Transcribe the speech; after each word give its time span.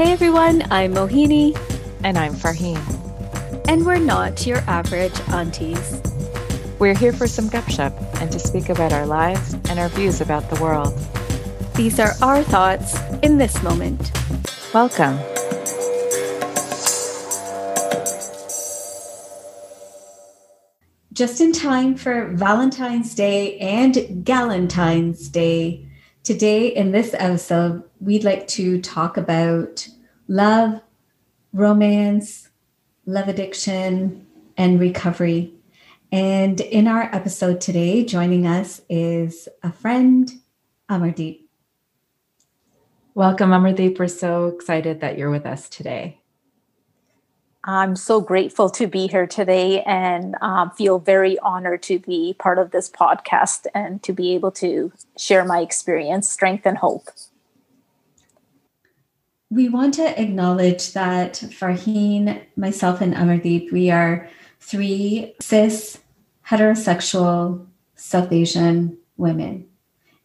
Hey 0.00 0.12
everyone, 0.12 0.62
I'm 0.70 0.94
Mohini. 0.94 1.54
And 2.04 2.16
I'm 2.16 2.32
Farheen. 2.32 2.80
And 3.68 3.84
we're 3.84 3.98
not 3.98 4.46
your 4.46 4.60
average 4.60 5.20
aunties. 5.28 6.00
We're 6.78 6.94
here 6.94 7.12
for 7.12 7.26
some 7.26 7.50
gupshup 7.50 7.92
and 8.18 8.32
to 8.32 8.38
speak 8.38 8.70
about 8.70 8.94
our 8.94 9.04
lives 9.04 9.52
and 9.68 9.78
our 9.78 9.90
views 9.90 10.22
about 10.22 10.48
the 10.48 10.58
world. 10.58 10.98
These 11.74 12.00
are 12.00 12.12
our 12.22 12.42
thoughts 12.42 12.98
in 13.22 13.36
this 13.36 13.62
moment. 13.62 14.10
Welcome. 14.72 15.18
Just 21.12 21.42
in 21.42 21.52
time 21.52 21.94
for 21.94 22.28
Valentine's 22.28 23.14
Day 23.14 23.58
and 23.58 24.24
Galentine's 24.24 25.28
Day. 25.28 25.89
Today, 26.30 26.68
in 26.68 26.92
this 26.92 27.12
episode, 27.14 27.82
we'd 27.98 28.22
like 28.22 28.46
to 28.46 28.80
talk 28.80 29.16
about 29.16 29.88
love, 30.28 30.80
romance, 31.52 32.50
love 33.04 33.26
addiction, 33.26 34.28
and 34.56 34.78
recovery. 34.78 35.52
And 36.12 36.60
in 36.60 36.86
our 36.86 37.12
episode 37.12 37.60
today, 37.60 38.04
joining 38.04 38.46
us 38.46 38.80
is 38.88 39.48
a 39.64 39.72
friend, 39.72 40.30
Amardeep. 40.88 41.40
Welcome, 43.14 43.50
Amardeep. 43.50 43.98
We're 43.98 44.06
so 44.06 44.46
excited 44.46 45.00
that 45.00 45.18
you're 45.18 45.30
with 45.30 45.46
us 45.46 45.68
today. 45.68 46.19
I'm 47.64 47.94
so 47.94 48.22
grateful 48.22 48.70
to 48.70 48.86
be 48.86 49.06
here 49.06 49.26
today 49.26 49.82
and 49.82 50.34
um, 50.40 50.70
feel 50.70 50.98
very 50.98 51.38
honored 51.40 51.82
to 51.84 51.98
be 51.98 52.34
part 52.38 52.58
of 52.58 52.70
this 52.70 52.88
podcast 52.88 53.66
and 53.74 54.02
to 54.02 54.14
be 54.14 54.34
able 54.34 54.50
to 54.52 54.92
share 55.18 55.44
my 55.44 55.60
experience, 55.60 56.28
strength, 56.28 56.64
and 56.64 56.78
hope. 56.78 57.08
We 59.50 59.68
want 59.68 59.94
to 59.94 60.18
acknowledge 60.18 60.94
that 60.94 61.34
Farheen, 61.34 62.40
myself, 62.56 63.02
and 63.02 63.12
Amardeep, 63.12 63.70
we 63.72 63.90
are 63.90 64.28
three 64.60 65.34
cis, 65.40 65.98
heterosexual, 66.46 67.66
South 67.94 68.32
Asian 68.32 68.96
women. 69.18 69.66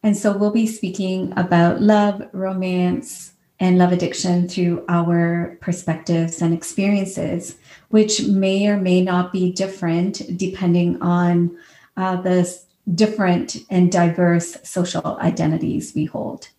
And 0.01 0.15
so 0.15 0.37
we'll 0.37 0.51
be 0.51 0.67
speaking 0.67 1.33
about 1.35 1.81
love, 1.81 2.21
romance, 2.31 3.33
and 3.59 3.77
love 3.77 3.91
addiction 3.91 4.47
through 4.47 4.83
our 4.89 5.57
perspectives 5.61 6.41
and 6.41 6.53
experiences, 6.53 7.57
which 7.89 8.23
may 8.27 8.67
or 8.67 8.77
may 8.77 9.01
not 9.01 9.31
be 9.31 9.51
different 9.51 10.37
depending 10.37 11.01
on 11.01 11.57
uh, 11.97 12.17
the 12.21 12.59
different 12.93 13.57
and 13.69 13.91
diverse 13.91 14.57
social 14.63 15.17
identities 15.21 15.93
we 15.95 16.05
hold. 16.05 16.49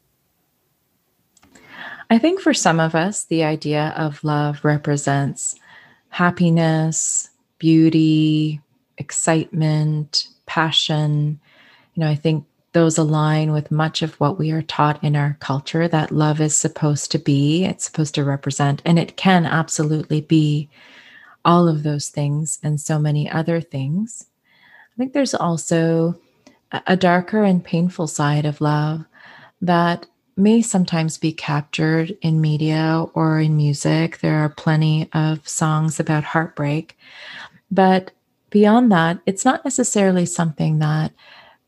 I 2.08 2.18
think 2.18 2.40
for 2.40 2.54
some 2.54 2.80
of 2.80 2.94
us, 2.94 3.24
the 3.24 3.44
idea 3.44 3.92
of 3.96 4.22
love 4.22 4.64
represents 4.64 5.56
happiness, 6.08 7.28
beauty, 7.58 8.60
excitement, 8.96 10.28
passion. 10.46 11.40
You 11.94 12.00
know, 12.00 12.08
I 12.08 12.14
think 12.14 12.46
those 12.76 12.98
align 12.98 13.52
with 13.52 13.70
much 13.70 14.02
of 14.02 14.12
what 14.20 14.38
we 14.38 14.50
are 14.50 14.60
taught 14.60 15.02
in 15.02 15.16
our 15.16 15.38
culture 15.40 15.88
that 15.88 16.12
love 16.12 16.42
is 16.42 16.54
supposed 16.54 17.10
to 17.10 17.18
be, 17.18 17.64
it's 17.64 17.86
supposed 17.86 18.14
to 18.14 18.22
represent, 18.22 18.82
and 18.84 18.98
it 18.98 19.16
can 19.16 19.46
absolutely 19.46 20.20
be 20.20 20.68
all 21.42 21.68
of 21.68 21.84
those 21.84 22.10
things 22.10 22.58
and 22.62 22.78
so 22.78 22.98
many 22.98 23.30
other 23.30 23.62
things. 23.62 24.26
I 24.92 24.94
think 24.98 25.14
there's 25.14 25.32
also 25.32 26.20
a 26.86 26.98
darker 26.98 27.44
and 27.44 27.64
painful 27.64 28.08
side 28.08 28.44
of 28.44 28.60
love 28.60 29.06
that 29.62 30.04
may 30.36 30.60
sometimes 30.60 31.16
be 31.16 31.32
captured 31.32 32.14
in 32.20 32.42
media 32.42 33.06
or 33.14 33.40
in 33.40 33.56
music. 33.56 34.18
There 34.18 34.36
are 34.36 34.50
plenty 34.50 35.08
of 35.14 35.48
songs 35.48 35.98
about 35.98 36.24
heartbreak. 36.24 36.98
But 37.70 38.10
beyond 38.50 38.92
that, 38.92 39.20
it's 39.24 39.46
not 39.46 39.64
necessarily 39.64 40.26
something 40.26 40.78
that 40.80 41.12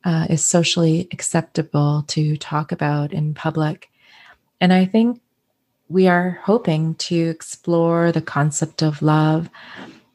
uh, 0.05 0.27
is 0.31 0.45
socially 0.45 1.09
acceptable 1.13 2.05
to 2.09 2.37
talk 2.37 2.73
about 2.73 3.13
in 3.13 3.35
public. 3.35 3.91
And 4.61 4.73
I 4.73 4.85
think 4.85 5.21
we 5.89 6.07
are 6.07 6.39
hoping 6.43 6.95
to 6.97 7.17
explore 7.17 8.13
the 8.13 8.21
concept 8.21 8.83
of 8.83 9.03
love 9.03 9.49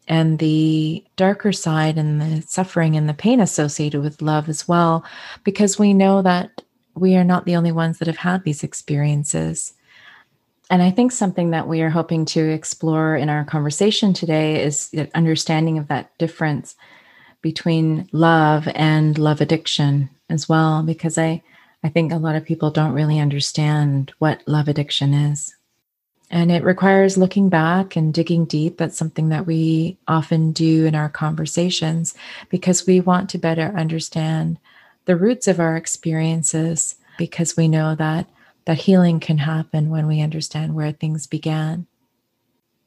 and 0.08 0.40
the 0.40 1.04
darker 1.16 1.52
side 1.52 1.98
and 1.98 2.22
the 2.22 2.42
suffering 2.42 2.96
and 2.96 3.08
the 3.08 3.14
pain 3.14 3.40
associated 3.40 4.02
with 4.02 4.22
love 4.22 4.50
as 4.50 4.68
well, 4.68 5.04
because 5.44 5.80
we 5.80 5.94
know 5.94 6.22
that 6.22 6.62
we 6.96 7.16
are 7.16 7.24
not 7.24 7.46
the 7.46 7.56
only 7.56 7.72
ones 7.72 7.98
that 7.98 8.08
have 8.08 8.18
had 8.18 8.44
these 8.44 8.64
experiences. 8.64 9.74
And 10.70 10.82
I 10.82 10.92
think 10.92 11.12
something 11.12 11.52
that 11.52 11.68
we 11.68 11.82
are 11.82 11.90
hoping 11.90 12.26
to 12.26 12.50
explore 12.52 13.16
in 13.16 13.30
our 13.30 13.44
conversation 13.44 14.14
today 14.14 14.64
is 14.64 14.90
the 14.90 15.10
understanding 15.16 15.78
of 15.78 15.88
that 15.88 16.16
difference 16.18 16.76
between 17.44 18.10
love 18.12 18.68
and 18.74 19.20
love 19.20 19.42
addiction 19.42 20.10
as 20.30 20.50
well 20.50 20.82
because 20.82 21.20
i 21.20 21.40
i 21.84 21.90
think 21.90 22.12
a 22.12 22.18
lot 22.18 22.36
of 22.36 22.46
people 22.46 22.72
don't 22.72 22.94
really 22.94 23.20
understand 23.20 24.12
what 24.18 24.42
love 24.48 24.68
addiction 24.68 25.14
is. 25.14 25.56
And 26.32 26.52
it 26.52 26.64
requires 26.64 27.16
looking 27.16 27.50
back 27.50 27.96
and 27.96 28.12
digging 28.12 28.46
deep 28.46 28.78
that's 28.78 28.98
something 28.98 29.30
that 29.30 29.46
we 29.46 29.98
often 30.08 30.52
do 30.52 30.86
in 30.88 30.96
our 30.96 31.10
conversations 31.10 32.16
because 32.50 32.88
we 32.88 33.00
want 33.02 33.30
to 33.30 33.38
better 33.38 33.72
understand 33.78 34.58
the 35.06 35.16
roots 35.16 35.48
of 35.48 35.60
our 35.60 35.78
experiences 35.78 36.96
because 37.20 37.56
we 37.56 37.68
know 37.68 37.94
that 37.94 38.28
that 38.66 38.80
healing 38.80 39.20
can 39.20 39.38
happen 39.38 39.90
when 39.90 40.08
we 40.08 40.22
understand 40.22 40.74
where 40.74 40.94
things 40.94 41.28
began 41.28 41.86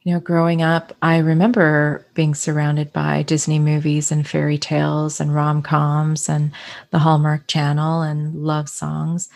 you 0.06 0.12
know, 0.12 0.20
growing 0.20 0.62
up, 0.62 0.96
I 1.02 1.18
remember 1.18 2.06
being 2.14 2.36
surrounded 2.36 2.92
by 2.92 3.24
Disney 3.24 3.58
movies 3.58 4.12
and 4.12 4.24
fairy 4.24 4.56
tales 4.56 5.20
and 5.20 5.34
rom 5.34 5.62
coms 5.62 6.28
and 6.28 6.52
the 6.92 7.00
Hallmark 7.00 7.48
Channel 7.48 8.02
and 8.02 8.44
love 8.44 8.68
songs 8.68 9.28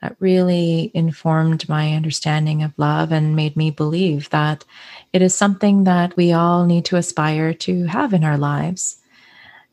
that 0.00 0.16
really 0.20 0.90
informed 0.94 1.68
my 1.68 1.92
understanding 1.92 2.62
of 2.62 2.72
love 2.78 3.12
and 3.12 3.36
made 3.36 3.54
me 3.54 3.70
believe 3.70 4.30
that 4.30 4.64
it 5.12 5.20
is 5.20 5.34
something 5.34 5.84
that 5.84 6.16
we 6.16 6.32
all 6.32 6.64
need 6.64 6.86
to 6.86 6.96
aspire 6.96 7.52
to 7.52 7.84
have 7.84 8.14
in 8.14 8.24
our 8.24 8.38
lives. 8.38 8.96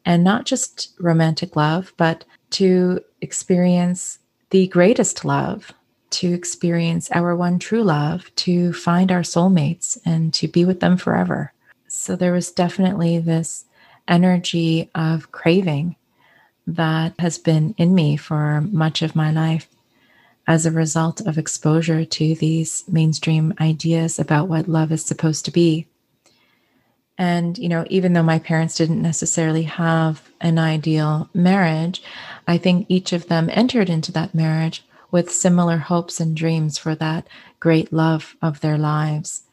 And 0.04 0.22
not 0.22 0.46
just 0.46 0.92
romantic 1.00 1.56
love, 1.56 1.94
but 1.96 2.26
to 2.50 3.00
experience 3.22 4.20
the 4.50 4.68
greatest 4.68 5.24
love 5.24 5.72
to 6.12 6.34
experience 6.34 7.10
our 7.12 7.36
one 7.36 7.60
true 7.60 7.84
love, 7.84 8.34
to 8.36 8.74
find 8.74 9.12
our 9.12 9.22
soulmates, 9.22 9.98
and 10.06 10.34
to 10.36 10.48
be 10.48 10.66
with 10.66 10.80
them 10.80 10.98
forever. 10.98 11.54
So 11.88 12.16
there 12.16 12.34
was 12.34 12.52
definitely 12.52 13.20
this 13.20 13.66
energy 14.08 14.90
of 14.96 15.32
craving 15.32 15.96
that 16.68 17.14
has 17.20 17.38
been 17.38 17.76
in 17.78 17.96
me 17.96 18.18
for 18.18 18.62
much 18.62 19.02
of 19.02 19.16
my 19.16 19.32
life 19.32 19.68
as 20.48 20.66
a 20.66 20.72
result 20.72 21.22
of 21.22 21.38
exposure 21.38 22.04
to 22.04 22.36
these 22.36 22.84
mainstream 22.88 23.54
ideas 23.60 24.20
about 24.20 24.48
what 24.48 24.68
love 24.68 24.92
is 24.92 25.04
supposed 25.04 25.46
to 25.46 25.52
be. 25.52 25.88
And, 27.18 27.58
you 27.58 27.70
know, 27.70 27.86
even 27.90 28.14
though 28.14 28.24
my 28.24 28.40
parents 28.40 28.76
didn't 28.76 29.02
necessarily 29.02 29.64
have 29.64 30.30
an 30.42 30.58
ideal 30.58 31.30
marriage, 31.34 32.02
I 32.48 32.58
think 32.58 32.88
each 32.90 33.14
of 33.14 33.28
them 33.28 33.50
entered 33.52 33.90
into 33.90 34.12
that 34.14 34.34
marriage 34.34 34.84
with 35.12 35.32
similar 35.32 35.78
hopes 35.78 36.20
and 36.20 36.36
dreams 36.36 36.78
for 36.78 36.96
that 36.96 37.28
great 37.60 37.92
love 37.94 38.36
of 38.42 38.62
their 38.62 38.78
lives. 38.78 39.44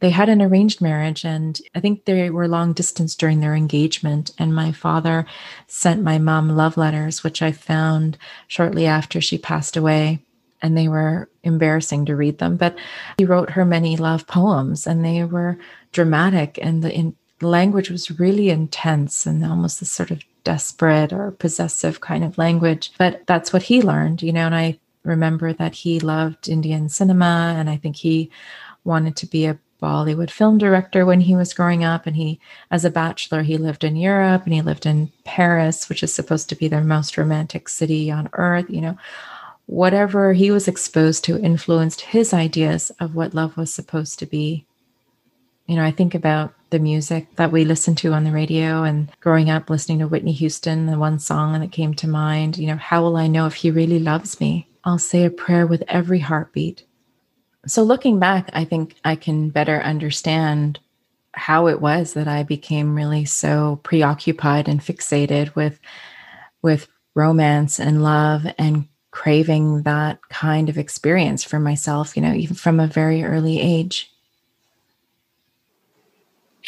They 0.00 0.10
had 0.10 0.28
an 0.28 0.40
arranged 0.40 0.80
marriage, 0.80 1.24
and 1.24 1.60
I 1.74 1.80
think 1.80 2.04
they 2.04 2.30
were 2.30 2.46
long 2.46 2.72
distance 2.72 3.16
during 3.16 3.40
their 3.40 3.54
engagement. 3.54 4.30
And 4.38 4.54
my 4.54 4.70
father 4.70 5.26
sent 5.66 6.02
my 6.02 6.18
mom 6.18 6.50
love 6.50 6.76
letters, 6.76 7.24
which 7.24 7.42
I 7.42 7.50
found 7.50 8.16
shortly 8.46 8.86
after 8.86 9.20
she 9.20 9.38
passed 9.38 9.76
away. 9.76 10.20
And 10.62 10.76
they 10.76 10.88
were 10.88 11.28
embarrassing 11.44 12.06
to 12.06 12.16
read 12.16 12.38
them, 12.38 12.56
but 12.56 12.76
he 13.16 13.24
wrote 13.24 13.50
her 13.50 13.64
many 13.64 13.96
love 13.96 14.26
poems, 14.26 14.86
and 14.86 15.04
they 15.04 15.24
were 15.24 15.58
dramatic, 15.92 16.58
and 16.60 16.82
the, 16.82 16.92
in, 16.92 17.14
language 17.40 17.90
was 17.90 18.18
really 18.18 18.50
intense 18.50 19.26
and 19.26 19.44
almost 19.44 19.80
this 19.80 19.90
sort 19.90 20.10
of 20.10 20.22
desperate 20.44 21.12
or 21.12 21.30
possessive 21.32 22.00
kind 22.00 22.24
of 22.24 22.38
language. 22.38 22.92
But 22.98 23.22
that's 23.26 23.52
what 23.52 23.62
he 23.62 23.82
learned, 23.82 24.22
you 24.22 24.32
know, 24.32 24.46
and 24.46 24.54
I 24.54 24.78
remember 25.08 25.52
that 25.52 25.74
he 25.74 25.98
loved 25.98 26.48
Indian 26.48 26.88
cinema 26.88 27.54
and 27.56 27.68
I 27.68 27.76
think 27.76 27.96
he 27.96 28.30
wanted 28.84 29.16
to 29.16 29.26
be 29.26 29.46
a 29.46 29.58
Bollywood 29.82 30.30
film 30.30 30.58
director 30.58 31.06
when 31.06 31.20
he 31.20 31.36
was 31.36 31.54
growing 31.54 31.84
up. 31.84 32.06
And 32.06 32.16
he, 32.16 32.40
as 32.70 32.84
a 32.84 32.90
bachelor, 32.90 33.42
he 33.42 33.56
lived 33.56 33.84
in 33.84 33.96
Europe 33.96 34.44
and 34.44 34.52
he 34.52 34.62
lived 34.62 34.86
in 34.86 35.12
Paris, 35.24 35.88
which 35.88 36.02
is 36.02 36.12
supposed 36.12 36.48
to 36.48 36.56
be 36.56 36.68
the 36.68 36.80
most 36.80 37.16
romantic 37.16 37.68
city 37.68 38.10
on 38.10 38.28
earth. 38.32 38.66
You 38.68 38.80
know, 38.80 38.98
whatever 39.66 40.32
he 40.32 40.50
was 40.50 40.66
exposed 40.66 41.24
to 41.24 41.38
influenced 41.38 42.00
his 42.00 42.32
ideas 42.32 42.90
of 43.00 43.14
what 43.14 43.34
love 43.34 43.56
was 43.56 43.72
supposed 43.72 44.18
to 44.18 44.26
be. 44.26 44.64
You 45.66 45.76
know, 45.76 45.84
I 45.84 45.90
think 45.90 46.14
about 46.14 46.54
the 46.70 46.78
music 46.78 47.36
that 47.36 47.52
we 47.52 47.64
listened 47.64 47.98
to 47.98 48.12
on 48.12 48.24
the 48.24 48.32
radio 48.32 48.82
and 48.82 49.10
growing 49.20 49.50
up 49.50 49.70
listening 49.70 49.98
to 50.00 50.08
Whitney 50.08 50.32
Houston, 50.32 50.86
the 50.86 50.98
one 50.98 51.18
song 51.18 51.58
that 51.60 51.72
came 51.72 51.94
to 51.94 52.08
mind, 52.08 52.58
you 52.58 52.66
know, 52.66 52.76
how 52.76 53.02
will 53.02 53.16
I 53.16 53.26
know 53.26 53.46
if 53.46 53.54
he 53.54 53.70
really 53.70 53.98
loves 53.98 54.40
me? 54.40 54.66
I'll 54.88 54.98
say 54.98 55.24
a 55.24 55.30
prayer 55.30 55.66
with 55.66 55.84
every 55.86 56.18
heartbeat. 56.18 56.84
So, 57.66 57.82
looking 57.82 58.18
back, 58.18 58.48
I 58.54 58.64
think 58.64 58.96
I 59.04 59.16
can 59.16 59.50
better 59.50 59.82
understand 59.82 60.80
how 61.32 61.66
it 61.66 61.80
was 61.80 62.14
that 62.14 62.26
I 62.26 62.42
became 62.42 62.94
really 62.94 63.26
so 63.26 63.80
preoccupied 63.82 64.66
and 64.66 64.80
fixated 64.80 65.54
with 65.54 65.78
with 66.62 66.88
romance 67.14 67.78
and 67.78 68.02
love 68.02 68.46
and 68.56 68.88
craving 69.10 69.82
that 69.82 70.20
kind 70.30 70.70
of 70.70 70.78
experience 70.78 71.44
for 71.44 71.60
myself, 71.60 72.16
you 72.16 72.22
know, 72.22 72.32
even 72.32 72.56
from 72.56 72.80
a 72.80 72.86
very 72.86 73.24
early 73.24 73.60
age. 73.60 74.10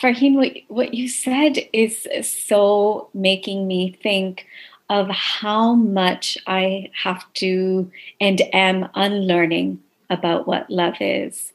Farheen, 0.00 0.34
what, 0.34 0.52
what 0.69 0.94
you 0.94 1.08
said 1.08 1.58
is 1.72 2.06
so 2.22 3.08
making 3.14 3.67
me 3.67 3.93
think 4.02 4.46
of 4.91 5.09
how 5.09 5.75
much 5.75 6.37
I 6.49 6.91
have 7.03 7.25
to 7.35 7.91
and 8.21 8.43
am 8.53 8.89
unlearning 8.95 9.81
about 10.11 10.49
what 10.49 10.69
love 10.69 10.97
is. 11.01 11.53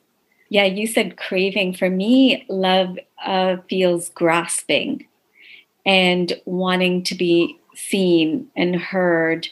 Yeah, 0.47 0.63
you 0.63 0.87
said 0.87 1.17
craving. 1.17 1.73
For 1.73 1.89
me, 1.89 2.45
love 2.47 2.97
uh, 3.23 3.57
feels 3.69 4.09
grasping 4.09 5.05
and 5.85 6.31
wanting 6.45 7.03
to 7.03 7.15
be 7.15 7.59
seen 7.75 8.47
and 8.55 8.77
heard 8.77 9.49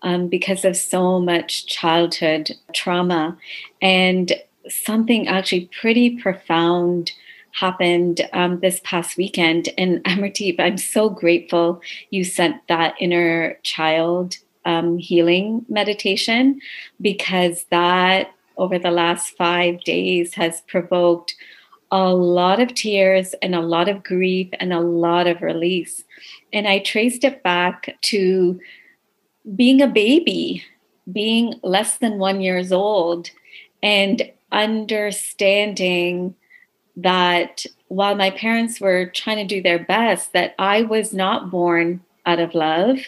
um, 0.00 0.28
because 0.28 0.64
of 0.64 0.74
so 0.74 1.20
much 1.20 1.66
childhood 1.66 2.52
trauma. 2.72 3.36
And 3.82 4.32
something 4.66 5.28
actually 5.28 5.68
pretty 5.78 6.16
profound 6.16 7.12
happened 7.56 8.20
um, 8.34 8.60
this 8.60 8.80
past 8.84 9.16
weekend. 9.16 9.70
And 9.78 10.04
Amardeep, 10.04 10.60
I'm 10.60 10.76
so 10.76 11.08
grateful 11.08 11.80
you 12.10 12.22
sent 12.22 12.56
that 12.68 12.94
inner 13.00 13.58
child 13.62 14.36
um, 14.66 14.98
healing 14.98 15.64
meditation 15.68 16.60
because 17.00 17.64
that 17.70 18.30
over 18.58 18.78
the 18.78 18.90
last 18.90 19.36
five 19.36 19.80
days 19.84 20.34
has 20.34 20.60
provoked 20.62 21.34
a 21.90 22.12
lot 22.12 22.60
of 22.60 22.74
tears 22.74 23.34
and 23.40 23.54
a 23.54 23.60
lot 23.60 23.88
of 23.88 24.02
grief 24.02 24.48
and 24.60 24.72
a 24.72 24.80
lot 24.80 25.26
of 25.26 25.40
release. 25.40 26.04
And 26.52 26.66
I 26.66 26.80
traced 26.80 27.24
it 27.24 27.42
back 27.42 27.96
to 28.02 28.60
being 29.54 29.80
a 29.80 29.86
baby, 29.86 30.64
being 31.10 31.54
less 31.62 31.98
than 31.98 32.18
one 32.18 32.40
years 32.40 32.72
old, 32.72 33.30
and 33.82 34.30
understanding 34.50 36.34
that 36.96 37.66
while 37.88 38.14
my 38.14 38.30
parents 38.30 38.80
were 38.80 39.06
trying 39.06 39.36
to 39.36 39.54
do 39.54 39.62
their 39.62 39.78
best, 39.78 40.32
that 40.32 40.54
I 40.58 40.82
was 40.82 41.12
not 41.12 41.50
born 41.50 42.00
out 42.24 42.40
of 42.40 42.54
love. 42.54 42.98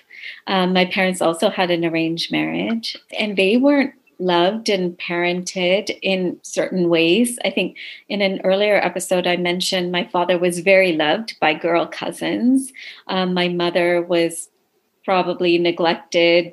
Um, 0.47 0.73
my 0.73 0.85
parents 0.85 1.21
also 1.21 1.51
had 1.51 1.71
an 1.71 1.85
arranged 1.85 2.31
marriage, 2.31 2.97
and 3.19 3.37
they 3.37 3.57
weren't 3.57 3.95
loved 4.21 4.69
and 4.69 4.99
parented 4.99 5.97
in 6.03 6.39
certain 6.43 6.89
ways. 6.89 7.39
I 7.45 7.51
think 7.51 7.77
in 8.09 8.21
an 8.21 8.41
earlier 8.43 8.77
episode, 8.77 9.27
I 9.27 9.37
mentioned 9.37 9.93
my 9.93 10.05
father 10.05 10.39
was 10.39 10.59
very 10.61 10.93
loved 10.93 11.37
by 11.41 11.55
girl 11.55 11.87
cousins. 11.87 12.73
Um, 13.07 13.35
my 13.35 13.49
mother 13.49 14.03
was 14.03 14.49
probably 15.05 15.59
neglected, 15.59 16.53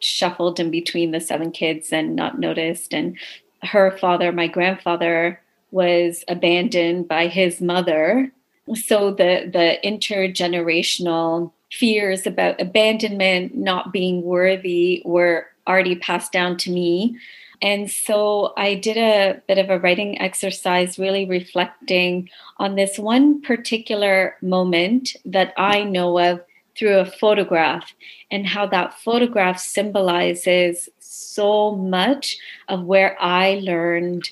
shuffled 0.00 0.60
in 0.60 0.70
between 0.70 1.10
the 1.10 1.20
seven 1.20 1.50
kids 1.50 1.92
and 1.92 2.14
not 2.14 2.38
noticed. 2.38 2.92
And 2.92 3.16
her 3.62 3.96
father, 3.98 4.30
my 4.30 4.46
grandfather, 4.46 5.40
was 5.76 6.24
abandoned 6.26 7.06
by 7.06 7.26
his 7.26 7.60
mother. 7.60 8.32
So 8.74 9.10
the 9.10 9.32
the 9.52 9.78
intergenerational 9.84 11.52
fears 11.70 12.26
about 12.26 12.60
abandonment, 12.60 13.54
not 13.54 13.92
being 13.92 14.22
worthy, 14.22 15.02
were 15.04 15.46
already 15.68 15.96
passed 15.96 16.32
down 16.32 16.56
to 16.56 16.70
me. 16.70 17.18
And 17.60 17.90
so 17.90 18.52
I 18.56 18.74
did 18.74 18.96
a 18.96 19.40
bit 19.48 19.58
of 19.58 19.68
a 19.70 19.78
writing 19.78 20.20
exercise, 20.20 20.98
really 20.98 21.26
reflecting 21.26 22.30
on 22.58 22.76
this 22.76 22.98
one 22.98 23.42
particular 23.42 24.36
moment 24.40 25.16
that 25.24 25.52
I 25.56 25.84
know 25.84 26.18
of 26.18 26.40
through 26.76 26.98
a 26.98 27.06
photograph 27.22 27.92
and 28.30 28.46
how 28.46 28.66
that 28.66 28.98
photograph 29.00 29.58
symbolizes 29.58 30.88
so 30.98 31.74
much 31.74 32.36
of 32.68 32.84
where 32.84 33.16
I 33.20 33.60
learned 33.62 34.28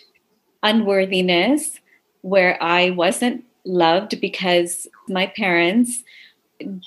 unworthiness, 0.64 1.80
where 2.22 2.60
I 2.62 2.90
wasn't 2.90 3.44
loved 3.64 4.20
because 4.20 4.88
my 5.08 5.28
parents 5.28 6.02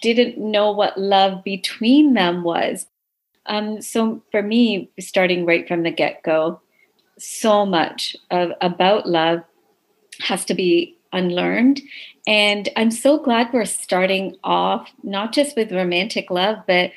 didn't 0.01 0.37
know 0.37 0.71
what 0.71 0.99
love 0.99 1.43
between 1.43 2.13
them 2.13 2.43
was. 2.43 2.87
Um, 3.45 3.81
so 3.81 4.21
for 4.31 4.41
me, 4.41 4.89
starting 4.99 5.45
right 5.45 5.67
from 5.67 5.83
the 5.83 5.91
get 5.91 6.23
go, 6.23 6.59
so 7.17 7.65
much 7.65 8.15
of, 8.31 8.51
about 8.61 9.07
love 9.07 9.39
has 10.19 10.43
to 10.45 10.53
be 10.53 10.97
unlearned. 11.13 11.81
And 12.27 12.69
I'm 12.75 12.91
so 12.91 13.17
glad 13.17 13.53
we're 13.53 13.65
starting 13.65 14.35
off 14.43 14.91
not 15.03 15.31
just 15.33 15.55
with 15.55 15.71
romantic 15.71 16.29
love, 16.29 16.57
but 16.67 16.91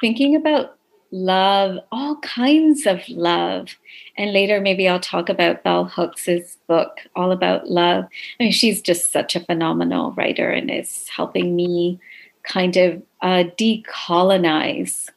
thinking 0.00 0.36
about 0.36 0.76
love, 1.24 1.78
all 1.90 2.16
kinds 2.16 2.86
of 2.86 3.08
love. 3.08 3.68
And 4.16 4.32
later, 4.32 4.60
maybe 4.60 4.88
I'll 4.88 5.00
talk 5.00 5.28
about 5.28 5.62
Bell 5.62 5.84
Hooks's 5.84 6.58
book, 6.66 7.00
All 7.14 7.32
About 7.32 7.70
Love. 7.70 8.04
I 8.04 8.44
mean, 8.44 8.52
she's 8.52 8.82
just 8.82 9.12
such 9.12 9.34
a 9.34 9.44
phenomenal 9.44 10.12
writer 10.12 10.50
and 10.50 10.70
is 10.70 11.08
helping 11.08 11.56
me 11.56 11.98
kind 12.42 12.76
of 12.76 13.02
uh, 13.22 13.44
decolonize 13.58 15.10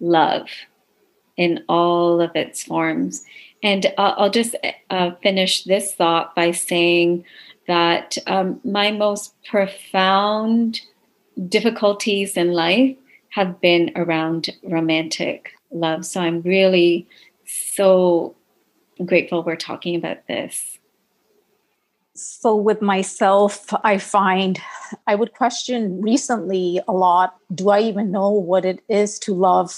love 0.00 0.48
in 1.36 1.64
all 1.68 2.20
of 2.20 2.34
its 2.34 2.64
forms. 2.64 3.24
And 3.62 3.86
uh, 3.96 4.14
I'll 4.16 4.30
just 4.30 4.54
uh, 4.90 5.12
finish 5.22 5.64
this 5.64 5.94
thought 5.94 6.34
by 6.34 6.50
saying 6.50 7.24
that 7.66 8.18
um, 8.26 8.60
my 8.64 8.90
most 8.90 9.34
profound 9.44 10.80
difficulties 11.48 12.36
in 12.36 12.52
life 12.52 12.96
have 13.38 13.60
been 13.60 13.92
around 13.94 14.50
romantic 14.64 15.52
love. 15.70 16.04
So 16.04 16.20
I'm 16.20 16.42
really 16.42 17.06
so 17.46 18.34
grateful 19.06 19.44
we're 19.44 19.54
talking 19.54 19.94
about 19.94 20.26
this. 20.26 20.76
So, 22.16 22.56
with 22.56 22.82
myself, 22.82 23.72
I 23.84 23.98
find 23.98 24.58
I 25.06 25.14
would 25.14 25.34
question 25.34 26.02
recently 26.02 26.80
a 26.88 26.92
lot 26.92 27.36
do 27.54 27.70
I 27.70 27.80
even 27.82 28.10
know 28.10 28.28
what 28.30 28.64
it 28.64 28.80
is 28.88 29.20
to 29.20 29.34
love 29.34 29.70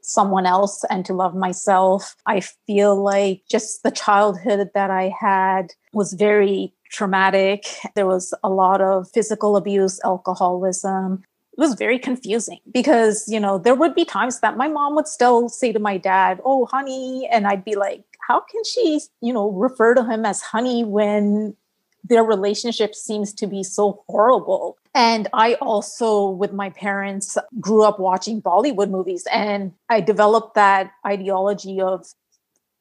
someone 0.00 0.46
else 0.46 0.84
and 0.88 1.04
to 1.06 1.12
love 1.12 1.34
myself? 1.34 2.14
I 2.24 2.38
feel 2.68 2.94
like 3.02 3.42
just 3.50 3.82
the 3.82 3.90
childhood 3.90 4.70
that 4.74 4.92
I 4.92 5.12
had 5.20 5.72
was 5.92 6.12
very 6.12 6.72
traumatic. 6.92 7.64
There 7.96 8.06
was 8.06 8.32
a 8.44 8.48
lot 8.48 8.80
of 8.80 9.10
physical 9.12 9.56
abuse, 9.56 9.98
alcoholism. 10.04 11.24
It 11.58 11.60
was 11.60 11.74
very 11.74 11.98
confusing 11.98 12.60
because, 12.72 13.24
you 13.26 13.40
know, 13.40 13.58
there 13.58 13.74
would 13.74 13.96
be 13.96 14.04
times 14.04 14.38
that 14.40 14.56
my 14.56 14.68
mom 14.68 14.94
would 14.94 15.08
still 15.08 15.48
say 15.48 15.72
to 15.72 15.80
my 15.80 15.96
dad, 15.96 16.40
Oh, 16.44 16.66
honey. 16.66 17.28
And 17.32 17.48
I'd 17.48 17.64
be 17.64 17.74
like, 17.74 18.04
How 18.28 18.38
can 18.38 18.62
she, 18.62 19.00
you 19.20 19.32
know, 19.32 19.50
refer 19.50 19.96
to 19.96 20.04
him 20.04 20.24
as 20.24 20.40
honey 20.40 20.84
when 20.84 21.56
their 22.04 22.22
relationship 22.22 22.94
seems 22.94 23.34
to 23.34 23.48
be 23.48 23.64
so 23.64 24.04
horrible? 24.06 24.78
And 24.94 25.26
I 25.32 25.54
also, 25.54 26.30
with 26.30 26.52
my 26.52 26.70
parents, 26.70 27.36
grew 27.58 27.82
up 27.82 27.98
watching 27.98 28.40
Bollywood 28.40 28.90
movies 28.90 29.26
and 29.32 29.72
I 29.88 30.00
developed 30.00 30.54
that 30.54 30.92
ideology 31.04 31.80
of 31.80 32.06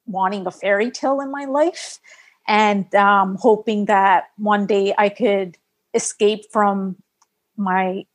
wanting 0.05 0.45
a 0.45 0.51
fairy 0.51 0.91
tale 0.91 1.19
in 1.19 1.31
my 1.31 1.45
life 1.45 1.99
and 2.47 2.93
um, 2.93 3.37
hoping 3.39 3.85
that 3.85 4.25
one 4.37 4.67
day 4.67 4.93
I 4.99 5.09
could 5.09 5.57
escape 5.95 6.45
from 6.51 6.97
my 7.57 8.05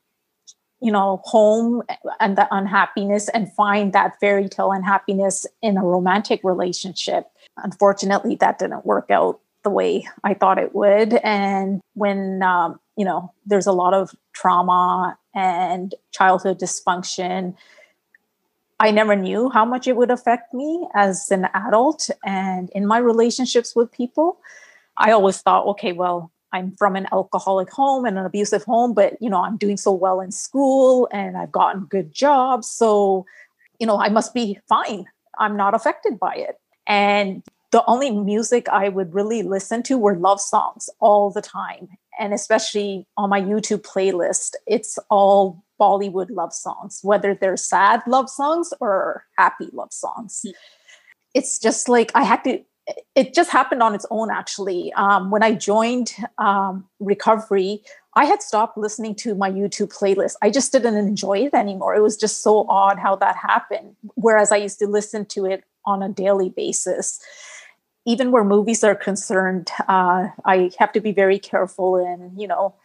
you 0.83 0.91
know 0.91 1.21
home 1.23 1.81
and 2.19 2.37
the 2.37 2.47
unhappiness 2.51 3.29
and 3.29 3.51
find 3.53 3.93
that 3.93 4.19
fairy 4.19 4.49
tale 4.49 4.71
and 4.71 4.83
happiness 4.83 5.45
in 5.61 5.77
a 5.77 5.83
romantic 5.83 6.41
relationship 6.43 7.27
unfortunately 7.57 8.35
that 8.35 8.59
didn't 8.59 8.85
work 8.85 9.09
out 9.09 9.39
the 9.63 9.69
way 9.69 10.05
i 10.25 10.33
thought 10.33 10.59
it 10.59 10.75
would 10.75 11.13
and 11.23 11.81
when 11.93 12.43
um, 12.43 12.79
you 12.97 13.05
know 13.05 13.31
there's 13.45 13.67
a 13.67 13.71
lot 13.71 13.93
of 13.93 14.13
trauma 14.33 15.17
and 15.33 15.95
childhood 16.11 16.59
dysfunction 16.59 17.55
I 18.79 18.91
never 18.91 19.15
knew 19.15 19.49
how 19.49 19.63
much 19.63 19.87
it 19.87 19.95
would 19.95 20.11
affect 20.11 20.53
me 20.53 20.89
as 20.93 21.31
an 21.31 21.47
adult 21.53 22.09
and 22.25 22.69
in 22.71 22.85
my 22.85 22.97
relationships 22.97 23.73
with 23.77 23.93
people. 23.93 24.39
I 24.97 25.11
always 25.11 25.39
thought, 25.39 25.65
okay, 25.67 25.93
well, 25.93 26.32
I'm 26.53 26.75
from 26.77 26.95
an 26.95 27.07
alcoholic 27.11 27.69
home 27.71 28.05
and 28.05 28.17
an 28.17 28.25
abusive 28.25 28.63
home, 28.63 28.93
but 28.93 29.17
you 29.19 29.29
know, 29.29 29.43
I'm 29.43 29.57
doing 29.57 29.77
so 29.77 29.91
well 29.91 30.21
in 30.21 30.31
school 30.31 31.09
and 31.11 31.35
I've 31.35 31.51
gotten 31.51 31.85
good 31.85 32.13
jobs. 32.13 32.67
So, 32.67 33.25
you 33.79 33.87
know, 33.87 33.99
I 33.99 34.09
must 34.09 34.33
be 34.33 34.59
fine. 34.69 35.05
I'm 35.39 35.57
not 35.57 35.73
affected 35.73 36.19
by 36.19 36.35
it. 36.35 36.59
And 36.87 37.43
the 37.71 37.83
only 37.87 38.11
music 38.11 38.69
I 38.69 38.89
would 38.89 39.13
really 39.13 39.41
listen 39.41 39.81
to 39.83 39.97
were 39.97 40.15
love 40.15 40.39
songs 40.39 40.89
all 40.99 41.31
the 41.31 41.41
time. 41.41 41.89
And 42.19 42.31
especially 42.31 43.07
on 43.17 43.31
my 43.31 43.41
YouTube 43.41 43.81
playlist, 43.81 44.53
it's 44.67 44.99
all 45.09 45.63
Bollywood 45.81 46.29
love 46.29 46.53
songs, 46.53 46.99
whether 47.01 47.33
they're 47.33 47.57
sad 47.57 48.03
love 48.05 48.29
songs 48.29 48.71
or 48.79 49.25
happy 49.37 49.69
love 49.73 49.91
songs. 49.91 50.41
Mm. 50.45 50.53
It's 51.33 51.57
just 51.57 51.89
like 51.89 52.11
I 52.13 52.23
had 52.23 52.43
to 52.43 52.63
it 53.15 53.33
just 53.33 53.49
happened 53.49 53.81
on 53.81 53.95
its 53.95 54.05
own 54.09 54.29
actually. 54.31 54.91
Um, 54.93 55.31
when 55.31 55.43
i 55.43 55.53
joined 55.53 56.13
um, 56.37 56.85
recovery 56.99 57.81
i 58.15 58.25
had 58.25 58.41
stopped 58.41 58.77
listening 58.77 59.15
to 59.15 59.35
my 59.35 59.49
youtube 59.49 59.93
playlist. 59.93 60.35
I 60.41 60.49
just 60.49 60.71
didn't 60.71 60.95
enjoy 60.95 61.39
it 61.45 61.53
anymore. 61.53 61.95
It 61.95 62.01
was 62.01 62.17
just 62.17 62.41
so 62.41 62.65
odd 62.67 62.99
how 62.99 63.15
that 63.17 63.35
happened 63.35 63.95
whereas 64.15 64.51
i 64.51 64.57
used 64.57 64.79
to 64.79 64.87
listen 64.87 65.25
to 65.27 65.45
it 65.45 65.63
on 65.85 66.01
a 66.03 66.09
daily 66.09 66.49
basis. 66.49 67.19
Even 68.05 68.31
where 68.31 68.43
movies 68.43 68.83
are 68.83 68.95
concerned 68.95 69.69
uh, 69.87 70.27
i 70.45 70.71
have 70.79 70.91
to 70.91 71.01
be 71.01 71.11
very 71.11 71.39
careful 71.39 71.97
in 71.97 72.31
you 72.37 72.47
know 72.47 72.75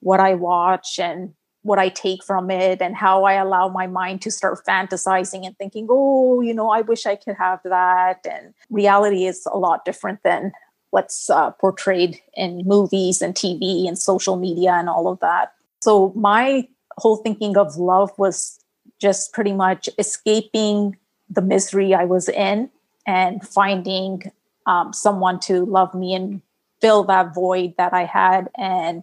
what 0.00 0.20
i 0.20 0.34
watch 0.34 0.98
and 0.98 1.32
what 1.66 1.78
I 1.78 1.88
take 1.88 2.22
from 2.22 2.50
it 2.50 2.80
and 2.80 2.94
how 2.94 3.24
I 3.24 3.34
allow 3.34 3.68
my 3.68 3.86
mind 3.86 4.22
to 4.22 4.30
start 4.30 4.64
fantasizing 4.64 5.44
and 5.44 5.58
thinking, 5.58 5.88
oh, 5.90 6.40
you 6.40 6.54
know, 6.54 6.70
I 6.70 6.80
wish 6.82 7.06
I 7.06 7.16
could 7.16 7.36
have 7.36 7.60
that. 7.64 8.24
And 8.28 8.54
reality 8.70 9.26
is 9.26 9.46
a 9.52 9.58
lot 9.58 9.84
different 9.84 10.22
than 10.22 10.52
what's 10.90 11.28
uh, 11.28 11.50
portrayed 11.50 12.20
in 12.34 12.62
movies 12.64 13.20
and 13.20 13.34
TV 13.34 13.88
and 13.88 13.98
social 13.98 14.36
media 14.36 14.72
and 14.72 14.88
all 14.88 15.08
of 15.08 15.18
that. 15.20 15.54
So 15.80 16.12
my 16.14 16.68
whole 16.98 17.16
thinking 17.16 17.56
of 17.56 17.76
love 17.76 18.10
was 18.16 18.58
just 18.98 19.32
pretty 19.32 19.52
much 19.52 19.88
escaping 19.98 20.96
the 21.28 21.42
misery 21.42 21.94
I 21.94 22.04
was 22.04 22.28
in 22.28 22.70
and 23.06 23.46
finding 23.46 24.30
um, 24.66 24.92
someone 24.92 25.40
to 25.40 25.64
love 25.66 25.94
me 25.94 26.14
and 26.14 26.40
fill 26.80 27.04
that 27.04 27.34
void 27.34 27.74
that 27.78 27.92
I 27.92 28.04
had 28.04 28.48
and 28.56 29.02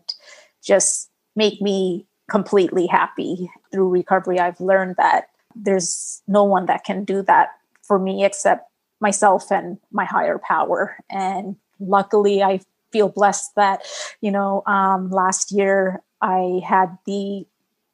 just 0.63 1.10
make 1.36 1.62
me 1.62 2.08
completely 2.34 2.88
happy 2.88 3.52
through 3.72 3.88
recovery. 3.90 4.40
I've 4.40 4.60
learned 4.60 4.96
that 4.98 5.30
there's 5.56 6.24
no 6.28 6.44
one 6.44 6.66
that 6.66 6.84
can 6.84 7.04
do 7.04 7.22
that 7.22 7.50
for 7.84 8.00
me 8.00 8.25
except 8.25 8.72
myself 9.00 9.52
and 9.52 9.78
my 9.92 10.04
higher 10.04 10.40
power. 10.40 10.98
And 11.12 11.58
luckily, 11.80 12.42
I 12.42 12.62
feel 12.92 13.10
blessed 13.10 13.54
that, 13.56 13.86
you 14.20 14.32
know, 14.32 14.63
um, 14.66 15.12
last 15.12 15.52
year 15.52 16.02
I 16.22 16.60
had 16.68 16.98
the 17.06 17.46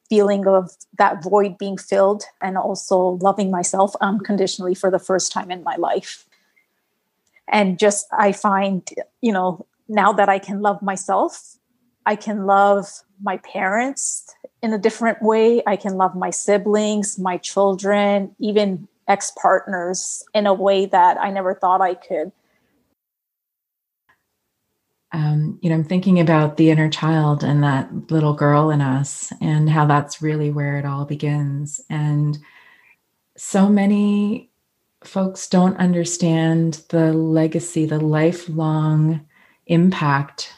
feeling 0.08 0.48
of 0.48 0.72
that 0.98 1.22
void 1.22 1.58
being 1.58 1.78
filled 1.78 2.24
and 2.40 2.58
also 2.58 3.20
loving 3.22 3.52
myself 3.52 3.94
unconditionally 4.00 4.74
for 4.74 4.90
the 4.90 5.00
first 5.00 5.34
time 5.34 5.52
in 5.52 5.66
my 5.66 5.76
life. 5.76 6.26
And 7.50 7.78
just, 7.78 8.08
I 8.18 8.32
find, 8.32 8.88
you 9.20 9.34
know, 9.34 9.66
now 9.90 10.14
that 10.14 10.30
I 10.30 10.40
can 10.40 10.62
love 10.62 10.82
myself, 10.82 11.59
I 12.10 12.16
can 12.16 12.48
love 12.48 12.88
my 13.22 13.38
parents 13.38 14.36
in 14.64 14.74
a 14.74 14.80
different 14.80 15.22
way. 15.22 15.62
I 15.68 15.76
can 15.76 15.94
love 15.94 16.16
my 16.16 16.32
siblings, 16.32 17.20
my 17.20 17.38
children, 17.38 18.36
even 18.40 18.88
ex 19.08 19.32
partners 19.40 20.24
in 20.34 20.48
a 20.48 20.54
way 20.54 20.88
that 20.88 21.22
I 21.22 21.30
never 21.30 21.54
thought 21.54 21.82
I 21.82 21.94
could. 21.94 22.32
Um, 25.12 25.60
you 25.62 25.70
know, 25.70 25.76
I'm 25.76 25.84
thinking 25.84 26.20
about 26.20 26.58
the 26.58 26.72
inner 26.72 26.90
child 26.90 27.44
and 27.44 27.62
that 27.64 28.10
little 28.10 28.34
girl 28.34 28.72
in 28.72 28.82
us, 28.82 29.32
and 29.40 29.70
how 29.70 29.86
that's 29.86 30.20
really 30.20 30.50
where 30.50 30.80
it 30.80 30.86
all 30.86 31.06
begins. 31.06 31.80
And 31.92 32.40
so 33.38 33.70
many 33.70 34.50
folks 35.04 35.48
don't 35.48 35.78
understand 35.78 36.82
the 36.90 37.14
legacy, 37.14 37.86
the 37.86 38.00
lifelong 38.00 39.28
impact 39.68 40.56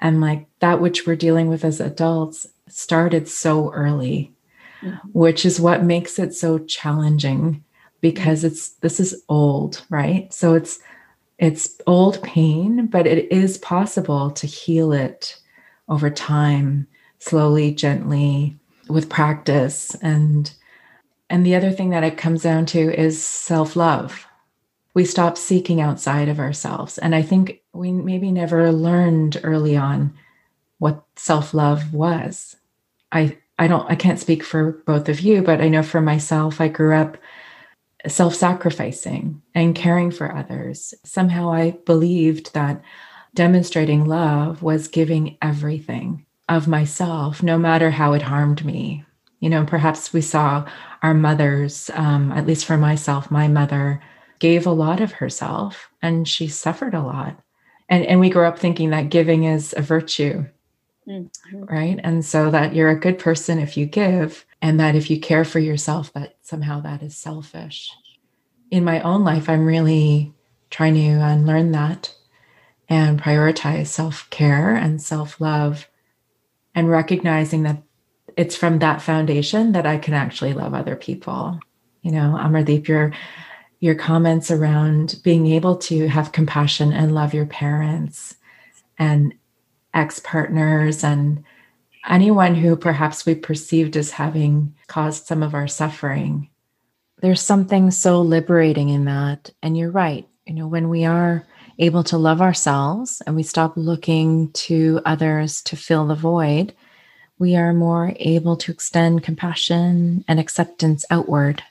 and 0.00 0.20
like 0.20 0.46
that 0.60 0.80
which 0.80 1.06
we're 1.06 1.16
dealing 1.16 1.48
with 1.48 1.64
as 1.64 1.80
adults 1.80 2.46
started 2.68 3.28
so 3.28 3.72
early 3.72 4.32
mm-hmm. 4.82 5.08
which 5.12 5.44
is 5.44 5.60
what 5.60 5.84
makes 5.84 6.18
it 6.18 6.34
so 6.34 6.58
challenging 6.58 7.62
because 8.00 8.40
mm-hmm. 8.40 8.48
it's 8.48 8.70
this 8.80 9.00
is 9.00 9.22
old 9.28 9.84
right 9.90 10.32
so 10.32 10.54
it's 10.54 10.78
it's 11.38 11.78
old 11.86 12.22
pain 12.22 12.86
but 12.86 13.06
it 13.06 13.30
is 13.30 13.58
possible 13.58 14.30
to 14.30 14.46
heal 14.46 14.92
it 14.92 15.38
over 15.88 16.10
time 16.10 16.86
slowly 17.18 17.72
gently 17.72 18.56
with 18.88 19.08
practice 19.08 19.94
and 19.96 20.52
and 21.28 21.44
the 21.44 21.56
other 21.56 21.72
thing 21.72 21.90
that 21.90 22.04
it 22.04 22.16
comes 22.16 22.42
down 22.42 22.66
to 22.66 22.78
is 22.98 23.22
self-love 23.22 24.26
we 24.96 25.04
stop 25.04 25.36
seeking 25.36 25.78
outside 25.78 26.26
of 26.26 26.40
ourselves. 26.40 26.96
And 26.96 27.14
i 27.14 27.20
think 27.20 27.60
we 27.74 27.92
maybe 27.92 28.32
never 28.32 28.72
learned 28.72 29.38
early 29.44 29.76
on 29.76 30.14
what 30.78 31.04
self-love 31.16 31.92
was. 31.92 32.56
I 33.12 33.36
i 33.58 33.68
don't 33.68 33.88
i 33.90 33.94
can't 33.94 34.18
speak 34.18 34.42
for 34.42 34.82
both 34.86 35.08
of 35.08 35.20
you 35.20 35.42
but 35.42 35.60
i 35.60 35.68
know 35.68 35.82
for 35.82 36.00
myself 36.00 36.60
i 36.60 36.68
grew 36.68 36.94
up 36.94 37.16
self-sacrificing 38.06 39.42
and 39.54 39.74
caring 39.74 40.10
for 40.10 40.34
others. 40.34 40.94
Somehow 41.04 41.52
i 41.52 41.72
believed 41.84 42.54
that 42.54 42.80
demonstrating 43.34 44.06
love 44.06 44.62
was 44.62 44.88
giving 44.88 45.36
everything 45.42 46.24
of 46.48 46.66
myself 46.68 47.42
no 47.42 47.58
matter 47.58 47.90
how 47.90 48.14
it 48.14 48.22
harmed 48.22 48.64
me. 48.64 49.04
You 49.40 49.50
know 49.50 49.66
perhaps 49.66 50.14
we 50.14 50.22
saw 50.22 50.66
our 51.02 51.12
mothers 51.12 51.90
um, 51.92 52.32
at 52.32 52.46
least 52.46 52.64
for 52.64 52.78
myself 52.78 53.30
my 53.30 53.46
mother 53.46 54.00
gave 54.38 54.66
a 54.66 54.70
lot 54.70 55.00
of 55.00 55.12
herself 55.12 55.90
and 56.02 56.26
she 56.26 56.48
suffered 56.48 56.94
a 56.94 57.02
lot. 57.02 57.40
And 57.88 58.04
and 58.06 58.20
we 58.20 58.30
grow 58.30 58.48
up 58.48 58.58
thinking 58.58 58.90
that 58.90 59.10
giving 59.10 59.44
is 59.44 59.74
a 59.76 59.82
virtue 59.82 60.46
mm-hmm. 61.08 61.64
right? 61.64 62.00
And 62.02 62.24
so 62.24 62.50
that 62.50 62.74
you're 62.74 62.90
a 62.90 62.98
good 62.98 63.18
person 63.18 63.58
if 63.58 63.76
you 63.76 63.86
give 63.86 64.44
and 64.62 64.80
that 64.80 64.94
if 64.94 65.10
you 65.10 65.20
care 65.20 65.44
for 65.44 65.58
yourself 65.58 66.12
that 66.14 66.36
somehow 66.42 66.80
that 66.80 67.02
is 67.02 67.16
selfish. 67.16 67.90
In 68.70 68.84
my 68.84 69.00
own 69.02 69.22
life 69.24 69.48
i'm 69.48 69.64
really 69.64 70.32
trying 70.70 70.94
to 70.94 71.00
unlearn 71.00 71.72
that 71.72 72.12
and 72.88 73.20
prioritize 73.20 73.86
self-care 73.86 74.74
and 74.74 75.00
self-love 75.00 75.88
and 76.74 76.90
recognizing 76.90 77.62
that 77.62 77.82
it's 78.36 78.56
from 78.56 78.80
that 78.80 79.00
foundation 79.00 79.72
that 79.72 79.86
i 79.86 79.96
can 79.96 80.14
actually 80.14 80.52
love 80.52 80.74
other 80.74 80.96
people. 80.96 81.60
You 82.02 82.12
know 82.12 82.36
amardeep 82.38 82.88
you're 82.88 83.12
your 83.86 83.94
comments 83.94 84.50
around 84.50 85.20
being 85.22 85.46
able 85.46 85.76
to 85.76 86.08
have 86.08 86.32
compassion 86.32 86.92
and 86.92 87.14
love 87.14 87.32
your 87.32 87.46
parents 87.46 88.36
and 88.98 89.32
ex 89.94 90.18
partners 90.18 91.04
and 91.04 91.44
anyone 92.08 92.54
who 92.56 92.76
perhaps 92.76 93.24
we 93.24 93.34
perceived 93.34 93.96
as 93.96 94.10
having 94.10 94.74
caused 94.88 95.26
some 95.26 95.42
of 95.42 95.54
our 95.54 95.68
suffering. 95.68 96.50
There's 97.22 97.40
something 97.40 97.90
so 97.92 98.20
liberating 98.20 98.88
in 98.88 99.04
that. 99.06 99.50
And 99.62 99.76
you're 99.78 99.90
right. 99.90 100.28
You 100.46 100.54
know, 100.54 100.66
when 100.66 100.88
we 100.88 101.04
are 101.04 101.46
able 101.78 102.02
to 102.04 102.18
love 102.18 102.42
ourselves 102.42 103.22
and 103.26 103.36
we 103.36 103.42
stop 103.44 103.72
looking 103.76 104.50
to 104.52 105.00
others 105.04 105.62
to 105.62 105.76
fill 105.76 106.06
the 106.06 106.14
void, 106.14 106.74
we 107.38 107.54
are 107.54 107.72
more 107.72 108.12
able 108.16 108.56
to 108.56 108.72
extend 108.72 109.22
compassion 109.22 110.24
and 110.26 110.40
acceptance 110.40 111.04
outward 111.10 111.62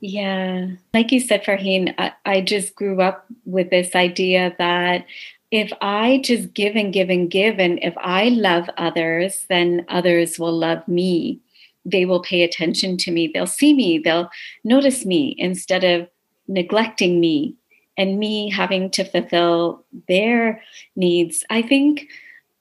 yeah. 0.00 0.68
Like 0.94 1.12
you 1.12 1.20
said, 1.20 1.44
Farheen, 1.44 1.94
I, 1.98 2.12
I 2.24 2.40
just 2.40 2.74
grew 2.74 3.00
up 3.00 3.26
with 3.44 3.70
this 3.70 3.94
idea 3.94 4.54
that 4.58 5.06
if 5.50 5.72
I 5.80 6.20
just 6.22 6.52
give 6.54 6.76
and 6.76 6.92
give 6.92 7.10
and 7.10 7.30
give, 7.30 7.58
and 7.58 7.78
if 7.82 7.94
I 7.96 8.28
love 8.28 8.68
others, 8.76 9.46
then 9.48 9.84
others 9.88 10.38
will 10.38 10.56
love 10.56 10.86
me. 10.86 11.40
They 11.84 12.04
will 12.04 12.20
pay 12.20 12.42
attention 12.42 12.96
to 12.98 13.10
me. 13.10 13.28
They'll 13.28 13.46
see 13.46 13.72
me. 13.72 13.98
They'll 13.98 14.30
notice 14.62 15.06
me 15.06 15.34
instead 15.38 15.84
of 15.84 16.08
neglecting 16.48 17.18
me 17.18 17.54
and 17.96 18.18
me 18.18 18.50
having 18.50 18.90
to 18.90 19.04
fulfill 19.04 19.84
their 20.06 20.62
needs. 20.96 21.44
I 21.50 21.62
think 21.62 22.08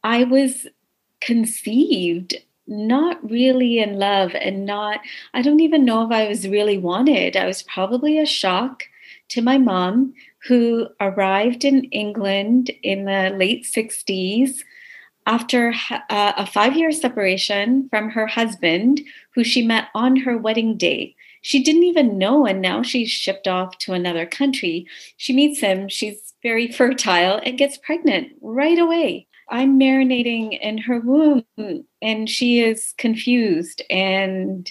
I 0.03 0.24
was 0.24 0.65
conceived 1.20 2.36
not 2.68 3.30
really 3.30 3.80
in 3.80 3.98
love 3.98 4.36
and 4.36 4.66
not, 4.66 5.00
I 5.34 5.42
don't 5.42 5.62
even 5.62 5.86
know 5.86 6.06
if 6.06 6.12
I 6.12 6.28
was 6.28 6.48
really 6.48 6.78
wanted. 6.78 7.36
I 7.36 7.46
was 7.46 7.64
probably 7.64 8.20
a 8.20 8.26
shock 8.26 8.84
to 9.30 9.42
my 9.42 9.58
mom, 9.58 10.14
who 10.48 10.88
arrived 11.02 11.66
in 11.66 11.84
England 11.86 12.72
in 12.84 13.06
the 13.06 13.36
late 13.36 13.66
60s 13.66 14.60
after 15.26 15.74
uh, 15.92 16.34
a 16.38 16.46
five 16.46 16.78
year 16.78 16.92
separation 16.92 17.90
from 17.90 18.10
her 18.10 18.28
husband, 18.28 19.02
who 19.36 19.44
she 19.44 19.62
met 19.62 19.90
on 19.94 20.16
her 20.16 20.38
wedding 20.38 20.78
day. 20.78 21.16
She 21.42 21.62
didn't 21.62 21.84
even 21.84 22.18
know, 22.18 22.46
and 22.46 22.62
now 22.62 22.82
she's 22.82 23.10
shipped 23.10 23.48
off 23.48 23.78
to 23.80 23.94
another 23.94 24.26
country. 24.26 24.88
She 25.18 25.34
meets 25.34 25.60
him, 25.60 25.90
she's 25.90 26.34
very 26.42 26.72
fertile, 26.72 27.42
and 27.44 27.58
gets 27.58 27.78
pregnant 27.78 28.34
right 28.42 28.80
away. 28.80 29.27
I'm 29.50 29.80
marinating 29.80 30.60
in 30.60 30.77
her 30.80 31.00
womb 31.00 31.46
and 32.01 32.30
she 32.30 32.60
is 32.60 32.94
confused 32.98 33.82
and 33.89 34.70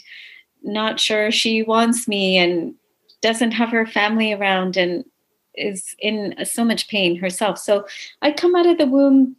not 0.63 1.01
sure 1.01 1.31
she 1.31 1.63
wants 1.63 2.07
me 2.07 2.37
and 2.37 2.75
doesn't 3.23 3.53
have 3.53 3.71
her 3.71 3.87
family 3.87 4.33
around 4.33 4.77
and 4.77 5.05
is 5.55 5.95
in 5.99 6.35
so 6.45 6.65
much 6.65 6.89
pain 6.89 7.17
herself. 7.17 7.59
So 7.59 7.87
I 8.21 8.33
come 8.33 8.55
out 8.55 8.67
of 8.67 8.79
the 8.79 8.87
womb 8.87 9.37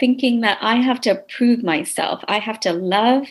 thinking 0.00 0.40
that 0.40 0.58
I 0.60 0.76
have 0.76 1.00
to 1.02 1.14
prove 1.14 1.62
myself. 1.62 2.22
I 2.26 2.38
have 2.38 2.58
to 2.60 2.72
love. 2.72 3.26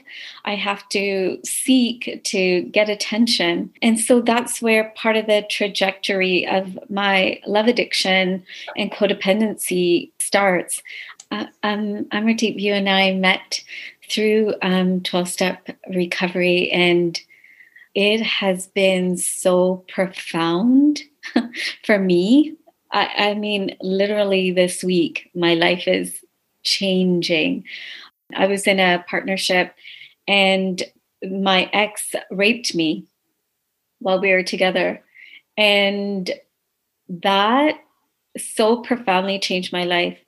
I 0.45 0.55
have 0.55 0.87
to 0.89 1.37
seek 1.43 2.21
to 2.23 2.61
get 2.63 2.89
attention. 2.89 3.71
And 3.81 3.99
so 3.99 4.21
that's 4.21 4.61
where 4.61 4.93
part 4.95 5.17
of 5.17 5.27
the 5.27 5.45
trajectory 5.49 6.47
of 6.47 6.79
my 6.89 7.41
love 7.45 7.67
addiction 7.67 8.45
and 8.77 8.91
codependency 8.91 10.11
starts. 10.19 10.81
Uh, 11.33 11.47
um, 11.63 12.07
you 12.11 12.73
and 12.73 12.87
I 12.87 13.13
met 13.13 13.63
through 14.07 14.53
um, 14.61 15.01
12 15.01 15.27
step 15.27 15.67
recovery, 15.89 16.69
and 16.69 17.19
it 17.95 18.21
has 18.21 18.67
been 18.67 19.17
so 19.17 19.83
profound 19.87 21.01
for 21.85 21.97
me. 21.97 22.55
I, 22.91 23.29
I 23.29 23.33
mean, 23.33 23.75
literally 23.81 24.51
this 24.51 24.83
week, 24.83 25.31
my 25.33 25.55
life 25.55 25.87
is 25.87 26.23
changing. 26.61 27.63
I 28.35 28.45
was 28.45 28.67
in 28.67 28.79
a 28.79 29.03
partnership 29.09 29.73
and 30.27 30.83
my 31.23 31.67
ex 31.73 32.13
raped 32.29 32.75
me 32.75 33.05
while 33.99 34.21
we 34.21 34.31
were 34.31 34.43
together. 34.43 35.03
And 35.57 36.29
that 37.09 37.79
so 38.37 38.81
profoundly 38.83 39.39
changed 39.39 39.73
my 39.73 39.83
life. 39.83 40.22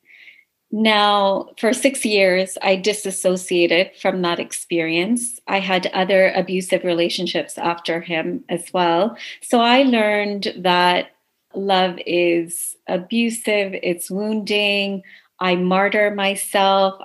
Now, 0.77 1.51
for 1.57 1.71
six 1.71 2.03
years, 2.03 2.57
I 2.61 2.75
disassociated 2.75 3.91
from 4.01 4.21
that 4.23 4.41
experience. 4.41 5.39
I 5.47 5.61
had 5.61 5.87
other 5.93 6.33
abusive 6.35 6.83
relationships 6.83 7.57
after 7.57 8.01
him 8.01 8.43
as 8.49 8.73
well. 8.73 9.15
So 9.41 9.61
I 9.61 9.83
learned 9.83 10.51
that 10.57 11.11
love 11.53 11.97
is 12.05 12.75
abusive, 12.89 13.73
it's 13.83 14.11
wounding. 14.11 15.03
I 15.39 15.55
martyr 15.55 16.11
myself. 16.11 17.01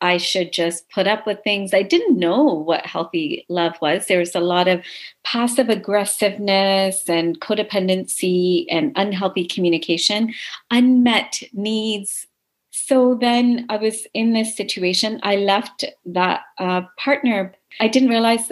I 0.00 0.16
should 0.16 0.50
just 0.54 0.88
put 0.88 1.06
up 1.06 1.26
with 1.26 1.44
things. 1.44 1.74
I 1.74 1.82
didn't 1.82 2.18
know 2.18 2.42
what 2.42 2.86
healthy 2.86 3.44
love 3.50 3.74
was. 3.82 4.06
There 4.06 4.18
was 4.18 4.34
a 4.34 4.40
lot 4.40 4.66
of 4.66 4.82
passive 5.24 5.68
aggressiveness 5.68 7.06
and 7.06 7.38
codependency 7.40 8.64
and 8.70 8.92
unhealthy 8.96 9.46
communication, 9.46 10.32
unmet 10.70 11.42
needs. 11.52 12.26
So 12.86 13.14
then 13.14 13.66
I 13.68 13.76
was 13.76 14.06
in 14.14 14.32
this 14.32 14.56
situation. 14.56 15.20
I 15.22 15.36
left 15.36 15.84
that 16.06 16.42
uh, 16.58 16.82
partner. 16.98 17.54
I 17.80 17.88
didn't 17.88 18.08
realize 18.08 18.50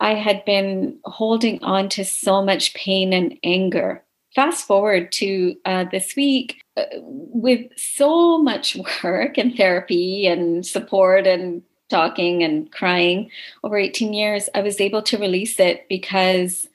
I 0.00 0.14
had 0.14 0.44
been 0.44 0.98
holding 1.04 1.62
on 1.62 1.88
to 1.90 2.04
so 2.04 2.42
much 2.44 2.74
pain 2.74 3.12
and 3.12 3.38
anger 3.42 4.02
fast 4.34 4.66
forward 4.66 5.10
to 5.12 5.56
uh, 5.64 5.84
this 5.90 6.14
week 6.16 6.62
uh, 6.76 6.84
with 6.98 7.66
so 7.76 8.38
much 8.38 8.76
work 9.04 9.38
and 9.38 9.56
therapy 9.56 10.26
and 10.26 10.64
support 10.64 11.26
and 11.26 11.62
talking 11.88 12.44
and 12.44 12.70
crying 12.70 13.30
over 13.64 13.76
18 13.76 14.12
years 14.12 14.48
i 14.54 14.60
was 14.60 14.80
able 14.80 15.02
to 15.02 15.18
release 15.18 15.58
it 15.58 15.88
because 15.88 16.68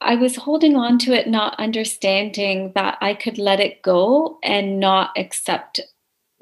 i 0.00 0.14
was 0.14 0.36
holding 0.36 0.74
on 0.74 0.98
to 0.98 1.12
it 1.12 1.28
not 1.28 1.58
understanding 1.60 2.72
that 2.74 2.96
i 3.02 3.12
could 3.12 3.36
let 3.36 3.60
it 3.60 3.82
go 3.82 4.38
and 4.42 4.80
not 4.80 5.10
accept 5.18 5.80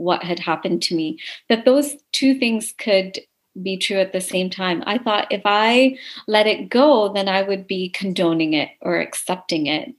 what 0.01 0.23
had 0.23 0.39
happened 0.39 0.83
to 0.83 0.95
me 0.95 1.19
that 1.49 1.65
those 1.65 1.97
two 2.13 2.39
things 2.39 2.75
could 2.79 3.19
be 3.63 3.77
true 3.77 3.99
at 3.99 4.13
the 4.13 4.21
same 4.21 4.49
time. 4.49 4.83
I 4.87 4.99
thought 4.99 5.33
if 5.33 5.43
I 5.45 5.97
let 6.27 6.47
it 6.47 6.69
go, 6.69 7.13
then 7.13 7.29
I 7.29 7.43
would 7.43 7.67
be 7.67 7.91
condoning 7.91 8.53
it 8.55 8.71
or 8.81 9.01
accepting 9.01 9.67
it 9.67 9.95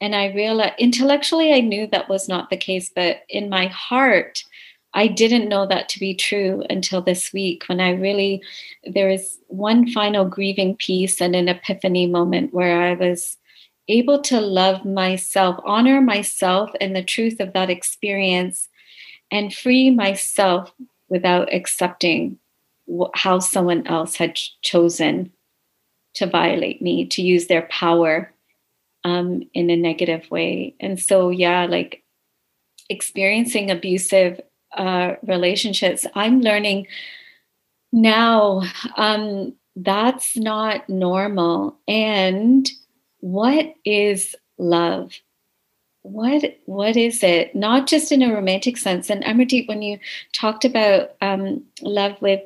and 0.00 0.14
I 0.14 0.32
realized 0.32 0.74
intellectually 0.78 1.52
I 1.52 1.60
knew 1.60 1.86
that 1.88 2.08
was 2.08 2.28
not 2.28 2.50
the 2.50 2.56
case, 2.56 2.90
but 2.94 3.22
in 3.28 3.48
my 3.48 3.66
heart, 3.66 4.42
I 4.94 5.06
didn't 5.06 5.48
know 5.48 5.66
that 5.66 5.88
to 5.90 6.00
be 6.00 6.14
true 6.14 6.64
until 6.70 7.02
this 7.02 7.32
week 7.32 7.64
when 7.66 7.80
I 7.80 7.90
really, 7.90 8.42
there 8.84 9.08
was 9.08 9.38
one 9.48 9.90
final 9.90 10.24
grieving 10.24 10.76
piece 10.76 11.20
and 11.20 11.34
an 11.36 11.48
epiphany 11.48 12.06
moment 12.06 12.54
where 12.54 12.80
I 12.80 12.94
was 12.94 13.36
able 13.88 14.20
to 14.22 14.40
love 14.40 14.84
myself, 14.84 15.58
honor 15.64 16.00
myself 16.00 16.70
and 16.80 16.94
the 16.94 17.02
truth 17.02 17.40
of 17.40 17.52
that 17.52 17.70
experience, 17.70 18.68
and 19.30 19.54
free 19.54 19.90
myself 19.90 20.72
without 21.08 21.52
accepting 21.52 22.38
how 23.14 23.38
someone 23.38 23.86
else 23.86 24.16
had 24.16 24.34
chosen 24.62 25.30
to 26.14 26.26
violate 26.26 26.80
me, 26.80 27.06
to 27.06 27.22
use 27.22 27.46
their 27.46 27.62
power 27.62 28.32
um, 29.04 29.42
in 29.54 29.70
a 29.70 29.76
negative 29.76 30.30
way. 30.30 30.74
And 30.80 30.98
so, 30.98 31.30
yeah, 31.30 31.66
like 31.66 32.02
experiencing 32.88 33.70
abusive 33.70 34.40
uh, 34.76 35.14
relationships, 35.22 36.06
I'm 36.14 36.40
learning 36.40 36.86
now 37.92 38.62
um, 38.96 39.54
that's 39.76 40.36
not 40.36 40.88
normal. 40.88 41.78
And 41.86 42.68
what 43.20 43.74
is 43.84 44.34
love? 44.58 45.12
What 46.10 46.58
what 46.66 46.96
is 46.96 47.22
it? 47.22 47.54
Not 47.54 47.86
just 47.86 48.12
in 48.12 48.22
a 48.22 48.32
romantic 48.32 48.76
sense. 48.76 49.10
And 49.10 49.22
Amardeep, 49.24 49.68
when 49.68 49.82
you 49.82 49.98
talked 50.32 50.64
about 50.64 51.10
um, 51.20 51.64
love 51.82 52.20
with 52.20 52.40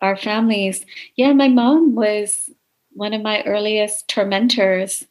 our 0.00 0.16
families, 0.16 0.84
yeah, 1.16 1.32
my 1.32 1.48
mom 1.48 1.94
was 1.94 2.50
one 2.92 3.12
of 3.12 3.22
my 3.22 3.42
earliest 3.42 4.08
tormentors 4.08 5.04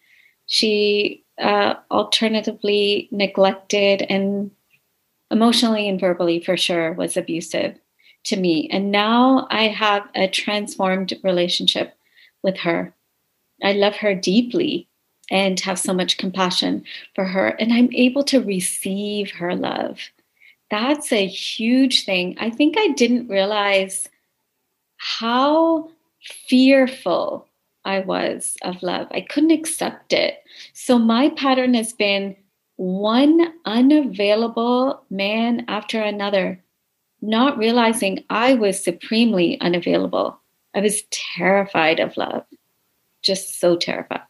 she 0.45 1.23
uh, 1.39 1.75
alternatively 1.89 3.07
neglected 3.11 4.03
and 4.03 4.51
emotionally 5.31 5.87
and 5.87 5.99
verbally 5.99 6.39
for 6.39 6.57
sure 6.57 6.93
was 6.93 7.17
abusive 7.17 7.77
to 8.25 8.37
me. 8.37 8.69
And 8.71 8.91
now 8.91 9.47
I 9.49 9.67
have 9.67 10.07
a 10.15 10.27
transformed 10.27 11.13
relationship 11.23 11.95
with 12.43 12.57
her. 12.57 12.93
I 13.63 13.73
love 13.73 13.95
her 13.97 14.13
deeply 14.13 14.87
and 15.33 15.59
have 15.61 15.79
so 15.79 15.93
much 15.95 16.19
compassion 16.19 16.85
for 17.15 17.25
her. 17.25 17.47
And 17.47 17.73
I'm 17.73 17.91
able 17.93 18.23
to 18.25 18.39
receive 18.39 19.31
her 19.31 19.55
love. 19.55 19.99
That's 20.69 21.11
a 21.11 21.25
huge 21.25 22.05
thing. 22.05 22.37
I 22.39 22.51
think 22.51 22.75
I 22.77 22.89
didn't 22.89 23.27
realize 23.27 24.07
how 24.97 25.89
fearful 26.47 27.47
I 27.83 28.01
was 28.01 28.55
of 28.61 28.83
love. 28.83 29.07
I 29.09 29.21
couldn't 29.21 29.51
accept 29.51 30.13
it. 30.13 30.37
So 30.73 30.99
my 30.99 31.29
pattern 31.29 31.73
has 31.73 31.93
been 31.93 32.35
one 32.75 33.53
unavailable 33.65 35.03
man 35.09 35.65
after 35.67 35.99
another, 35.99 36.63
not 37.23 37.57
realizing 37.57 38.23
I 38.29 38.53
was 38.53 38.83
supremely 38.83 39.59
unavailable. 39.61 40.39
I 40.75 40.81
was 40.81 41.03
terrified 41.09 41.99
of 41.99 42.17
love, 42.17 42.45
just 43.23 43.59
so 43.59 43.75
terrified. 43.75 44.21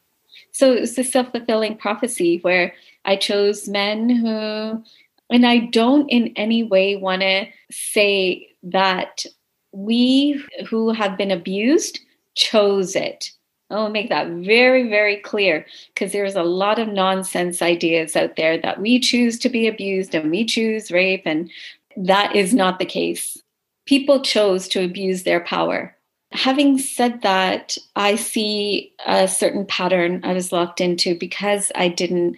So 0.53 0.73
it's 0.73 0.97
a 0.97 1.03
self 1.03 1.31
fulfilling 1.31 1.77
prophecy 1.77 2.39
where 2.41 2.73
I 3.05 3.15
chose 3.15 3.67
men 3.67 4.09
who, 4.09 4.83
and 5.29 5.45
I 5.45 5.57
don't 5.71 6.09
in 6.09 6.31
any 6.35 6.63
way 6.63 6.95
want 6.95 7.21
to 7.21 7.47
say 7.71 8.49
that 8.63 9.25
we 9.71 10.41
who 10.69 10.91
have 10.91 11.17
been 11.17 11.31
abused 11.31 11.99
chose 12.35 12.95
it. 12.95 13.31
I'll 13.69 13.89
make 13.89 14.09
that 14.09 14.27
very, 14.27 14.87
very 14.87 15.17
clear 15.17 15.65
because 15.93 16.11
there's 16.11 16.35
a 16.35 16.43
lot 16.43 16.77
of 16.77 16.87
nonsense 16.87 17.61
ideas 17.61 18.15
out 18.15 18.35
there 18.35 18.57
that 18.59 18.79
we 18.79 18.99
choose 18.99 19.39
to 19.39 19.49
be 19.49 19.67
abused 19.67 20.13
and 20.13 20.29
we 20.29 20.45
choose 20.45 20.91
rape, 20.91 21.23
and 21.25 21.49
that 21.97 22.35
is 22.35 22.53
not 22.53 22.77
the 22.77 22.85
case. 22.85 23.37
People 23.85 24.21
chose 24.21 24.67
to 24.69 24.83
abuse 24.83 25.23
their 25.23 25.39
power. 25.39 25.95
Having 26.33 26.79
said 26.79 27.21
that, 27.21 27.77
I 27.95 28.15
see 28.15 28.93
a 29.05 29.27
certain 29.27 29.65
pattern 29.65 30.21
I 30.23 30.33
was 30.33 30.51
locked 30.51 30.81
into 30.81 31.17
because 31.17 31.71
I 31.75 31.87
didn't 31.87 32.37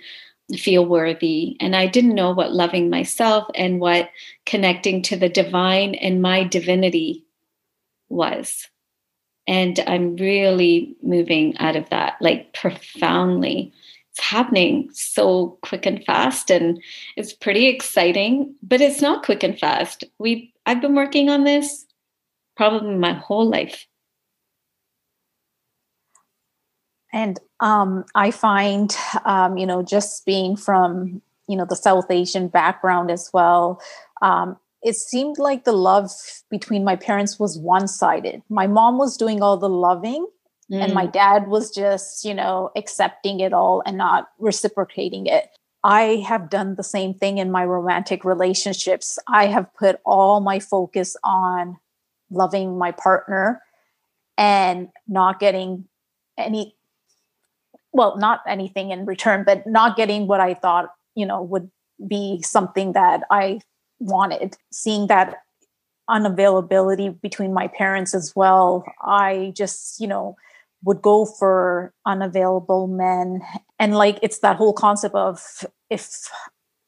feel 0.57 0.85
worthy 0.85 1.57
and 1.59 1.75
I 1.75 1.87
didn't 1.87 2.13
know 2.13 2.31
what 2.31 2.53
loving 2.53 2.89
myself 2.89 3.47
and 3.55 3.79
what 3.79 4.11
connecting 4.45 5.01
to 5.03 5.15
the 5.15 5.29
divine 5.29 5.95
and 5.95 6.21
my 6.21 6.43
divinity 6.43 7.25
was 8.09 8.67
and 9.47 9.79
I'm 9.87 10.15
really 10.15 10.95
moving 11.01 11.57
out 11.57 11.75
of 11.75 11.89
that 11.89 12.15
like 12.19 12.53
profoundly. 12.53 13.73
It's 14.11 14.21
happening 14.21 14.89
so 14.93 15.57
quick 15.61 15.85
and 15.85 16.03
fast 16.03 16.49
and 16.49 16.81
it's 17.15 17.33
pretty 17.33 17.67
exciting, 17.67 18.55
but 18.63 18.81
it's 18.81 19.01
not 19.01 19.25
quick 19.25 19.43
and 19.43 19.57
fast. 19.57 20.03
We 20.19 20.53
I've 20.65 20.81
been 20.81 20.95
working 20.95 21.29
on 21.29 21.43
this 21.43 21.84
probably 22.55 22.95
my 22.95 23.13
whole 23.13 23.49
life. 23.49 23.87
And 27.13 27.39
um, 27.61 28.03
I 28.13 28.31
find, 28.31 28.95
um, 29.23 29.57
you 29.57 29.65
know, 29.65 29.81
just 29.83 30.25
being 30.25 30.57
from, 30.57 31.21
you 31.47 31.55
know, 31.55 31.65
the 31.65 31.75
South 31.75 32.11
Asian 32.11 32.49
background 32.49 33.09
as 33.09 33.29
well, 33.33 33.81
um, 34.21 34.57
it 34.83 34.95
seemed 34.95 35.39
like 35.39 35.63
the 35.63 35.71
love 35.71 36.11
between 36.51 36.83
my 36.83 36.95
parents 36.95 37.39
was 37.39 37.57
one 37.57 37.87
sided. 37.87 38.43
My 38.49 38.67
mom 38.67 38.97
was 38.97 39.17
doing 39.17 39.41
all 39.41 39.57
the 39.57 39.69
loving, 39.69 40.27
mm. 40.71 40.83
and 40.83 40.93
my 40.93 41.07
mm. 41.07 41.11
dad 41.13 41.47
was 41.47 41.71
just, 41.71 42.25
you 42.25 42.33
know, 42.33 42.69
accepting 42.75 43.39
it 43.39 43.53
all 43.53 43.81
and 43.85 43.97
not 43.97 44.29
reciprocating 44.37 45.25
it. 45.25 45.47
I 45.83 46.23
have 46.27 46.49
done 46.49 46.75
the 46.75 46.83
same 46.83 47.13
thing 47.13 47.37
in 47.37 47.49
my 47.49 47.63
romantic 47.63 48.25
relationships. 48.25 49.17
I 49.27 49.45
have 49.45 49.73
put 49.75 50.01
all 50.05 50.39
my 50.41 50.59
focus 50.59 51.15
on 51.23 51.77
loving 52.35 52.77
my 52.77 52.91
partner 52.91 53.61
and 54.37 54.89
not 55.07 55.39
getting 55.39 55.85
any 56.37 56.75
well 57.93 58.17
not 58.17 58.41
anything 58.47 58.91
in 58.91 59.05
return 59.05 59.43
but 59.45 59.65
not 59.65 59.95
getting 59.95 60.27
what 60.27 60.39
i 60.39 60.53
thought 60.53 60.89
you 61.15 61.25
know 61.25 61.41
would 61.41 61.69
be 62.07 62.41
something 62.43 62.91
that 62.93 63.21
i 63.31 63.59
wanted. 63.99 64.57
Seeing 64.73 65.07
that 65.07 65.37
unavailability 66.09 67.19
between 67.21 67.53
my 67.53 67.67
parents 67.67 68.13
as 68.13 68.33
well 68.35 68.83
i 69.01 69.53
just 69.55 69.99
you 69.99 70.07
know 70.07 70.35
would 70.83 71.01
go 71.01 71.25
for 71.25 71.93
unavailable 72.05 72.85
men. 72.87 73.41
And 73.79 73.95
like 73.95 74.19
it's 74.21 74.39
that 74.39 74.55
whole 74.55 74.73
concept 74.73 75.15
of 75.15 75.65
if 75.89 76.29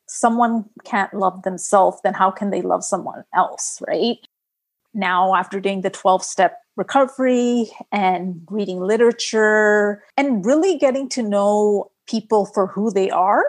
someone 0.07 0.65
can't 0.85 1.13
love 1.13 1.41
themselves 1.43 1.99
then 2.03 2.13
how 2.13 2.31
can 2.31 2.49
they 2.49 2.61
love 2.61 2.83
someone 2.83 3.23
else 3.33 3.81
right 3.87 4.26
now 4.97 5.35
after 5.35 5.59
doing 5.59 5.81
the 5.81 5.89
12 5.89 6.23
step 6.23 6.57
recovery 6.75 7.69
and 7.91 8.41
reading 8.49 8.79
literature 8.79 10.03
and 10.15 10.45
really 10.45 10.77
getting 10.77 11.07
to 11.09 11.23
know 11.23 11.91
people 12.07 12.45
for 12.45 12.67
who 12.67 12.91
they 12.91 13.09
are 13.09 13.43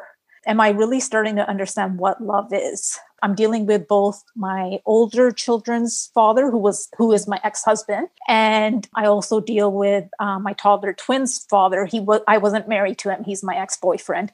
am 0.46 0.60
i 0.60 0.70
really 0.70 1.00
starting 1.00 1.36
to 1.36 1.48
understand 1.48 1.98
what 1.98 2.20
love 2.22 2.52
is? 2.52 2.98
I'm 3.20 3.34
dealing 3.34 3.66
with 3.66 3.88
both 3.88 4.22
my 4.36 4.78
older 4.86 5.32
children's 5.32 6.10
father 6.14 6.50
who 6.50 6.58
was 6.58 6.88
who 6.96 7.12
is 7.12 7.26
my 7.26 7.40
ex-husband 7.44 8.08
and 8.28 8.88
i 8.94 9.06
also 9.06 9.40
deal 9.40 9.72
with 9.72 10.04
uh, 10.20 10.38
my 10.38 10.52
toddler 10.52 10.92
twins 10.92 11.44
father. 11.50 11.84
He 11.84 12.00
was 12.00 12.20
i 12.28 12.38
wasn't 12.38 12.68
married 12.68 12.98
to 12.98 13.10
him. 13.10 13.24
He's 13.24 13.42
my 13.42 13.56
ex-boyfriend. 13.56 14.32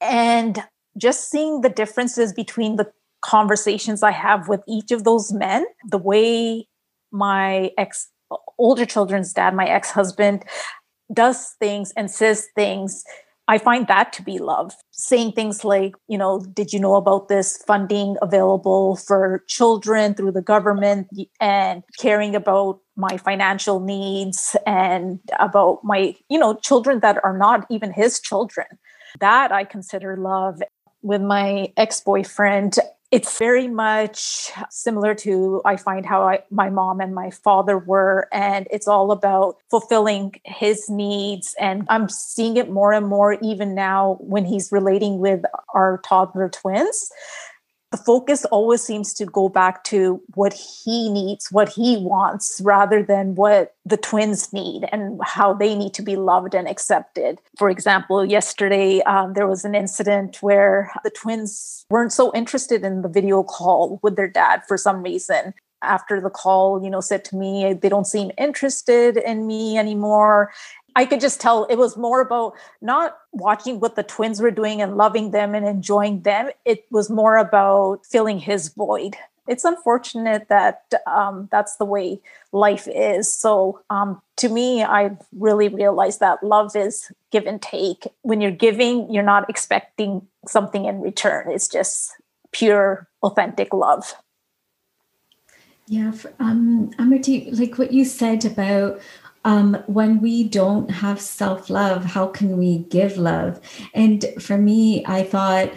And 0.00 0.62
just 0.96 1.30
seeing 1.30 1.60
the 1.60 1.68
differences 1.68 2.32
between 2.32 2.76
the 2.76 2.90
conversations 3.22 4.02
i 4.02 4.10
have 4.10 4.48
with 4.48 4.60
each 4.66 4.90
of 4.90 5.04
those 5.04 5.32
men 5.32 5.64
the 5.90 5.98
way 5.98 6.66
my 7.12 7.70
ex 7.76 8.08
older 8.58 8.86
children's 8.86 9.32
dad, 9.32 9.54
my 9.54 9.66
ex 9.66 9.90
husband, 9.90 10.44
does 11.12 11.56
things 11.58 11.92
and 11.96 12.10
says 12.10 12.48
things. 12.54 13.04
I 13.48 13.58
find 13.58 13.88
that 13.88 14.12
to 14.12 14.22
be 14.22 14.38
love. 14.38 14.72
Saying 14.92 15.32
things 15.32 15.64
like, 15.64 15.94
you 16.06 16.16
know, 16.16 16.40
did 16.54 16.72
you 16.72 16.78
know 16.78 16.94
about 16.94 17.26
this 17.28 17.56
funding 17.66 18.16
available 18.22 18.94
for 18.96 19.42
children 19.48 20.14
through 20.14 20.32
the 20.32 20.42
government 20.42 21.08
and 21.40 21.82
caring 21.98 22.36
about 22.36 22.78
my 22.96 23.16
financial 23.16 23.80
needs 23.80 24.54
and 24.66 25.18
about 25.40 25.82
my, 25.82 26.14
you 26.28 26.38
know, 26.38 26.54
children 26.54 27.00
that 27.00 27.18
are 27.24 27.36
not 27.36 27.66
even 27.70 27.92
his 27.92 28.20
children. 28.20 28.66
That 29.18 29.50
I 29.50 29.64
consider 29.64 30.16
love. 30.16 30.62
With 31.02 31.22
my 31.22 31.72
ex 31.78 32.02
boyfriend, 32.02 32.78
it's 33.10 33.38
very 33.38 33.66
much 33.66 34.50
similar 34.70 35.14
to 35.14 35.60
i 35.64 35.76
find 35.76 36.06
how 36.06 36.22
I, 36.22 36.40
my 36.50 36.70
mom 36.70 37.00
and 37.00 37.14
my 37.14 37.30
father 37.30 37.78
were 37.78 38.28
and 38.32 38.68
it's 38.70 38.86
all 38.86 39.10
about 39.10 39.56
fulfilling 39.70 40.40
his 40.44 40.88
needs 40.88 41.54
and 41.58 41.86
i'm 41.88 42.08
seeing 42.08 42.56
it 42.56 42.70
more 42.70 42.92
and 42.92 43.06
more 43.06 43.34
even 43.42 43.74
now 43.74 44.16
when 44.20 44.44
he's 44.44 44.70
relating 44.70 45.18
with 45.18 45.42
our 45.74 46.00
toddler 46.04 46.48
twins 46.48 47.10
the 47.90 47.96
focus 47.96 48.44
always 48.46 48.82
seems 48.82 49.12
to 49.14 49.26
go 49.26 49.48
back 49.48 49.82
to 49.84 50.22
what 50.34 50.52
he 50.52 51.10
needs, 51.10 51.50
what 51.50 51.68
he 51.68 51.96
wants, 51.96 52.60
rather 52.64 53.02
than 53.02 53.34
what 53.34 53.74
the 53.84 53.96
twins 53.96 54.52
need 54.52 54.88
and 54.92 55.20
how 55.24 55.52
they 55.52 55.74
need 55.74 55.92
to 55.94 56.02
be 56.02 56.14
loved 56.14 56.54
and 56.54 56.68
accepted. 56.68 57.40
For 57.58 57.68
example, 57.68 58.24
yesterday 58.24 59.00
um, 59.02 59.32
there 59.32 59.48
was 59.48 59.64
an 59.64 59.74
incident 59.74 60.38
where 60.40 60.92
the 61.02 61.10
twins 61.10 61.84
weren't 61.90 62.12
so 62.12 62.32
interested 62.32 62.84
in 62.84 63.02
the 63.02 63.08
video 63.08 63.42
call 63.42 63.98
with 64.02 64.14
their 64.14 64.28
dad 64.28 64.62
for 64.68 64.76
some 64.76 65.02
reason 65.02 65.54
after 65.82 66.20
the 66.20 66.30
call, 66.30 66.82
you 66.82 66.90
know, 66.90 67.00
said 67.00 67.24
to 67.26 67.36
me, 67.36 67.72
they 67.72 67.88
don't 67.88 68.06
seem 68.06 68.30
interested 68.36 69.16
in 69.16 69.46
me 69.46 69.78
anymore. 69.78 70.52
I 71.00 71.06
could 71.06 71.20
just 71.20 71.40
tell 71.40 71.64
it 71.64 71.76
was 71.76 71.96
more 71.96 72.20
about 72.20 72.52
not 72.82 73.16
watching 73.32 73.80
what 73.80 73.96
the 73.96 74.02
twins 74.02 74.38
were 74.38 74.50
doing 74.50 74.82
and 74.82 74.98
loving 74.98 75.30
them 75.30 75.54
and 75.54 75.66
enjoying 75.66 76.20
them. 76.24 76.50
It 76.66 76.84
was 76.90 77.08
more 77.08 77.38
about 77.38 78.04
filling 78.04 78.38
his 78.38 78.68
void. 78.68 79.16
It's 79.48 79.64
unfortunate 79.64 80.48
that 80.50 80.92
um, 81.06 81.48
that's 81.50 81.76
the 81.76 81.86
way 81.86 82.20
life 82.52 82.86
is. 82.86 83.32
So, 83.32 83.80
um, 83.88 84.20
to 84.36 84.50
me, 84.50 84.82
I 84.82 85.16
really 85.32 85.68
realized 85.68 86.20
that 86.20 86.44
love 86.44 86.76
is 86.76 87.10
give 87.30 87.46
and 87.46 87.62
take. 87.62 88.06
When 88.20 88.42
you're 88.42 88.50
giving, 88.50 89.10
you're 89.10 89.22
not 89.22 89.48
expecting 89.48 90.28
something 90.46 90.84
in 90.84 91.00
return. 91.00 91.50
It's 91.50 91.66
just 91.66 92.12
pure, 92.52 93.08
authentic 93.22 93.72
love. 93.72 94.14
Yeah, 95.86 96.10
for, 96.10 96.30
um, 96.38 96.90
like 96.98 97.78
what 97.78 97.90
you 97.90 98.04
said 98.04 98.44
about 98.44 99.00
um, 99.44 99.82
when 99.86 100.20
we 100.20 100.44
don't 100.44 100.90
have 100.90 101.20
self 101.20 101.70
love, 101.70 102.04
how 102.04 102.26
can 102.26 102.58
we 102.58 102.78
give 102.90 103.16
love? 103.16 103.60
And 103.94 104.24
for 104.38 104.58
me, 104.58 105.04
I 105.06 105.22
thought 105.22 105.72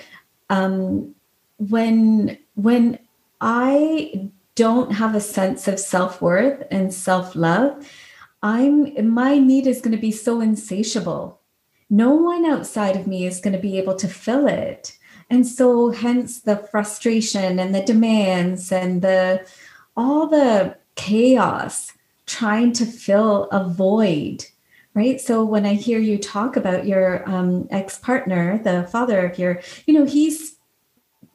um, 0.49 1.15
when 1.57 2.37
when 2.55 2.99
I 3.39 4.29
don't 4.55 4.91
have 4.91 5.15
a 5.15 5.21
sense 5.21 5.67
of 5.67 5.79
self 5.79 6.21
worth 6.21 6.63
and 6.71 6.93
self 6.93 7.35
love, 7.35 7.89
I'm 8.41 9.09
my 9.09 9.37
need 9.37 9.67
is 9.67 9.81
going 9.81 9.95
to 9.95 10.01
be 10.01 10.11
so 10.11 10.41
insatiable. 10.41 11.39
No 11.89 12.13
one 12.13 12.45
outside 12.45 12.95
of 12.95 13.07
me 13.07 13.25
is 13.25 13.39
going 13.39 13.55
to 13.55 13.61
be 13.61 13.77
able 13.77 13.95
to 13.95 14.07
fill 14.07 14.47
it. 14.47 14.97
And 15.29 15.47
so 15.47 15.89
hence 15.89 16.41
the 16.41 16.57
frustration 16.57 17.59
and 17.59 17.73
the 17.73 17.81
demands 17.81 18.71
and 18.71 19.01
the 19.01 19.45
all 19.95 20.27
the 20.27 20.75
chaos 20.95 21.93
trying 22.33 22.71
to 22.73 22.85
fill 22.85 23.45
a 23.51 23.69
void 23.69 24.45
right? 24.95 25.19
So 25.19 25.43
when 25.43 25.65
i 25.65 25.73
hear 25.73 25.99
you 25.99 26.17
talk 26.17 26.55
about 26.55 26.87
your 26.87 27.27
um, 27.29 27.67
ex-partner 27.71 28.59
the 28.63 28.87
father 28.91 29.25
of 29.25 29.37
your 29.39 29.61
you 29.85 29.93
know 29.93 30.05
he's 30.05 30.55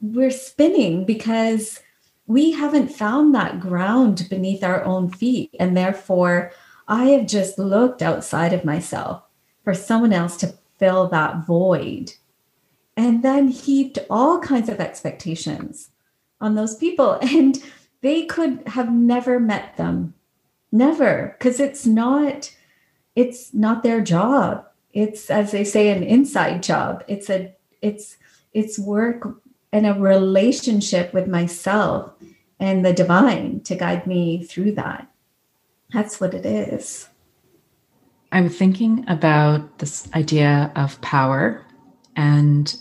we're 0.01 0.31
spinning 0.31 1.05
because 1.05 1.81
we 2.25 2.51
haven't 2.51 2.89
found 2.89 3.35
that 3.35 3.59
ground 3.59 4.27
beneath 4.29 4.63
our 4.63 4.83
own 4.85 5.09
feet. 5.09 5.55
And 5.59 5.75
therefore 5.75 6.51
i 6.87 7.05
have 7.05 7.27
just 7.27 7.59
looked 7.59 8.01
outside 8.01 8.53
of 8.53 8.65
myself 8.65 9.23
for 9.63 9.73
someone 9.73 10.13
else 10.13 10.37
to 10.37 10.55
fill 10.77 11.07
that 11.09 11.45
void. 11.45 12.13
And 12.95 13.23
then 13.23 13.47
heaped 13.47 13.99
all 14.09 14.39
kinds 14.39 14.67
of 14.67 14.79
expectations 14.79 15.91
on 16.41 16.55
those 16.55 16.75
people. 16.75 17.19
And 17.37 17.61
they 18.01 18.25
could 18.25 18.63
have 18.67 18.91
never 18.91 19.39
met 19.41 19.75
them 19.75 20.13
Never, 20.71 21.35
because 21.37 21.59
it's 21.59 21.85
not 21.85 22.55
it's 23.15 23.53
not 23.53 23.83
their 23.83 24.01
job. 24.01 24.65
It's 24.93 25.29
as 25.29 25.51
they 25.51 25.63
say 25.63 25.89
an 25.89 26.03
inside 26.03 26.63
job. 26.63 27.03
It's 27.07 27.29
a 27.29 27.53
it's 27.81 28.17
it's 28.53 28.79
work 28.79 29.27
and 29.71 29.85
a 29.85 29.93
relationship 29.93 31.13
with 31.13 31.27
myself 31.27 32.11
and 32.59 32.85
the 32.85 32.93
divine 32.93 33.61
to 33.61 33.75
guide 33.75 34.07
me 34.07 34.43
through 34.43 34.73
that. 34.73 35.11
That's 35.91 36.21
what 36.21 36.33
it 36.33 36.45
is. 36.45 37.09
I'm 38.31 38.49
thinking 38.49 39.05
about 39.07 39.79
this 39.79 40.07
idea 40.13 40.71
of 40.75 41.01
power 41.01 41.65
and 42.15 42.73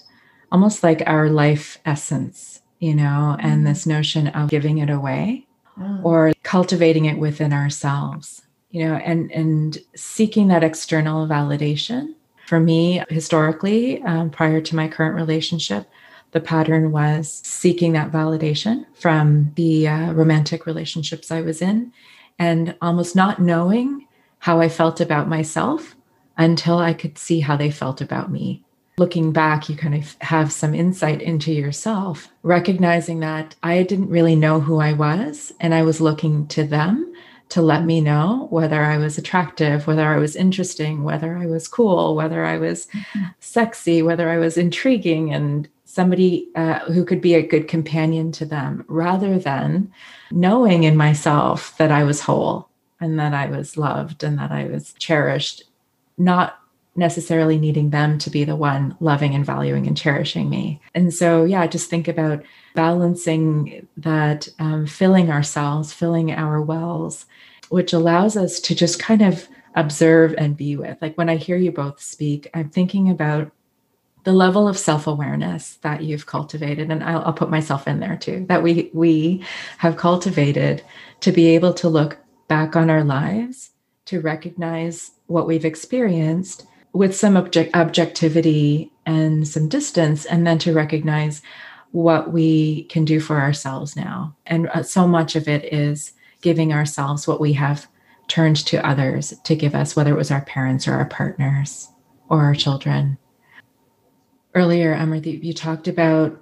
almost 0.53 0.83
like 0.83 1.03
our 1.07 1.31
life 1.31 1.79
essence, 1.87 2.61
you 2.81 2.95
know, 2.95 3.37
and 3.41 3.59
mm-hmm. 3.59 3.65
this 3.65 3.87
notion 3.87 4.29
of 4.29 4.51
giving 4.51 4.79
it 4.79 4.91
away 4.91 5.48
oh. 5.81 6.01
or 6.03 6.33
cultivating 6.43 7.05
it 7.05 7.19
within 7.19 7.53
ourselves 7.53 8.43
you 8.71 8.85
know 8.85 8.95
and 8.95 9.31
and 9.33 9.79
seeking 9.95 10.49
that 10.49 10.65
external 10.65 11.27
validation 11.27 12.15
for 12.47 12.61
me 12.61 13.03
historically 13.09 14.03
um, 14.03 14.31
prior 14.31 14.61
to 14.61 14.77
my 14.77 14.89
current 14.89 15.15
relationship 15.15 15.89
the 16.33 16.41
pattern 16.41 16.93
was 16.93 17.41
seeking 17.45 17.93
that 17.93 18.13
validation 18.13 18.85
from 18.95 19.53
the 19.55 19.89
uh, 19.89 20.13
romantic 20.13 20.67
relationships 20.67 21.31
i 21.31 21.41
was 21.41 21.63
in 21.63 21.93
and 22.39 22.77
almost 22.83 23.17
not 23.17 23.41
knowing 23.41 24.07
how 24.41 24.61
i 24.61 24.69
felt 24.69 25.01
about 25.01 25.29
myself 25.29 25.97
until 26.37 26.79
i 26.79 26.93
could 26.93 27.19
see 27.19 27.41
how 27.41 27.57
they 27.57 27.71
felt 27.71 28.01
about 28.01 28.31
me 28.31 28.63
looking 28.99 29.33
back, 29.33 29.69
you 29.69 29.77
kind 29.77 29.95
of 29.95 30.17
have 30.21 30.53
some 30.53 30.75
insight 30.75 31.23
into 31.23 31.53
yourself, 31.53 32.29
recognizing 32.43 33.21
that 33.21 33.55
I 33.63 33.83
didn't 33.83 34.11
really 34.11 34.37
know 34.37 34.61
who 34.61 34.81
I 34.81 34.93
was 34.93 35.53
and 35.61 35.75
I 35.75 35.83
was 35.83 36.01
looking 36.01 36.47
to 36.49 36.65
them 36.65 37.13
to 37.51 37.63
let 37.63 37.85
me 37.85 38.01
know 38.01 38.47
whether 38.51 38.83
I 38.83 38.99
was 38.99 39.17
attractive, 39.17 39.87
whether 39.87 40.07
I 40.07 40.19
was 40.19 40.37
interesting, 40.37 41.03
whether 41.03 41.37
I 41.37 41.47
was 41.47 41.67
cool, 41.67 42.15
whether 42.15 42.45
I 42.45 42.59
was 42.59 42.87
mm-hmm. 42.89 43.25
sexy, 43.41 44.03
whether 44.03 44.29
I 44.29 44.39
was 44.39 44.59
intriguing, 44.59 45.33
and 45.33 45.69
somebody 45.85 46.49
uh, 46.55 46.81
who 46.81 47.05
could 47.05 47.21
be 47.21 47.35
a 47.35 47.47
good 47.47 47.67
companion 47.67 48.33
to 48.33 48.45
them, 48.45 48.85
rather 48.89 49.39
than 49.39 49.91
knowing 50.31 50.85
in 50.85 50.97
myself 50.97 51.77
that 51.79 51.91
I 51.91 52.05
was 52.05 52.21
whole 52.21 52.69
and 53.01 53.19
that 53.19 53.33
I 53.33 53.47
was 53.47 53.79
loved 53.79 54.23
and 54.23 54.39
that 54.39 54.53
I 54.53 54.67
was 54.67 54.93
cherished, 54.95 55.65
not 56.19 56.58
necessarily 56.99 57.59
needing 57.59 57.91
them 57.91 58.19
to 58.19 58.31
be 58.31 58.45
the 58.45 58.57
one 58.57 58.97
loving 59.01 59.35
and 59.35 59.47
valuing 59.47 59.87
and 59.87 59.97
cherishing 59.97 60.51
me. 60.51 60.81
And 60.95 61.15
so, 61.15 61.45
yeah, 61.45 61.67
just 61.67 61.89
think 61.89 62.09
about 62.09 62.43
balancing 62.75 63.87
that, 63.97 64.49
um, 64.59 64.87
filling 64.87 65.31
ourselves, 65.31 65.93
filling 65.93 66.33
our 66.33 66.61
wells, 66.61 67.27
which 67.69 67.93
allows 67.93 68.37
us 68.37 68.61
to 68.61 68.75
just 68.75 68.99
kind 68.99 69.23
of 69.23 69.49
observe 69.75 70.35
and 70.37 70.57
be 70.57 70.77
with. 70.77 70.99
Like 71.01 71.17
when 71.17 71.29
I 71.29 71.37
hear 71.37 71.57
you 71.57 71.73
both 71.73 72.01
speak, 72.03 72.51
I'm 72.53 72.69
thinking 72.69 73.11
about 73.11 73.53
the 74.25 74.33
level 74.33 74.69
of 74.69 74.77
self-awareness 74.77 75.77
that 75.77 76.03
you've 76.03 76.27
cultivated 76.27 76.91
and 76.91 77.03
I'll, 77.03 77.23
I'll, 77.23 77.33
put 77.33 77.51
myself 77.51 77.87
in 77.89 78.01
there 78.01 78.17
too 78.17 78.45
that 78.49 78.63
we 78.63 78.91
we 78.93 79.43
have 79.79 79.97
cultivated 79.97 80.83
to 81.21 81.33
be 81.33 81.47
able 81.55 81.73
to 81.75 81.89
look 81.89 82.19
back 82.49 82.77
on 82.77 82.91
our 82.91 83.05
lives 83.05 83.71
to 84.07 84.21
recognize 84.21 85.13
what 85.29 85.47
we've 85.47 85.65
experienced 85.65 86.67
with 86.99 87.15
some 87.15 87.37
object, 87.37 87.77
objectivity 87.77 88.91
and 89.07 89.47
some 89.47 89.69
distance, 89.69 90.27
and 90.27 90.45
then 90.45 90.59
to 90.59 90.73
recognize 90.73 91.41
what 91.93 92.33
we 92.33 92.83
can 92.85 93.05
do 93.05 93.21
for 93.21 93.41
ourselves 93.41 93.95
now. 93.95 94.35
And 94.47 94.69
uh, 94.71 94.83
so 94.83 95.07
much 95.07 95.37
of 95.37 95.47
it 95.47 95.73
is 95.73 96.13
giving 96.43 96.73
ourselves 96.73 97.29
what 97.29 97.41
we 97.41 97.53
have 97.53 97.87
turned 98.27 98.57
to 98.67 98.85
others 98.85 99.33
to 99.45 99.55
give 99.55 99.77
us, 99.77 99.95
whether 99.95 100.13
it 100.13 100.19
was 100.19 100.33
our 100.33 100.45
parents 100.45 100.89
or 100.89 100.95
our 100.95 101.05
partners 101.05 101.89
or 102.29 102.43
our 102.43 102.55
children. 102.57 103.17
Earlier, 104.57 104.93
Amardeep, 104.93 105.45
you 105.45 105.53
talked 105.53 105.87
about 105.87 106.37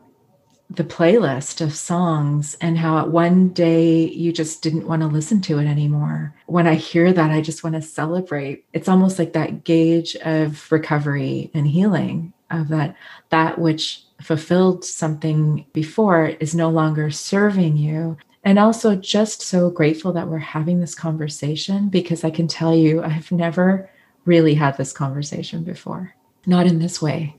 the 0.69 0.85
playlist 0.85 1.61
of 1.61 1.75
songs 1.75 2.57
and 2.61 2.77
how 2.77 3.07
one 3.07 3.51
day 3.51 4.09
you 4.09 4.33
just 4.33 4.63
didn't 4.63 4.87
want 4.87 5.03
to 5.03 5.09
listen 5.09 5.41
to 5.43 5.59
it 5.59 5.67
anymore. 5.67 6.35
When 6.47 6.67
I 6.67 6.75
hear 6.75 7.13
that, 7.13 7.31
I 7.31 7.41
just 7.41 7.63
want 7.63 7.77
to 7.77 7.83
celebrate. 7.83 8.65
It's 8.73 8.89
almost 8.89 9.19
like 9.19 9.33
that 9.35 9.65
gauge 9.65 10.17
of 10.17 10.71
recovery 10.73 11.51
and 11.55 11.67
healing 11.67 12.33
of 12.51 12.69
that 12.69 12.97
that 13.31 13.59
which 13.59 14.03
fulfilled 14.21 14.85
something 14.85 15.67
before 15.73 16.27
is 16.27 16.55
no 16.55 16.71
longer 16.71 17.11
serving 17.11 17.77
you. 17.77 18.17
And 18.45 18.59
also 18.59 18.95
just 18.95 19.43
so 19.43 19.71
grateful 19.71 20.13
that 20.13 20.29
we're 20.29 20.39
having 20.39 20.81
this 20.81 20.95
conversation 20.95 21.89
because 21.89 22.23
I 22.23 22.31
can 22.31 22.47
tell 22.47 22.75
you 22.75 23.03
I've 23.03 23.33
never 23.33 23.91
really 24.25 24.55
had 24.55 24.77
this 24.77 24.93
conversation 24.93 25.65
before. 25.65 26.15
Not 26.45 26.67
in 26.67 26.79
this 26.79 27.03
way. 27.03 27.37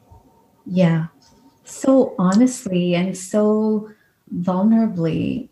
Yeah 0.66 1.08
so 1.67 2.15
honestly 2.17 2.95
and 2.95 3.17
so 3.17 3.89
vulnerably 4.36 5.49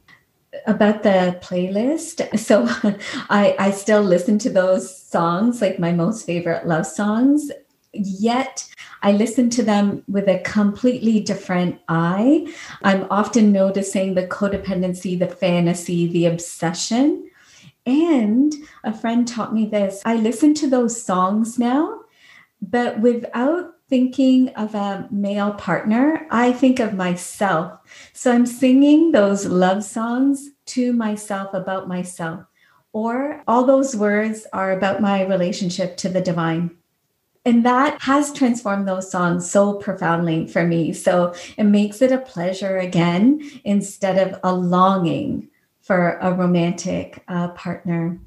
about 0.66 1.04
the 1.04 1.38
playlist. 1.42 2.38
So 2.40 2.66
I, 3.30 3.56
I 3.60 3.72
still 3.72 4.02
listen 4.02 4.40
to 4.40 4.50
those 4.50 5.04
songs, 5.04 5.62
like 5.62 5.80
my 5.80 5.92
most 5.92 6.26
favorite 6.26 6.66
love 6.66 6.86
songs, 6.86 7.52
yet 7.94 8.68
I 9.02 9.12
listen 9.12 9.50
to 9.52 9.64
them 9.64 10.04
with 10.08 10.28
a 10.28 10.40
completely 10.40 11.20
different 11.20 11.80
eye. 11.88 12.52
I'm 12.82 13.06
often 13.10 13.52
noticing 13.52 14.14
the 14.14 14.28
codependency, 14.28 15.18
the 15.18 15.28
fantasy, 15.28 16.08
the 16.08 16.26
obsession. 16.26 17.30
And 17.86 18.54
a 18.84 18.92
friend 18.92 19.28
taught 19.28 19.54
me 19.54 19.68
this 19.68 20.02
I 20.06 20.16
listen 20.16 20.54
to 20.56 20.68
those 20.68 21.02
songs 21.02 21.60
now, 21.60 22.02
but 22.62 23.00
without 23.00 23.75
thinking 23.90 24.50
of 24.50 24.74
a 24.76 25.08
male 25.12 25.54
partner, 25.54 26.26
I 26.32 26.52
think 26.52 26.80
of 26.80 26.94
myself. 26.94 27.80
So 28.14 28.32
I'm 28.32 28.46
singing 28.46 29.12
those 29.12 29.46
love 29.46 29.84
songs 29.84 30.50
to 30.68 30.94
myself 30.94 31.54
about 31.54 31.88
myself, 31.88 32.46
or 32.94 33.44
all 33.48 33.66
those 33.66 33.96
words 33.96 34.48
are 34.52 34.72
about 34.72 35.02
my 35.02 35.26
relationship 35.26 35.98
to 35.98 36.10
the 36.10 36.22
divine. 36.22 36.72
And 37.48 37.64
that 37.64 38.02
has 38.02 38.34
transformed 38.34 38.88
those 38.88 39.12
songs 39.12 39.50
so 39.50 39.76
profoundly 39.76 40.48
for 40.48 40.66
me. 40.66 40.94
So 40.94 41.36
it 41.58 41.66
makes 41.66 42.02
it 42.02 42.12
a 42.12 42.18
pleasure 42.18 42.78
again 42.78 43.40
instead 43.64 44.18
of 44.18 44.40
a 44.44 44.52
longing 44.52 45.50
for 45.82 46.18
a 46.22 46.34
romantic 46.34 47.24
uh, 47.28 47.50
partner. 47.50 48.20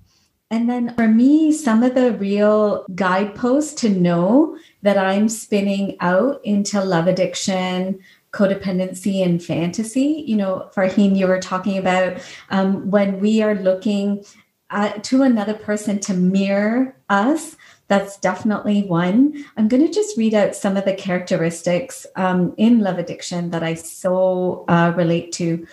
And 0.50 0.68
then 0.68 0.94
for 0.94 1.08
me, 1.08 1.52
some 1.52 1.82
of 1.82 1.94
the 1.94 2.12
real 2.12 2.86
guideposts 2.94 3.74
to 3.82 3.90
know 3.90 4.56
that 4.82 4.96
I'm 4.96 5.28
spinning 5.28 5.96
out 6.00 6.40
into 6.42 6.82
love 6.82 7.06
addiction, 7.06 8.00
codependency, 8.32 9.22
and 9.22 9.42
fantasy. 9.42 10.24
You 10.26 10.36
know, 10.36 10.70
Farheen, 10.74 11.16
you 11.16 11.26
were 11.26 11.40
talking 11.40 11.76
about 11.76 12.20
um, 12.50 12.90
when 12.90 13.20
we 13.20 13.42
are 13.42 13.56
looking 13.56 14.24
at, 14.70 15.04
to 15.04 15.22
another 15.22 15.54
person 15.54 15.98
to 16.00 16.14
mirror 16.14 16.96
us. 17.10 17.56
That's 17.88 18.18
definitely 18.18 18.82
one. 18.84 19.44
I'm 19.56 19.68
going 19.68 19.86
to 19.86 19.92
just 19.92 20.16
read 20.16 20.34
out 20.34 20.54
some 20.54 20.76
of 20.76 20.84
the 20.84 20.94
characteristics 20.94 22.06
um, 22.16 22.54
in 22.56 22.80
love 22.80 22.98
addiction 22.98 23.50
that 23.50 23.62
I 23.62 23.74
so 23.74 24.64
uh, 24.68 24.92
relate 24.96 25.32
to. 25.32 25.66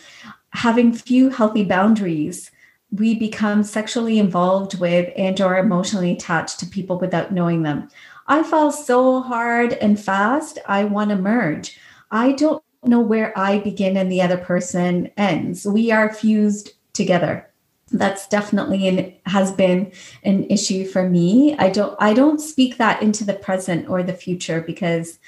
Having 0.51 0.93
few 0.93 1.29
healthy 1.29 1.65
boundaries, 1.65 2.51
we 2.97 3.15
become 3.15 3.63
sexually 3.63 4.19
involved 4.19 4.79
with 4.79 5.11
and 5.17 5.39
or 5.41 5.57
emotionally 5.57 6.11
attached 6.11 6.59
to 6.59 6.65
people 6.65 6.99
without 6.99 7.31
knowing 7.31 7.63
them. 7.63 7.89
I 8.27 8.43
fall 8.43 8.71
so 8.71 9.21
hard 9.21 9.73
and 9.73 9.99
fast, 9.99 10.57
I 10.67 10.85
want 10.85 11.11
to 11.11 11.15
merge. 11.15 11.77
I 12.11 12.31
don't 12.33 12.63
know 12.83 13.01
where 13.01 13.37
I 13.37 13.59
begin 13.59 13.97
and 13.97 14.11
the 14.11 14.21
other 14.21 14.37
person 14.37 15.11
ends. 15.17 15.65
We 15.65 15.91
are 15.91 16.13
fused 16.13 16.73
together. 16.93 17.49
That's 17.91 18.27
definitely 18.27 18.87
and 18.87 19.13
has 19.25 19.51
been 19.51 19.91
an 20.23 20.45
issue 20.49 20.85
for 20.85 21.07
me. 21.07 21.55
I 21.57 21.69
don't 21.69 21.95
I 21.99 22.13
don't 22.13 22.39
speak 22.39 22.77
that 22.77 23.01
into 23.01 23.23
the 23.23 23.35
present 23.35 23.87
or 23.89 24.01
the 24.01 24.13
future 24.13 24.61
because 24.61 25.19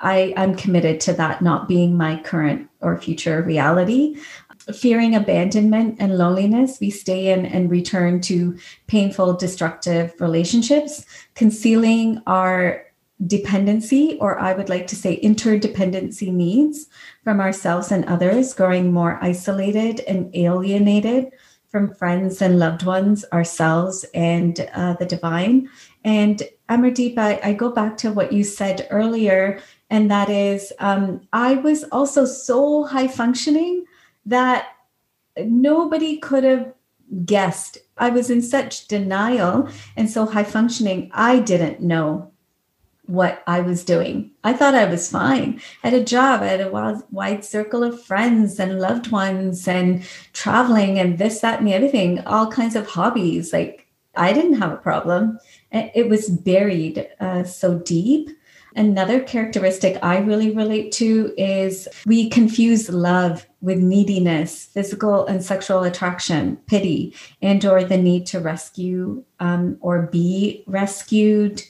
I, 0.00 0.34
I'm 0.36 0.54
committed 0.54 1.00
to 1.02 1.14
that 1.14 1.40
not 1.40 1.66
being 1.66 1.96
my 1.96 2.20
current 2.22 2.68
or 2.80 2.98
future 2.98 3.42
reality 3.42 4.18
fearing 4.72 5.14
abandonment 5.14 5.96
and 5.98 6.16
loneliness, 6.16 6.78
we 6.80 6.90
stay 6.90 7.32
in 7.32 7.44
and 7.46 7.70
return 7.70 8.20
to 8.22 8.56
painful, 8.86 9.34
destructive 9.34 10.14
relationships, 10.20 11.04
concealing 11.34 12.22
our 12.26 12.84
dependency, 13.26 14.18
or 14.20 14.38
I 14.38 14.54
would 14.54 14.68
like 14.68 14.86
to 14.88 14.96
say 14.96 15.20
interdependency 15.20 16.32
needs 16.32 16.86
from 17.22 17.40
ourselves 17.40 17.92
and 17.92 18.04
others, 18.06 18.54
growing 18.54 18.92
more 18.92 19.18
isolated 19.22 20.00
and 20.00 20.34
alienated 20.34 21.32
from 21.68 21.94
friends 21.94 22.40
and 22.40 22.58
loved 22.58 22.84
ones, 22.84 23.24
ourselves, 23.32 24.04
and 24.14 24.68
uh, 24.74 24.94
the 24.94 25.06
divine. 25.06 25.68
And 26.04 26.42
Amardeep, 26.68 27.18
I, 27.18 27.40
I 27.42 27.52
go 27.52 27.70
back 27.70 27.96
to 27.98 28.12
what 28.12 28.32
you 28.32 28.44
said 28.44 28.86
earlier, 28.90 29.60
and 29.90 30.10
that 30.10 30.30
is 30.30 30.72
um, 30.78 31.20
I 31.32 31.54
was 31.54 31.84
also 31.84 32.24
so 32.24 32.84
high 32.84 33.08
functioning 33.08 33.84
that 34.26 34.68
nobody 35.38 36.18
could 36.18 36.44
have 36.44 36.72
guessed. 37.24 37.78
I 37.96 38.10
was 38.10 38.30
in 38.30 38.42
such 38.42 38.88
denial 38.88 39.68
and 39.96 40.10
so 40.10 40.26
high 40.26 40.44
functioning, 40.44 41.10
I 41.14 41.38
didn't 41.38 41.80
know 41.80 42.30
what 43.06 43.42
I 43.46 43.60
was 43.60 43.84
doing. 43.84 44.30
I 44.44 44.54
thought 44.54 44.74
I 44.74 44.86
was 44.86 45.10
fine. 45.10 45.60
I 45.82 45.90
had 45.90 46.00
a 46.00 46.04
job, 46.04 46.40
I 46.40 46.46
had 46.46 46.60
a 46.62 47.02
wide, 47.10 47.44
circle 47.44 47.84
of 47.84 48.02
friends 48.02 48.58
and 48.58 48.80
loved 48.80 49.10
ones 49.10 49.68
and 49.68 50.02
traveling 50.32 50.98
and 50.98 51.18
this, 51.18 51.40
that, 51.40 51.58
and 51.58 51.68
the 51.68 51.74
other 51.74 51.88
thing, 51.88 52.20
all 52.20 52.50
kinds 52.50 52.76
of 52.76 52.86
hobbies. 52.86 53.52
Like 53.52 53.86
I 54.16 54.32
didn't 54.32 54.54
have 54.54 54.72
a 54.72 54.78
problem. 54.78 55.38
It 55.70 56.08
was 56.08 56.30
buried 56.30 57.08
uh, 57.20 57.44
so 57.44 57.78
deep 57.78 58.30
Another 58.76 59.20
characteristic 59.20 59.98
I 60.02 60.18
really 60.18 60.50
relate 60.50 60.90
to 60.92 61.32
is 61.38 61.86
we 62.06 62.28
confuse 62.28 62.88
love 62.88 63.46
with 63.60 63.78
neediness, 63.78 64.66
physical 64.66 65.26
and 65.26 65.44
sexual 65.44 65.84
attraction, 65.84 66.56
pity, 66.66 67.14
and 67.40 67.64
or 67.64 67.84
the 67.84 67.96
need 67.96 68.26
to 68.26 68.40
rescue 68.40 69.24
um, 69.38 69.78
or 69.80 70.02
be 70.02 70.64
rescued. 70.66 71.62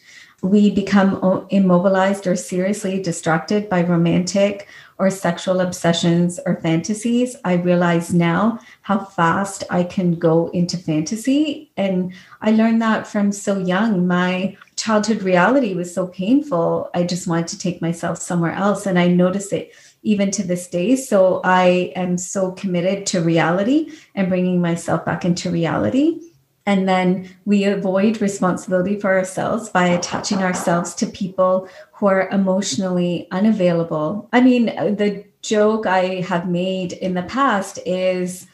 We 0.42 0.70
become 0.70 1.46
immobilized 1.50 2.26
or 2.26 2.36
seriously 2.36 3.02
distracted 3.02 3.68
by 3.68 3.82
romantic 3.82 4.66
or 4.98 5.10
sexual 5.10 5.60
obsessions 5.60 6.38
or 6.46 6.56
fantasies. 6.60 7.36
I 7.44 7.54
realize 7.54 8.14
now 8.14 8.60
how 8.82 9.04
fast 9.04 9.64
I 9.70 9.84
can 9.84 10.14
go 10.14 10.48
into 10.48 10.76
fantasy. 10.76 11.70
And 11.76 12.12
I 12.40 12.52
learned 12.52 12.80
that 12.82 13.06
from 13.06 13.32
so 13.32 13.58
young. 13.58 14.06
My 14.06 14.56
childhood 14.76 15.22
reality 15.22 15.74
was 15.74 15.94
so 15.94 16.06
painful. 16.06 16.90
I 16.94 17.04
just 17.04 17.26
wanted 17.26 17.48
to 17.48 17.58
take 17.58 17.80
myself 17.80 18.18
somewhere 18.18 18.52
else. 18.52 18.86
And 18.86 18.98
I 18.98 19.08
notice 19.08 19.52
it 19.52 19.72
even 20.02 20.30
to 20.32 20.42
this 20.42 20.68
day. 20.68 20.96
So 20.96 21.40
I 21.44 21.92
am 21.96 22.18
so 22.18 22.52
committed 22.52 23.06
to 23.06 23.20
reality 23.20 23.90
and 24.14 24.28
bringing 24.28 24.60
myself 24.60 25.04
back 25.04 25.24
into 25.24 25.50
reality. 25.50 26.20
And 26.66 26.88
then 26.88 27.28
we 27.44 27.64
avoid 27.64 28.22
responsibility 28.22 28.98
for 28.98 29.12
ourselves 29.14 29.68
by 29.68 29.86
attaching 29.88 30.38
ourselves 30.38 30.94
to 30.96 31.06
people 31.06 31.68
who 31.92 32.06
are 32.06 32.28
emotionally 32.30 33.28
unavailable. 33.30 34.28
I 34.32 34.40
mean, 34.40 34.66
the 34.66 35.24
joke 35.42 35.86
I 35.86 36.22
have 36.22 36.48
made 36.48 36.94
in 36.94 37.12
the 37.14 37.22
past 37.22 37.78
is 37.84 38.46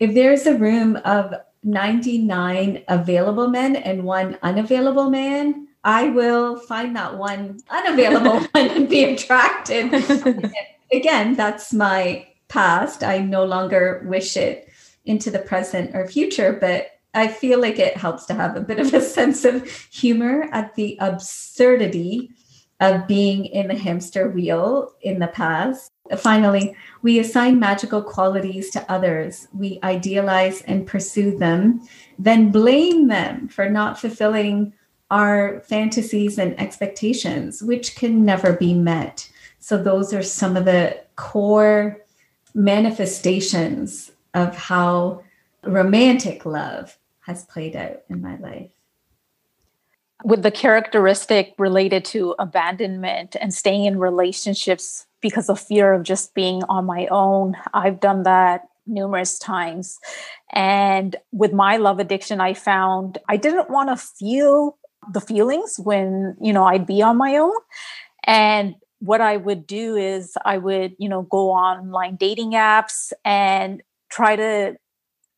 if 0.00 0.12
there's 0.12 0.46
a 0.46 0.58
room 0.58 0.96
of 1.04 1.34
99 1.64 2.82
available 2.88 3.48
men 3.48 3.76
and 3.76 4.04
one 4.04 4.38
unavailable 4.42 5.10
man, 5.10 5.68
I 5.84 6.08
will 6.08 6.58
find 6.58 6.94
that 6.96 7.16
one 7.16 7.60
unavailable 7.70 8.40
one 8.52 8.70
and 8.70 8.88
be 8.88 9.04
attracted. 9.04 9.92
Again, 10.92 11.34
that's 11.34 11.72
my 11.72 12.26
past. 12.48 13.02
I 13.02 13.18
no 13.18 13.44
longer 13.44 14.04
wish 14.06 14.36
it 14.36 14.68
into 15.04 15.30
the 15.30 15.38
present 15.38 15.94
or 15.94 16.06
future, 16.06 16.52
but 16.60 16.88
I 17.14 17.28
feel 17.28 17.60
like 17.60 17.78
it 17.78 17.96
helps 17.96 18.26
to 18.26 18.34
have 18.34 18.56
a 18.56 18.60
bit 18.60 18.78
of 18.78 18.92
a 18.94 19.00
sense 19.18 19.44
of 19.44 19.68
humor 19.90 20.48
at 20.52 20.74
the 20.74 20.96
absurdity 21.00 22.30
of 22.80 23.06
being 23.06 23.44
in 23.44 23.68
the 23.68 23.78
hamster 23.78 24.28
wheel 24.28 24.92
in 25.00 25.18
the 25.18 25.28
past. 25.28 25.91
Finally, 26.18 26.76
we 27.02 27.18
assign 27.18 27.58
magical 27.58 28.02
qualities 28.02 28.70
to 28.70 28.90
others. 28.90 29.48
We 29.52 29.78
idealize 29.82 30.62
and 30.62 30.86
pursue 30.86 31.38
them, 31.38 31.86
then 32.18 32.50
blame 32.50 33.08
them 33.08 33.48
for 33.48 33.68
not 33.68 33.98
fulfilling 33.98 34.72
our 35.10 35.60
fantasies 35.60 36.38
and 36.38 36.58
expectations, 36.60 37.62
which 37.62 37.94
can 37.94 38.24
never 38.24 38.54
be 38.54 38.74
met. 38.74 39.30
So, 39.58 39.80
those 39.80 40.12
are 40.12 40.22
some 40.22 40.56
of 40.56 40.64
the 40.64 41.00
core 41.16 41.98
manifestations 42.54 44.10
of 44.34 44.56
how 44.56 45.22
romantic 45.62 46.44
love 46.44 46.98
has 47.20 47.44
played 47.44 47.76
out 47.76 48.02
in 48.08 48.20
my 48.20 48.36
life. 48.38 48.70
With 50.24 50.42
the 50.42 50.50
characteristic 50.50 51.54
related 51.58 52.04
to 52.06 52.34
abandonment 52.38 53.36
and 53.40 53.54
staying 53.54 53.84
in 53.84 53.98
relationships 53.98 55.06
because 55.22 55.48
of 55.48 55.58
fear 55.58 55.94
of 55.94 56.02
just 56.02 56.34
being 56.34 56.62
on 56.64 56.84
my 56.84 57.06
own, 57.06 57.56
I've 57.72 58.00
done 58.00 58.24
that 58.24 58.62
numerous 58.86 59.38
times. 59.38 59.98
And 60.52 61.16
with 61.30 61.52
my 61.52 61.76
love 61.76 61.98
addiction, 61.98 62.40
I 62.40 62.54
found 62.54 63.18
I 63.28 63.36
didn't 63.36 63.70
want 63.70 63.88
to 63.88 63.96
feel 63.96 64.76
the 65.12 65.20
feelings 65.20 65.76
when, 65.78 66.36
you 66.40 66.52
know, 66.52 66.64
I'd 66.64 66.86
be 66.86 67.00
on 67.00 67.16
my 67.16 67.36
own. 67.36 67.54
And 68.24 68.74
what 68.98 69.20
I 69.20 69.36
would 69.36 69.66
do 69.66 69.96
is 69.96 70.34
I 70.44 70.58
would, 70.58 70.94
you 70.98 71.08
know, 71.08 71.22
go 71.22 71.50
online 71.50 72.16
dating 72.16 72.52
apps 72.52 73.12
and 73.24 73.82
try 74.10 74.36
to 74.36 74.76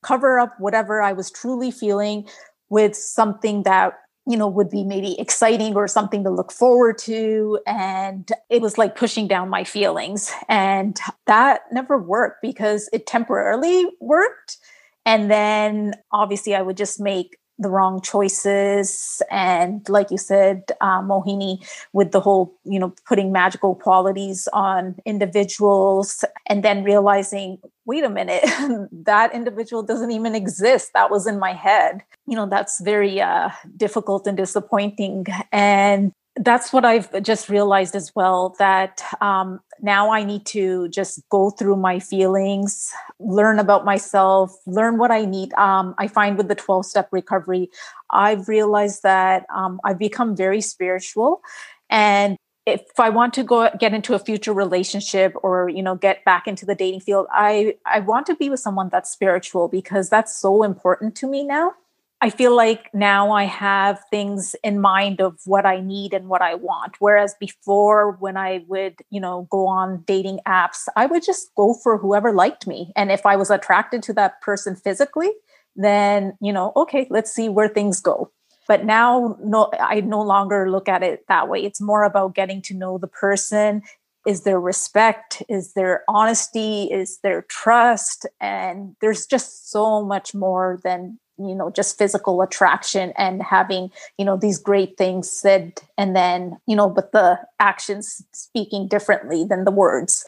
cover 0.02 0.38
up 0.38 0.54
whatever 0.58 1.00
I 1.00 1.12
was 1.12 1.30
truly 1.30 1.70
feeling 1.70 2.28
with 2.68 2.94
something 2.94 3.62
that 3.62 3.94
you 4.26 4.36
know 4.36 4.48
would 4.48 4.70
be 4.70 4.84
maybe 4.84 5.18
exciting 5.20 5.74
or 5.74 5.86
something 5.86 6.24
to 6.24 6.30
look 6.30 6.50
forward 6.50 6.98
to. 6.98 7.58
And 7.66 8.30
it 8.48 8.62
was 8.62 8.78
like 8.78 8.96
pushing 8.96 9.28
down 9.28 9.50
my 9.50 9.64
feelings. 9.64 10.32
And 10.48 10.98
that 11.26 11.62
never 11.72 11.98
worked 11.98 12.40
because 12.42 12.88
it 12.92 13.06
temporarily 13.06 13.86
worked. 14.00 14.58
And 15.06 15.30
then 15.30 15.94
obviously 16.12 16.54
i 16.54 16.62
would 16.62 16.78
just 16.78 16.98
make 16.98 17.36
the 17.58 17.70
wrong 17.70 18.00
choices 18.00 19.22
and 19.30 19.88
like 19.88 20.10
you 20.10 20.18
said 20.18 20.64
uh, 20.80 21.00
mohini 21.00 21.64
with 21.92 22.10
the 22.10 22.20
whole 22.20 22.52
you 22.64 22.78
know 22.78 22.92
putting 23.06 23.30
magical 23.30 23.74
qualities 23.74 24.48
on 24.52 24.96
individuals 25.04 26.24
and 26.48 26.64
then 26.64 26.82
realizing 26.82 27.58
wait 27.86 28.04
a 28.04 28.10
minute 28.10 28.42
that 28.92 29.34
individual 29.34 29.82
doesn't 29.82 30.10
even 30.10 30.34
exist. 30.34 30.92
That 30.94 31.10
was 31.10 31.26
in 31.26 31.38
my 31.38 31.52
head. 31.52 32.02
You 32.26 32.36
know 32.36 32.46
that's 32.48 32.80
very 32.80 33.20
uh, 33.20 33.50
difficult 33.76 34.26
and 34.26 34.36
disappointing. 34.36 35.26
And 35.52 36.12
that's 36.36 36.72
what 36.72 36.84
I've 36.84 37.22
just 37.22 37.48
realized 37.48 37.94
as 37.94 38.12
well 38.16 38.56
that 38.58 39.02
um, 39.20 39.60
now 39.80 40.10
I 40.10 40.24
need 40.24 40.44
to 40.46 40.88
just 40.88 41.22
go 41.28 41.50
through 41.50 41.76
my 41.76 42.00
feelings, 42.00 42.92
learn 43.20 43.60
about 43.60 43.84
myself, 43.84 44.52
learn 44.66 44.98
what 44.98 45.12
I 45.12 45.24
need. 45.24 45.52
Um, 45.54 45.94
I 45.96 46.08
find 46.08 46.36
with 46.36 46.48
the 46.48 46.56
12 46.56 46.86
step 46.86 47.08
recovery, 47.12 47.70
I've 48.10 48.48
realized 48.48 49.04
that 49.04 49.46
um, 49.54 49.80
I've 49.84 49.98
become 49.98 50.34
very 50.34 50.60
spiritual. 50.60 51.40
And 51.88 52.36
if 52.66 52.82
I 52.98 53.10
want 53.10 53.34
to 53.34 53.44
go 53.44 53.70
get 53.78 53.94
into 53.94 54.14
a 54.14 54.18
future 54.18 54.52
relationship 54.52 55.34
or 55.42 55.68
you 55.68 55.82
know 55.82 55.94
get 55.94 56.24
back 56.24 56.46
into 56.46 56.64
the 56.64 56.74
dating 56.74 57.00
field, 57.00 57.26
I 57.30 57.76
I 57.84 58.00
want 58.00 58.26
to 58.26 58.34
be 58.34 58.48
with 58.48 58.60
someone 58.60 58.88
that's 58.90 59.10
spiritual 59.10 59.68
because 59.68 60.08
that's 60.08 60.36
so 60.36 60.62
important 60.62 61.14
to 61.16 61.28
me 61.28 61.44
now. 61.44 61.74
I 62.24 62.30
feel 62.30 62.56
like 62.56 62.88
now 62.94 63.32
I 63.32 63.44
have 63.44 64.02
things 64.08 64.56
in 64.64 64.80
mind 64.80 65.20
of 65.20 65.38
what 65.44 65.66
I 65.66 65.80
need 65.80 66.14
and 66.14 66.26
what 66.26 66.40
I 66.40 66.54
want. 66.54 66.96
Whereas 66.98 67.34
before, 67.38 68.12
when 68.12 68.38
I 68.38 68.64
would, 68.66 69.02
you 69.10 69.20
know, 69.20 69.46
go 69.50 69.66
on 69.66 70.04
dating 70.06 70.40
apps, 70.48 70.88
I 70.96 71.04
would 71.04 71.22
just 71.22 71.54
go 71.54 71.74
for 71.74 71.98
whoever 71.98 72.32
liked 72.32 72.66
me. 72.66 72.94
And 72.96 73.12
if 73.12 73.26
I 73.26 73.36
was 73.36 73.50
attracted 73.50 74.02
to 74.04 74.14
that 74.14 74.40
person 74.40 74.74
physically, 74.74 75.32
then, 75.76 76.38
you 76.40 76.50
know, 76.50 76.72
okay, 76.76 77.06
let's 77.10 77.30
see 77.30 77.50
where 77.50 77.68
things 77.68 78.00
go. 78.00 78.30
But 78.66 78.86
now 78.86 79.36
no 79.44 79.70
I 79.78 80.00
no 80.00 80.22
longer 80.22 80.70
look 80.70 80.88
at 80.88 81.02
it 81.02 81.26
that 81.28 81.50
way. 81.50 81.62
It's 81.62 81.78
more 81.82 82.04
about 82.04 82.34
getting 82.34 82.62
to 82.62 82.74
know 82.74 82.96
the 82.96 83.06
person. 83.06 83.82
Is 84.26 84.44
there 84.44 84.58
respect? 84.58 85.42
Is 85.50 85.74
there 85.74 86.04
honesty? 86.08 86.84
Is 86.84 87.18
there 87.18 87.42
trust? 87.42 88.24
And 88.40 88.96
there's 89.02 89.26
just 89.26 89.70
so 89.70 90.02
much 90.02 90.34
more 90.34 90.80
than 90.82 91.18
you 91.38 91.54
know 91.54 91.70
just 91.70 91.98
physical 91.98 92.42
attraction 92.42 93.12
and 93.16 93.42
having 93.42 93.90
you 94.18 94.24
know 94.24 94.36
these 94.36 94.58
great 94.58 94.96
things 94.96 95.30
said 95.30 95.80
and 95.98 96.14
then 96.14 96.56
you 96.66 96.76
know 96.76 96.88
but 96.88 97.12
the 97.12 97.38
actions 97.58 98.22
speaking 98.32 98.88
differently 98.88 99.44
than 99.44 99.64
the 99.64 99.70
words. 99.70 100.26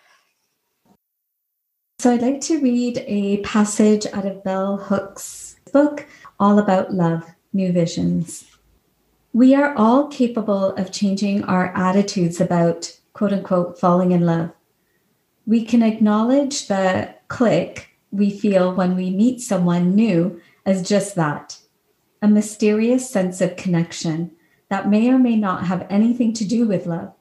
So 1.98 2.12
i'd 2.12 2.22
like 2.22 2.40
to 2.42 2.60
read 2.60 3.04
a 3.06 3.38
passage 3.38 4.06
out 4.12 4.26
of 4.26 4.44
bell 4.44 4.76
hook's 4.76 5.56
book 5.72 6.06
all 6.38 6.58
about 6.58 6.94
love 6.94 7.24
new 7.52 7.72
visions. 7.72 8.44
We 9.32 9.54
are 9.54 9.74
all 9.76 10.08
capable 10.08 10.74
of 10.76 10.92
changing 10.92 11.44
our 11.44 11.74
attitudes 11.76 12.40
about 12.40 12.98
quote 13.12 13.32
unquote 13.32 13.78
falling 13.78 14.12
in 14.12 14.24
love. 14.24 14.50
We 15.46 15.64
can 15.64 15.82
acknowledge 15.82 16.68
the 16.68 17.14
click 17.28 17.90
we 18.10 18.30
feel 18.30 18.74
when 18.74 18.96
we 18.96 19.10
meet 19.10 19.40
someone 19.40 19.94
new 19.94 20.40
as 20.66 20.86
just 20.86 21.14
that 21.14 21.58
a 22.20 22.28
mysterious 22.28 23.08
sense 23.08 23.40
of 23.40 23.56
connection 23.56 24.32
that 24.68 24.88
may 24.88 25.08
or 25.08 25.18
may 25.18 25.36
not 25.36 25.66
have 25.66 25.86
anything 25.88 26.32
to 26.32 26.44
do 26.44 26.66
with 26.66 26.86
love. 26.86 27.12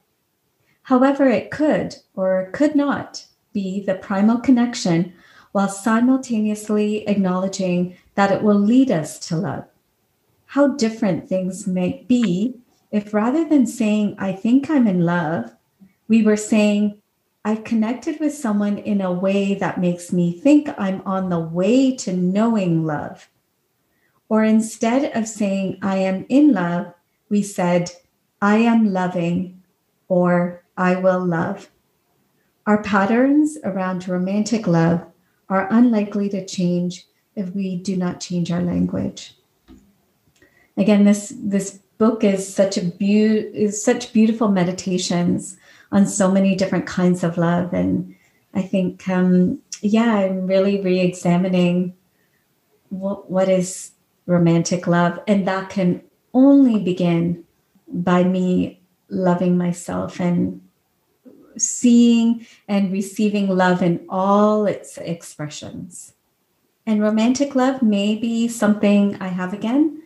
However, 0.82 1.28
it 1.28 1.50
could 1.50 1.96
or 2.14 2.50
could 2.52 2.74
not 2.74 3.26
be 3.52 3.80
the 3.80 3.94
primal 3.94 4.38
connection 4.38 5.14
while 5.52 5.68
simultaneously 5.68 7.06
acknowledging 7.08 7.96
that 8.14 8.32
it 8.32 8.42
will 8.42 8.58
lead 8.58 8.90
us 8.90 9.18
to 9.28 9.36
love. 9.36 9.64
How 10.46 10.68
different 10.68 11.28
things 11.28 11.66
may 11.66 12.04
be 12.08 12.56
if 12.90 13.12
rather 13.12 13.44
than 13.48 13.66
saying, 13.66 14.16
I 14.18 14.32
think 14.32 14.70
I'm 14.70 14.86
in 14.86 15.04
love, 15.04 15.54
we 16.08 16.22
were 16.22 16.36
saying, 16.36 17.00
I've 17.44 17.64
connected 17.64 18.18
with 18.18 18.34
someone 18.34 18.78
in 18.78 19.00
a 19.00 19.12
way 19.12 19.54
that 19.54 19.80
makes 19.80 20.12
me 20.12 20.32
think 20.32 20.68
I'm 20.78 21.00
on 21.02 21.28
the 21.28 21.38
way 21.38 21.94
to 21.96 22.12
knowing 22.12 22.84
love. 22.84 23.28
Or 24.28 24.42
instead 24.42 25.16
of 25.16 25.28
saying, 25.28 25.78
I 25.82 25.98
am 25.98 26.26
in 26.28 26.52
love, 26.52 26.92
we 27.28 27.42
said, 27.42 27.92
I 28.42 28.58
am 28.58 28.92
loving 28.92 29.62
or 30.08 30.62
I 30.76 30.96
will 30.96 31.24
love. 31.24 31.70
Our 32.66 32.82
patterns 32.82 33.58
around 33.62 34.08
romantic 34.08 34.66
love 34.66 35.04
are 35.48 35.68
unlikely 35.70 36.28
to 36.30 36.44
change 36.44 37.06
if 37.36 37.54
we 37.54 37.76
do 37.76 37.96
not 37.96 38.20
change 38.20 38.50
our 38.50 38.62
language. 38.62 39.34
Again, 40.76 41.04
this, 41.04 41.32
this 41.36 41.78
book 41.98 42.24
is 42.24 42.52
such 42.52 42.76
a 42.76 42.84
be- 42.84 43.24
is 43.24 43.82
such 43.82 44.12
beautiful 44.12 44.48
meditations 44.48 45.56
on 45.92 46.06
so 46.06 46.30
many 46.30 46.56
different 46.56 46.86
kinds 46.86 47.22
of 47.22 47.38
love. 47.38 47.72
And 47.72 48.14
I 48.52 48.62
think, 48.62 49.08
um, 49.08 49.60
yeah, 49.80 50.16
I'm 50.16 50.46
really 50.46 50.80
re-examining 50.80 51.94
what, 52.88 53.30
what 53.30 53.48
is 53.48 53.92
romantic 54.26 54.86
love. 54.86 55.18
And 55.26 55.46
that 55.48 55.70
can 55.70 56.02
only 56.34 56.82
begin 56.82 57.44
by 57.88 58.24
me 58.24 58.80
loving 59.08 59.56
myself 59.56 60.20
and 60.20 60.60
seeing 61.56 62.46
and 62.68 62.92
receiving 62.92 63.48
love 63.48 63.82
in 63.82 64.04
all 64.08 64.66
its 64.66 64.98
expressions. 64.98 66.14
And 66.86 67.02
romantic 67.02 67.54
love 67.54 67.82
may 67.82 68.14
be 68.14 68.46
something 68.48 69.16
I 69.20 69.28
have 69.28 69.52
again, 69.52 70.02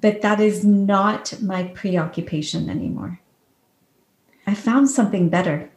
but 0.00 0.22
that 0.22 0.40
is 0.40 0.64
not 0.64 1.40
my 1.40 1.64
preoccupation 1.64 2.68
anymore. 2.68 3.20
I 4.46 4.54
found 4.54 4.88
something 4.88 5.28
better. 5.28 5.70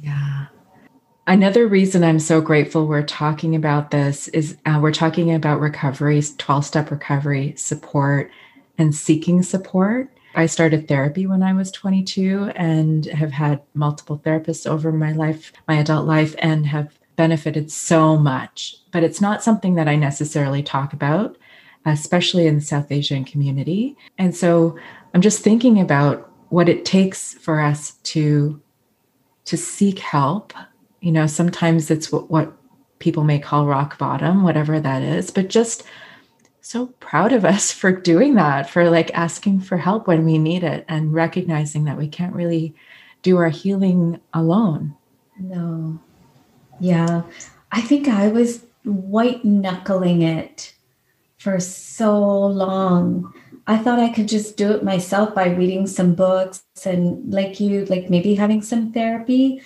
Yeah. 0.00 0.46
Another 1.26 1.66
reason 1.66 2.04
I'm 2.04 2.18
so 2.18 2.42
grateful 2.42 2.86
we're 2.86 3.02
talking 3.02 3.56
about 3.56 3.90
this 3.90 4.28
is 4.28 4.58
uh, 4.66 4.78
we're 4.82 4.92
talking 4.92 5.32
about 5.34 5.58
recovery, 5.60 6.22
12 6.22 6.66
step 6.66 6.90
recovery 6.90 7.54
support, 7.56 8.30
and 8.76 8.94
seeking 8.94 9.42
support. 9.42 10.10
I 10.34 10.46
started 10.46 10.86
therapy 10.86 11.26
when 11.26 11.42
I 11.42 11.54
was 11.54 11.70
22 11.70 12.52
and 12.56 13.06
have 13.06 13.32
had 13.32 13.62
multiple 13.72 14.18
therapists 14.18 14.66
over 14.66 14.92
my 14.92 15.12
life, 15.12 15.52
my 15.66 15.76
adult 15.76 16.06
life, 16.06 16.34
and 16.40 16.66
have 16.66 16.98
benefited 17.16 17.70
so 17.70 18.18
much. 18.18 18.76
But 18.90 19.04
it's 19.04 19.20
not 19.20 19.42
something 19.42 19.76
that 19.76 19.88
I 19.88 19.96
necessarily 19.96 20.62
talk 20.62 20.92
about. 20.92 21.38
especially 21.86 22.46
in 22.46 22.54
the 22.54 22.60
South 22.62 22.90
Asian 22.90 23.24
community. 23.26 23.94
And 24.16 24.34
so 24.34 24.78
I'm 25.12 25.20
just 25.20 25.42
thinking 25.42 25.78
about 25.80 26.30
what 26.48 26.66
it 26.68 26.84
takes 26.86 27.34
for 27.34 27.60
us 27.60 27.92
to 28.04 28.60
to 29.44 29.56
seek 29.58 29.98
help. 29.98 30.54
You 31.04 31.12
know, 31.12 31.26
sometimes 31.26 31.90
it's 31.90 32.10
what, 32.10 32.30
what 32.30 32.50
people 32.98 33.24
may 33.24 33.38
call 33.38 33.66
rock 33.66 33.98
bottom, 33.98 34.42
whatever 34.42 34.80
that 34.80 35.02
is, 35.02 35.30
but 35.30 35.48
just 35.48 35.82
so 36.62 36.86
proud 36.98 37.34
of 37.34 37.44
us 37.44 37.70
for 37.80 37.92
doing 37.92 38.36
that, 38.36 38.70
for 38.70 38.88
like 38.88 39.12
asking 39.12 39.60
for 39.60 39.76
help 39.76 40.06
when 40.08 40.24
we 40.24 40.38
need 40.38 40.64
it 40.64 40.86
and 40.88 41.12
recognizing 41.12 41.84
that 41.84 41.98
we 41.98 42.08
can't 42.08 42.34
really 42.34 42.74
do 43.20 43.36
our 43.36 43.50
healing 43.50 44.18
alone. 44.32 44.96
No. 45.38 46.00
Yeah. 46.80 47.24
I 47.70 47.82
think 47.82 48.08
I 48.08 48.28
was 48.28 48.64
white 48.84 49.44
knuckling 49.44 50.22
it 50.22 50.72
for 51.36 51.60
so 51.60 52.18
long. 52.46 53.30
I 53.66 53.76
thought 53.76 53.98
I 53.98 54.08
could 54.08 54.28
just 54.28 54.56
do 54.56 54.72
it 54.72 54.82
myself 54.82 55.34
by 55.34 55.48
reading 55.48 55.86
some 55.86 56.14
books 56.14 56.62
and, 56.86 57.30
like 57.30 57.60
you, 57.60 57.84
like 57.84 58.08
maybe 58.08 58.34
having 58.34 58.62
some 58.62 58.90
therapy. 58.90 59.60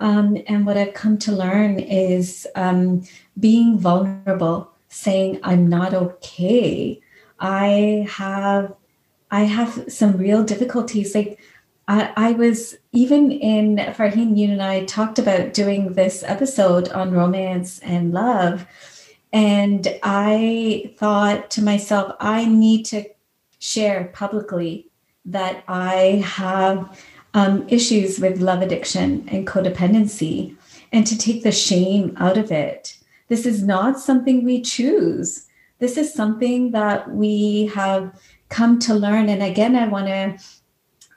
Um, 0.00 0.38
and 0.46 0.66
what 0.66 0.76
I've 0.76 0.94
come 0.94 1.18
to 1.18 1.32
learn 1.32 1.78
is 1.78 2.46
um, 2.54 3.04
being 3.38 3.78
vulnerable, 3.78 4.72
saying 4.88 5.40
I'm 5.42 5.68
not 5.68 5.94
okay. 5.94 7.00
I 7.38 8.06
have, 8.10 8.74
I 9.30 9.44
have 9.44 9.84
some 9.88 10.16
real 10.16 10.42
difficulties. 10.42 11.14
Like 11.14 11.38
I, 11.86 12.12
I 12.16 12.32
was 12.32 12.76
even 12.92 13.30
in 13.30 13.76
Farheen, 13.76 14.36
you 14.36 14.50
and 14.50 14.62
I 14.62 14.84
talked 14.84 15.18
about 15.18 15.54
doing 15.54 15.92
this 15.92 16.22
episode 16.26 16.88
on 16.90 17.12
romance 17.12 17.78
and 17.80 18.12
love. 18.12 18.66
And 19.32 19.88
I 20.02 20.94
thought 20.96 21.50
to 21.52 21.62
myself, 21.62 22.14
I 22.20 22.44
need 22.46 22.84
to 22.86 23.04
share 23.58 24.10
publicly 24.12 24.90
that 25.24 25.64
I 25.66 26.22
have 26.24 27.00
um, 27.34 27.66
issues 27.68 28.20
with 28.20 28.40
love 28.40 28.62
addiction 28.62 29.28
and 29.28 29.46
codependency 29.46 30.56
and 30.92 31.06
to 31.06 31.18
take 31.18 31.42
the 31.42 31.52
shame 31.52 32.16
out 32.18 32.38
of 32.38 32.50
it. 32.52 32.96
This 33.28 33.44
is 33.44 33.62
not 33.62 33.98
something 33.98 34.44
we 34.44 34.62
choose. 34.62 35.46
This 35.80 35.96
is 35.96 36.14
something 36.14 36.70
that 36.70 37.10
we 37.10 37.66
have 37.74 38.18
come 38.48 38.78
to 38.80 38.94
learn. 38.94 39.28
And 39.28 39.42
again, 39.42 39.74
I 39.74 39.88
want 39.88 40.06
to 40.06 40.38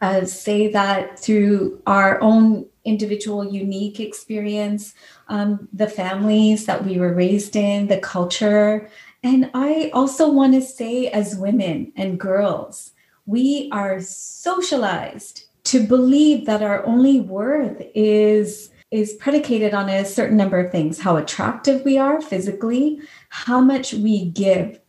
uh, 0.01 0.25
say 0.25 0.67
that 0.71 1.19
through 1.19 1.81
our 1.85 2.19
own 2.21 2.65
individual 2.85 3.45
unique 3.45 3.99
experience, 3.99 4.93
um, 5.27 5.67
the 5.73 5.87
families 5.87 6.65
that 6.65 6.85
we 6.85 6.97
were 6.97 7.13
raised 7.13 7.55
in, 7.55 7.87
the 7.87 7.99
culture. 7.99 8.89
And 9.23 9.51
I 9.53 9.91
also 9.93 10.31
want 10.31 10.53
to 10.53 10.61
say, 10.61 11.07
as 11.07 11.35
women 11.35 11.91
and 11.95 12.19
girls, 12.19 12.91
we 13.25 13.69
are 13.73 13.99
socialized 13.99 15.46
to 15.67 15.85
believe 15.85 16.45
that 16.45 16.63
our 16.63 16.85
only 16.85 17.19
worth 17.19 17.81
is 17.93 18.69
is 18.89 19.13
predicated 19.15 19.73
on 19.73 19.89
a 19.89 20.05
certain 20.05 20.37
number 20.37 20.59
of 20.59 20.71
things 20.71 20.99
how 20.99 21.17
attractive 21.17 21.83
we 21.83 21.97
are 21.97 22.21
physically 22.21 22.99
how 23.29 23.59
much 23.59 23.93
we 23.93 24.25
give 24.25 24.79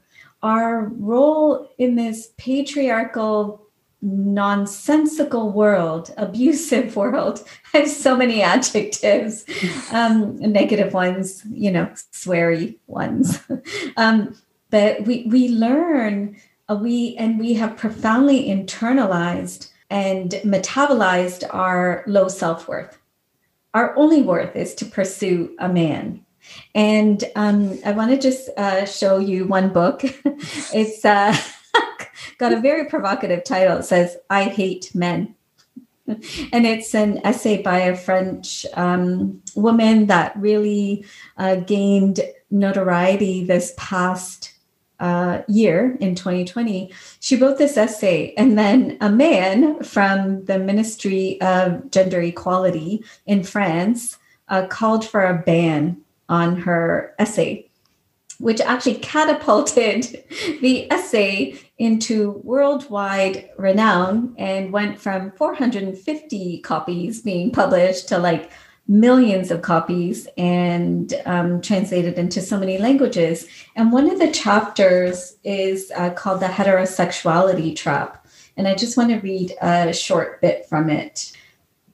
our 0.42 0.84
role 0.84 1.68
in 1.78 1.96
this 1.96 2.28
patriarchal 2.36 3.68
nonsensical 4.00 5.50
world, 5.50 6.14
abusive 6.16 6.94
world. 6.96 7.42
I 7.74 7.78
have 7.78 7.88
so 7.88 8.16
many 8.16 8.42
adjectives, 8.42 9.44
um, 9.92 10.38
negative 10.38 10.94
ones, 10.94 11.42
you 11.50 11.70
know, 11.70 11.86
sweary 12.12 12.76
ones. 12.86 13.40
um, 13.96 14.36
but 14.70 15.02
we 15.02 15.26
we 15.28 15.48
learn 15.48 16.36
uh, 16.68 16.78
we 16.80 17.16
and 17.16 17.40
we 17.40 17.54
have 17.54 17.76
profoundly 17.76 18.48
internalized 18.48 19.70
and 19.90 20.30
metabolized 20.44 21.44
our 21.52 22.04
low 22.06 22.28
self 22.28 22.68
worth. 22.68 22.98
Our 23.74 23.96
only 23.96 24.22
worth 24.22 24.56
is 24.56 24.74
to 24.76 24.84
pursue 24.84 25.54
a 25.58 25.68
man. 25.68 26.24
And 26.74 27.22
um, 27.36 27.78
I 27.84 27.92
want 27.92 28.10
to 28.10 28.18
just 28.18 28.48
uh, 28.56 28.86
show 28.86 29.18
you 29.18 29.46
one 29.46 29.70
book. 29.70 30.02
it's 30.74 31.04
uh, 31.04 31.36
got 32.38 32.52
a 32.52 32.60
very 32.60 32.86
provocative 32.86 33.44
title. 33.44 33.78
It 33.78 33.84
says, 33.84 34.16
I 34.30 34.44
Hate 34.44 34.94
Men. 34.94 35.34
and 36.52 36.66
it's 36.66 36.94
an 36.94 37.20
essay 37.24 37.62
by 37.62 37.78
a 37.80 37.96
French 37.96 38.64
um, 38.74 39.42
woman 39.54 40.06
that 40.06 40.34
really 40.36 41.04
uh, 41.36 41.56
gained 41.56 42.20
notoriety 42.50 43.44
this 43.44 43.74
past 43.76 44.47
uh, 45.00 45.42
year 45.48 45.96
in 46.00 46.14
2020. 46.14 46.92
She 47.20 47.36
wrote 47.36 47.58
this 47.58 47.76
essay, 47.76 48.34
and 48.36 48.58
then 48.58 48.96
a 49.00 49.10
man 49.10 49.82
from 49.82 50.44
the 50.44 50.58
Ministry 50.58 51.40
of 51.40 51.90
Gender 51.90 52.20
Equality 52.20 53.04
in 53.26 53.44
France 53.44 54.18
uh, 54.48 54.66
called 54.66 55.06
for 55.06 55.24
a 55.24 55.34
ban 55.34 56.00
on 56.28 56.56
her 56.56 57.14
essay 57.18 57.68
which 58.38 58.60
actually 58.60 58.94
catapulted 58.94 60.24
the 60.60 60.90
essay 60.90 61.58
into 61.78 62.40
worldwide 62.44 63.50
renown 63.56 64.34
and 64.38 64.72
went 64.72 64.98
from 64.98 65.30
450 65.32 66.60
copies 66.60 67.20
being 67.22 67.50
published 67.50 68.08
to 68.08 68.18
like 68.18 68.50
millions 68.88 69.50
of 69.50 69.60
copies 69.60 70.26
and 70.38 71.14
um, 71.26 71.60
translated 71.60 72.18
into 72.18 72.40
so 72.40 72.58
many 72.58 72.78
languages. 72.78 73.46
And 73.76 73.92
one 73.92 74.10
of 74.10 74.18
the 74.18 74.32
chapters 74.32 75.36
is 75.44 75.92
uh, 75.94 76.10
called 76.10 76.40
The 76.40 76.46
Heterosexuality 76.46 77.76
Trap. 77.76 78.26
And 78.56 78.66
I 78.66 78.74
just 78.74 78.96
want 78.96 79.10
to 79.10 79.20
read 79.20 79.54
a 79.60 79.92
short 79.92 80.40
bit 80.40 80.66
from 80.66 80.90
it. 80.90 81.32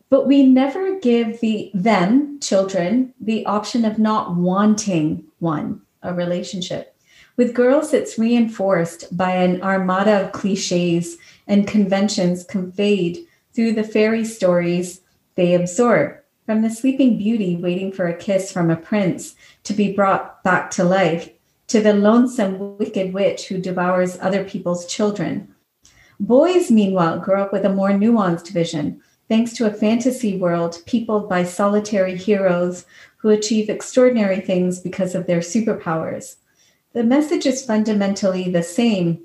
But 0.09 0.27
we 0.29 0.45
never 0.45 0.99
give 1.01 1.41
the 1.41 1.71
them, 1.75 2.39
children, 2.41 3.13
the 3.21 3.45
option 3.47 3.85
of 3.85 3.99
not 3.99 4.37
wanting 4.37 5.25
one 5.41 5.83
a 6.03 6.15
relationship. 6.15 6.97
With 7.37 7.55
girls, 7.55 7.93
it's 7.93 8.19
reinforced 8.19 9.17
by 9.17 9.33
an 9.33 9.61
armada 9.63 10.25
of 10.25 10.33
cliches 10.33 11.17
and 11.49 11.67
conventions 11.67 12.45
conveyed 12.45 13.27
through 13.55 13.73
the 13.73 13.83
fairy 13.83 14.25
stories 14.25 15.01
they 15.35 15.55
absorb. 15.55 16.19
From 16.47 16.61
the 16.61 16.69
sleeping 16.69 17.17
beauty 17.17 17.57
waiting 17.57 17.91
for 17.91 18.07
a 18.07 18.15
kiss 18.15 18.53
from 18.53 18.71
a 18.71 18.77
prince 18.77 19.35
to 19.63 19.73
be 19.73 19.95
brought 19.95 20.45
back 20.45 20.71
to 20.73 20.85
life, 20.85 21.31
to 21.69 21.81
the 21.81 21.95
lonesome 21.95 22.77
wicked 22.77 23.15
witch 23.15 23.49
who 23.49 23.57
devours 23.57 24.19
other 24.21 24.45
people's 24.45 24.85
children. 24.85 25.55
Boys, 26.21 26.71
meanwhile, 26.71 27.19
grow 27.19 27.45
up 27.45 27.53
with 27.53 27.65
a 27.65 27.73
more 27.73 27.91
nuanced 27.93 28.51
vision, 28.51 29.01
thanks 29.27 29.55
to 29.55 29.67
a 29.67 29.73
fantasy 29.73 30.37
world 30.37 30.83
peopled 30.85 31.31
by 31.31 31.45
solitary 31.45 32.15
heroes 32.15 32.85
who 33.17 33.31
achieve 33.31 33.71
extraordinary 33.71 34.41
things 34.41 34.81
because 34.81 35.15
of 35.15 35.27
their 35.27 35.41
superpowers. 35.41 36.37
The 36.93 37.05
message 37.05 37.47
is 37.47 37.65
fundamentally 37.65 38.51
the 38.51 38.63
same, 38.63 39.23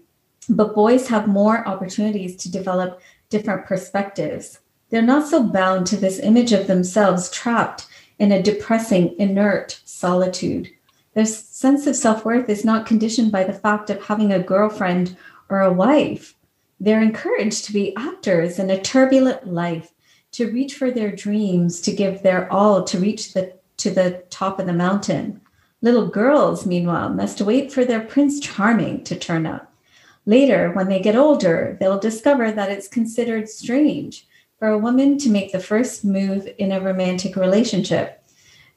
but 0.48 0.74
boys 0.74 1.10
have 1.10 1.28
more 1.28 1.68
opportunities 1.68 2.38
to 2.38 2.52
develop 2.52 3.02
different 3.30 3.66
perspectives. 3.66 4.60
They're 4.90 5.02
not 5.02 5.28
so 5.28 5.44
bound 5.44 5.86
to 5.88 5.98
this 5.98 6.20
image 6.20 6.52
of 6.52 6.68
themselves 6.68 7.30
trapped 7.30 7.86
in 8.18 8.32
a 8.32 8.42
depressing, 8.42 9.16
inert 9.20 9.80
solitude. 9.86 10.70
Their 11.14 11.26
sense 11.26 11.86
of 11.86 11.96
self 11.96 12.26
worth 12.26 12.50
is 12.50 12.66
not 12.66 12.86
conditioned 12.86 13.32
by 13.32 13.44
the 13.44 13.54
fact 13.54 13.90
of 13.90 14.04
having 14.04 14.34
a 14.34 14.42
girlfriend 14.42 15.16
or 15.48 15.62
a 15.62 15.74
wife. 15.74 16.36
They're 16.80 17.02
encouraged 17.02 17.66
to 17.66 17.74
be 17.74 17.96
actors 17.96 18.58
in 18.58 18.70
a 18.70 18.82
turbulent 18.82 19.48
life, 19.48 19.92
to 20.32 20.52
reach 20.52 20.76
for 20.76 20.92
their 20.92 21.12
dreams, 21.12 21.82
to 21.82 21.92
give 21.92 22.22
their 22.22 22.52
all 22.52 22.84
to 22.86 23.00
reach 23.00 23.34
the 23.34 23.54
to 23.78 23.92
the 23.92 24.24
top 24.30 24.60
of 24.60 24.66
the 24.66 24.74
mountain. 24.74 25.42
Little 25.82 26.08
girls, 26.08 26.66
meanwhile, 26.66 27.10
must 27.10 27.42
wait 27.42 27.72
for 27.72 27.86
their 27.86 28.02
Prince 28.02 28.40
Charming 28.40 29.04
to 29.06 29.16
turn 29.16 29.46
up. 29.46 29.72
Later, 30.26 30.72
when 30.72 30.90
they 30.90 31.00
get 31.00 31.16
older, 31.16 31.78
they'll 31.80 32.00
discover 32.00 32.52
that 32.52 32.70
it's 32.70 32.88
considered 32.88 33.48
strange 33.48 34.28
for 34.60 34.68
a 34.68 34.78
woman 34.78 35.18
to 35.18 35.30
make 35.30 35.53
the 35.53 35.60
first 35.60 36.03
move 36.03 36.47
in 36.57 36.72
a 36.72 36.82
romantic 36.82 37.38
relationship. 37.38 38.22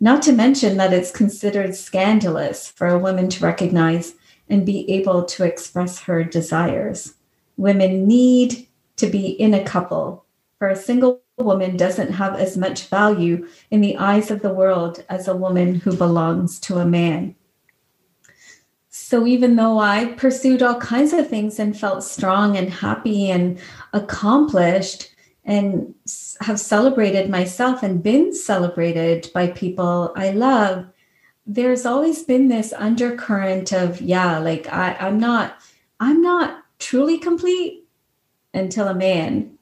Not 0.01 0.23
to 0.23 0.33
mention 0.33 0.77
that 0.77 0.93
it's 0.93 1.11
considered 1.11 1.75
scandalous 1.75 2.69
for 2.69 2.87
a 2.87 2.99
woman 2.99 3.29
to 3.31 3.45
recognize 3.45 4.15
and 4.49 4.65
be 4.65 4.89
able 4.91 5.25
to 5.25 5.45
express 5.45 6.01
her 6.01 6.23
desires. 6.25 7.15
Women 7.57 8.07
need 8.07 8.69
to 8.97 9.09
be 9.09 9.27
in 9.27 9.55
a 9.55 9.65
couple. 9.65 10.25
For 10.59 10.69
a 10.69 10.77
single 10.77 11.23
woman 11.39 11.77
doesn't 11.77 12.13
have 12.13 12.37
as 12.37 12.57
much 12.57 12.89
value 12.89 13.49
in 13.71 13.81
the 13.81 13.97
eyes 13.97 14.31
of 14.31 14.43
the 14.43 14.55
world 14.55 15.05
as 15.09 15.27
a 15.27 15.37
woman 15.37 15.75
who 15.75 15.97
belongs 15.97 16.61
to 16.61 16.79
a 16.79 16.87
man. 16.87 17.35
So 18.89 19.27
even 19.27 19.57
though 19.57 19.79
I 19.79 20.07
pursued 20.17 20.63
all 20.63 20.81
kinds 20.81 21.13
of 21.13 21.29
things 21.29 21.59
and 21.59 21.79
felt 21.79 22.05
strong 22.05 22.57
and 22.57 22.71
happy 22.71 23.31
and 23.31 23.59
accomplished 23.93 25.12
and 25.45 25.95
have 26.41 26.61
celebrated 26.61 27.29
myself 27.29 27.83
and 27.83 28.03
been 28.03 28.33
celebrated 28.35 29.31
by 29.35 29.49
people 29.49 30.13
I 30.15 30.31
love, 30.31 30.87
there's 31.47 31.85
always 31.85 32.23
been 32.23 32.49
this 32.49 32.73
undercurrent 32.73 33.73
of 33.73 34.01
yeah 34.01 34.39
like 34.39 34.73
I, 34.73 34.97
i'm 35.01 35.19
not 35.19 35.57
i'm 35.99 36.23
not 36.23 36.63
truly 36.79 37.19
complete 37.19 37.85
until 38.55 38.89
a 38.89 38.95
man 38.95 39.59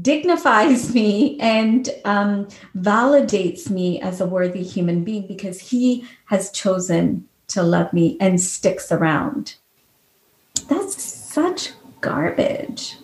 dignifies 0.00 0.94
me 0.94 1.38
and 1.40 1.88
um, 2.04 2.46
validates 2.76 3.68
me 3.68 4.00
as 4.00 4.20
a 4.20 4.26
worthy 4.26 4.62
human 4.62 5.02
being 5.02 5.26
because 5.26 5.58
he 5.58 6.06
has 6.26 6.52
chosen 6.52 7.26
to 7.48 7.62
love 7.62 7.92
me 7.92 8.16
and 8.20 8.40
sticks 8.40 8.92
around. 8.92 9.56
That's 10.68 11.02
such 11.02 11.72
garbage 12.00 12.96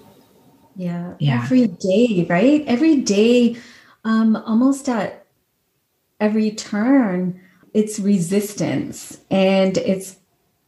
yeah, 0.78 1.14
yeah. 1.18 1.42
every 1.42 1.66
day 1.66 2.26
right 2.30 2.64
every 2.66 2.96
day 2.96 3.56
um, 4.04 4.36
almost 4.36 4.88
at 4.88 5.26
every 6.20 6.50
turn 6.52 7.38
it's 7.74 7.98
resistance 7.98 9.18
and 9.30 9.76
it's 9.76 10.16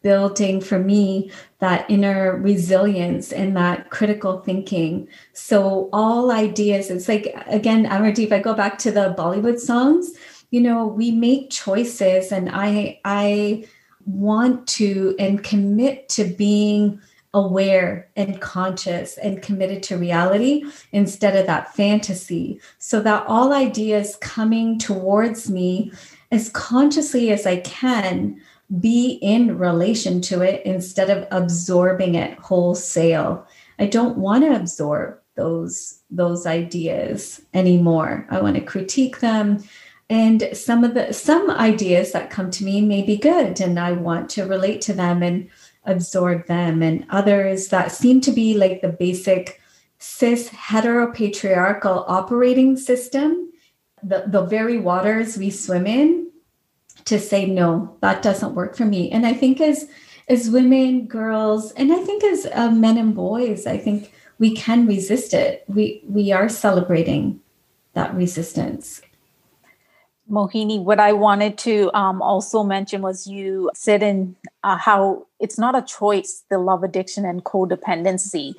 building 0.02 0.60
for 0.60 0.78
me 0.78 1.30
that 1.58 1.88
inner 1.90 2.36
resilience 2.36 3.32
and 3.32 3.56
that 3.56 3.90
critical 3.90 4.40
thinking. 4.40 5.06
So 5.32 5.90
all 5.92 6.30
ideas, 6.30 6.90
it's 6.90 7.08
like 7.08 7.34
again, 7.46 7.86
Amardeep, 7.86 8.32
I 8.32 8.40
go 8.40 8.54
back 8.54 8.78
to 8.78 8.90
the 8.90 9.14
Bollywood 9.16 9.58
songs, 9.58 10.12
you 10.50 10.60
know, 10.60 10.86
we 10.86 11.10
make 11.10 11.50
choices 11.50 12.32
and 12.32 12.48
I 12.50 13.00
I 13.04 13.66
want 14.06 14.66
to 14.66 15.14
and 15.18 15.44
commit 15.44 16.08
to 16.10 16.24
being 16.24 17.00
aware 17.32 18.08
and 18.16 18.40
conscious 18.40 19.16
and 19.18 19.42
committed 19.42 19.82
to 19.84 19.96
reality 19.96 20.64
instead 20.92 21.36
of 21.36 21.46
that 21.46 21.74
fantasy 21.74 22.60
so 22.78 23.00
that 23.00 23.24
all 23.26 23.52
ideas 23.52 24.16
coming 24.20 24.78
towards 24.78 25.48
me 25.48 25.92
as 26.32 26.48
consciously 26.50 27.30
as 27.30 27.46
I 27.46 27.58
can 27.58 28.40
be 28.80 29.18
in 29.22 29.58
relation 29.58 30.20
to 30.22 30.42
it 30.42 30.64
instead 30.64 31.10
of 31.10 31.26
absorbing 31.30 32.14
it 32.14 32.38
wholesale. 32.38 33.46
I 33.78 33.86
don't 33.86 34.18
want 34.18 34.44
to 34.44 34.54
absorb 34.54 35.18
those 35.36 36.00
those 36.10 36.46
ideas 36.46 37.40
anymore. 37.54 38.26
I 38.30 38.40
want 38.40 38.56
to 38.56 38.62
critique 38.62 39.20
them 39.20 39.62
and 40.10 40.48
some 40.52 40.82
of 40.82 40.94
the 40.94 41.12
some 41.12 41.50
ideas 41.50 42.12
that 42.12 42.30
come 42.30 42.50
to 42.50 42.64
me 42.64 42.80
may 42.80 43.02
be 43.02 43.16
good 43.16 43.60
and 43.60 43.78
I 43.78 43.92
want 43.92 44.28
to 44.30 44.44
relate 44.44 44.80
to 44.82 44.92
them 44.92 45.22
and 45.22 45.48
absorb 45.84 46.46
them. 46.46 46.82
And 46.82 47.06
others 47.10 47.68
that 47.68 47.92
seem 47.92 48.20
to 48.22 48.32
be 48.32 48.54
like 48.54 48.82
the 48.82 48.88
basic 48.88 49.60
cis 49.98 50.48
heteropatriarchal 50.48 52.04
operating 52.08 52.76
system 52.76 53.48
the, 54.02 54.24
the 54.28 54.46
very 54.46 54.78
waters 54.78 55.36
we 55.36 55.50
swim 55.50 55.86
in 55.86 56.30
to 57.04 57.18
say 57.18 57.44
no 57.44 57.98
that 58.00 58.22
doesn't 58.22 58.54
work 58.54 58.74
for 58.74 58.86
me. 58.86 59.10
And 59.10 59.26
i 59.26 59.34
think 59.34 59.60
as 59.60 59.90
as 60.26 60.48
women 60.48 61.06
girls 61.06 61.72
and 61.72 61.92
i 61.92 61.98
think 61.98 62.24
as 62.24 62.46
uh, 62.46 62.70
men 62.70 62.96
and 62.96 63.14
boys 63.14 63.66
i 63.66 63.76
think 63.76 64.10
we 64.40 64.56
can 64.56 64.86
resist 64.86 65.32
it. 65.34 65.62
We 65.68 66.02
we 66.08 66.32
are 66.32 66.48
celebrating 66.48 67.40
that 67.92 68.12
resistance 68.14 69.02
Mohini, 70.30 70.82
what 70.82 71.00
I 71.00 71.12
wanted 71.12 71.58
to 71.58 71.90
um, 71.94 72.22
also 72.22 72.62
mention 72.62 73.02
was 73.02 73.26
you 73.26 73.70
said 73.74 74.02
in 74.02 74.36
uh, 74.62 74.76
how 74.76 75.26
it's 75.38 75.58
not 75.58 75.76
a 75.76 75.82
choice, 75.82 76.44
the 76.50 76.58
love 76.58 76.82
addiction 76.82 77.24
and 77.24 77.44
codependency. 77.44 78.54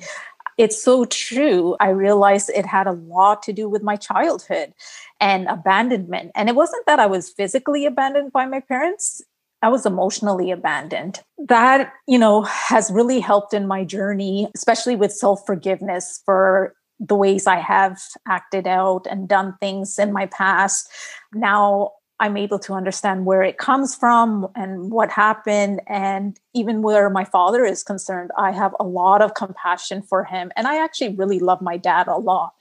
It's 0.58 0.82
so 0.82 1.06
true. 1.06 1.76
I 1.80 1.88
realized 1.88 2.50
it 2.50 2.66
had 2.66 2.86
a 2.86 2.92
lot 2.92 3.42
to 3.44 3.52
do 3.52 3.68
with 3.68 3.82
my 3.82 3.96
childhood 3.96 4.74
and 5.20 5.48
abandonment. 5.48 6.32
And 6.34 6.48
it 6.48 6.54
wasn't 6.54 6.84
that 6.86 6.98
I 6.98 7.06
was 7.06 7.30
physically 7.30 7.86
abandoned 7.86 8.32
by 8.32 8.46
my 8.46 8.60
parents, 8.60 9.22
I 9.62 9.68
was 9.68 9.86
emotionally 9.86 10.50
abandoned. 10.50 11.20
That, 11.38 11.92
you 12.08 12.18
know, 12.18 12.42
has 12.42 12.90
really 12.90 13.20
helped 13.20 13.54
in 13.54 13.66
my 13.66 13.84
journey, 13.84 14.50
especially 14.54 14.96
with 14.96 15.12
self 15.12 15.46
forgiveness 15.46 16.20
for 16.24 16.74
the 17.02 17.16
ways 17.16 17.46
I 17.46 17.56
have 17.56 18.00
acted 18.28 18.66
out 18.66 19.06
and 19.10 19.28
done 19.28 19.56
things 19.60 19.98
in 19.98 20.12
my 20.12 20.26
past. 20.26 20.88
Now 21.34 21.92
I'm 22.20 22.36
able 22.36 22.60
to 22.60 22.74
understand 22.74 23.26
where 23.26 23.42
it 23.42 23.58
comes 23.58 23.96
from 23.96 24.46
and 24.54 24.92
what 24.92 25.10
happened. 25.10 25.82
And 25.88 26.38
even 26.54 26.80
where 26.80 27.10
my 27.10 27.24
father 27.24 27.64
is 27.64 27.82
concerned, 27.82 28.30
I 28.38 28.52
have 28.52 28.76
a 28.78 28.84
lot 28.84 29.20
of 29.20 29.34
compassion 29.34 30.02
for 30.02 30.22
him. 30.22 30.52
And 30.54 30.68
I 30.68 30.82
actually 30.82 31.16
really 31.16 31.40
love 31.40 31.60
my 31.60 31.76
dad 31.76 32.06
a 32.06 32.16
lot. 32.16 32.52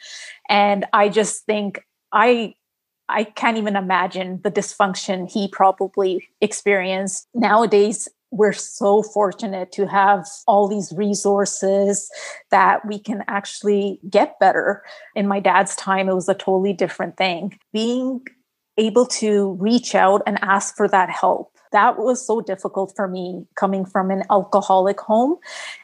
And 0.49 0.85
I 0.93 1.09
just 1.09 1.45
think 1.45 1.85
I 2.11 2.55
I 3.07 3.25
can't 3.25 3.57
even 3.57 3.75
imagine 3.75 4.39
the 4.41 4.49
dysfunction 4.49 5.29
he 5.29 5.49
probably 5.49 6.29
experienced. 6.39 7.27
Nowadays, 7.35 8.07
we're 8.31 8.53
so 8.53 9.03
fortunate 9.03 9.71
to 9.73 9.85
have 9.85 10.25
all 10.47 10.67
these 10.67 10.93
resources 10.93 12.09
that 12.49 12.85
we 12.85 12.97
can 12.97 13.23
actually 13.27 13.99
get 14.09 14.39
better. 14.39 14.83
In 15.15 15.27
my 15.27 15.41
dad's 15.41 15.75
time, 15.75 16.07
it 16.07 16.15
was 16.15 16.29
a 16.29 16.33
totally 16.33 16.73
different 16.73 17.17
thing. 17.17 17.59
Being 17.73 18.21
able 18.77 19.05
to 19.05 19.51
reach 19.59 19.93
out 19.93 20.23
and 20.25 20.39
ask 20.41 20.75
for 20.75 20.87
that 20.87 21.09
help. 21.09 21.57
That 21.73 21.97
was 21.97 22.25
so 22.25 22.41
difficult 22.41 22.93
for 22.95 23.07
me 23.07 23.45
coming 23.55 23.85
from 23.85 24.11
an 24.11 24.23
alcoholic 24.29 24.99
home 24.99 25.37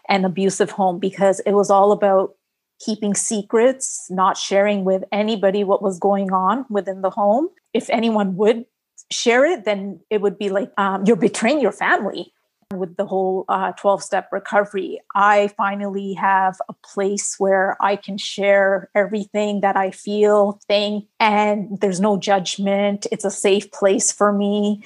and 0.08 0.26
abusive 0.26 0.72
home 0.72 1.00
because 1.00 1.42
it 1.42 1.52
was 1.52 1.70
all 1.70 1.92
about 1.92 2.36
keeping 2.80 3.14
secrets, 3.14 4.08
not 4.10 4.38
sharing 4.38 4.86
with 4.86 5.04
anybody 5.12 5.64
what 5.64 5.82
was 5.82 6.00
going 6.00 6.32
on 6.32 6.66
within 6.70 7.02
the 7.02 7.10
home. 7.10 7.50
If 7.74 7.90
anyone 7.90 8.36
would 8.38 8.66
share 9.12 9.46
it, 9.46 9.66
then 9.66 10.00
it 10.10 10.22
would 10.22 10.38
be 10.38 10.50
like 10.50 10.72
um, 10.78 11.04
you're 11.06 11.16
betraying 11.16 11.60
your 11.60 11.72
family 11.72 12.34
with 12.74 12.98
the 12.98 13.06
whole 13.06 13.46
12 13.46 13.86
uh, 13.86 13.98
step 13.98 14.30
recovery, 14.32 15.00
I 15.16 15.50
finally 15.58 16.14
have 16.14 16.60
a 16.68 16.74
place 16.74 17.36
where 17.38 17.78
I 17.82 17.96
can 17.96 18.18
share 18.18 18.90
everything 18.94 19.62
that 19.62 19.78
I 19.78 19.92
feel, 19.92 20.60
think, 20.68 21.06
and 21.20 21.80
there's 21.80 22.00
no 22.00 22.18
judgment. 22.18 23.08
It's 23.12 23.26
a 23.26 23.32
safe 23.32 23.72
place 23.72 24.12
for 24.12 24.34
me. 24.34 24.84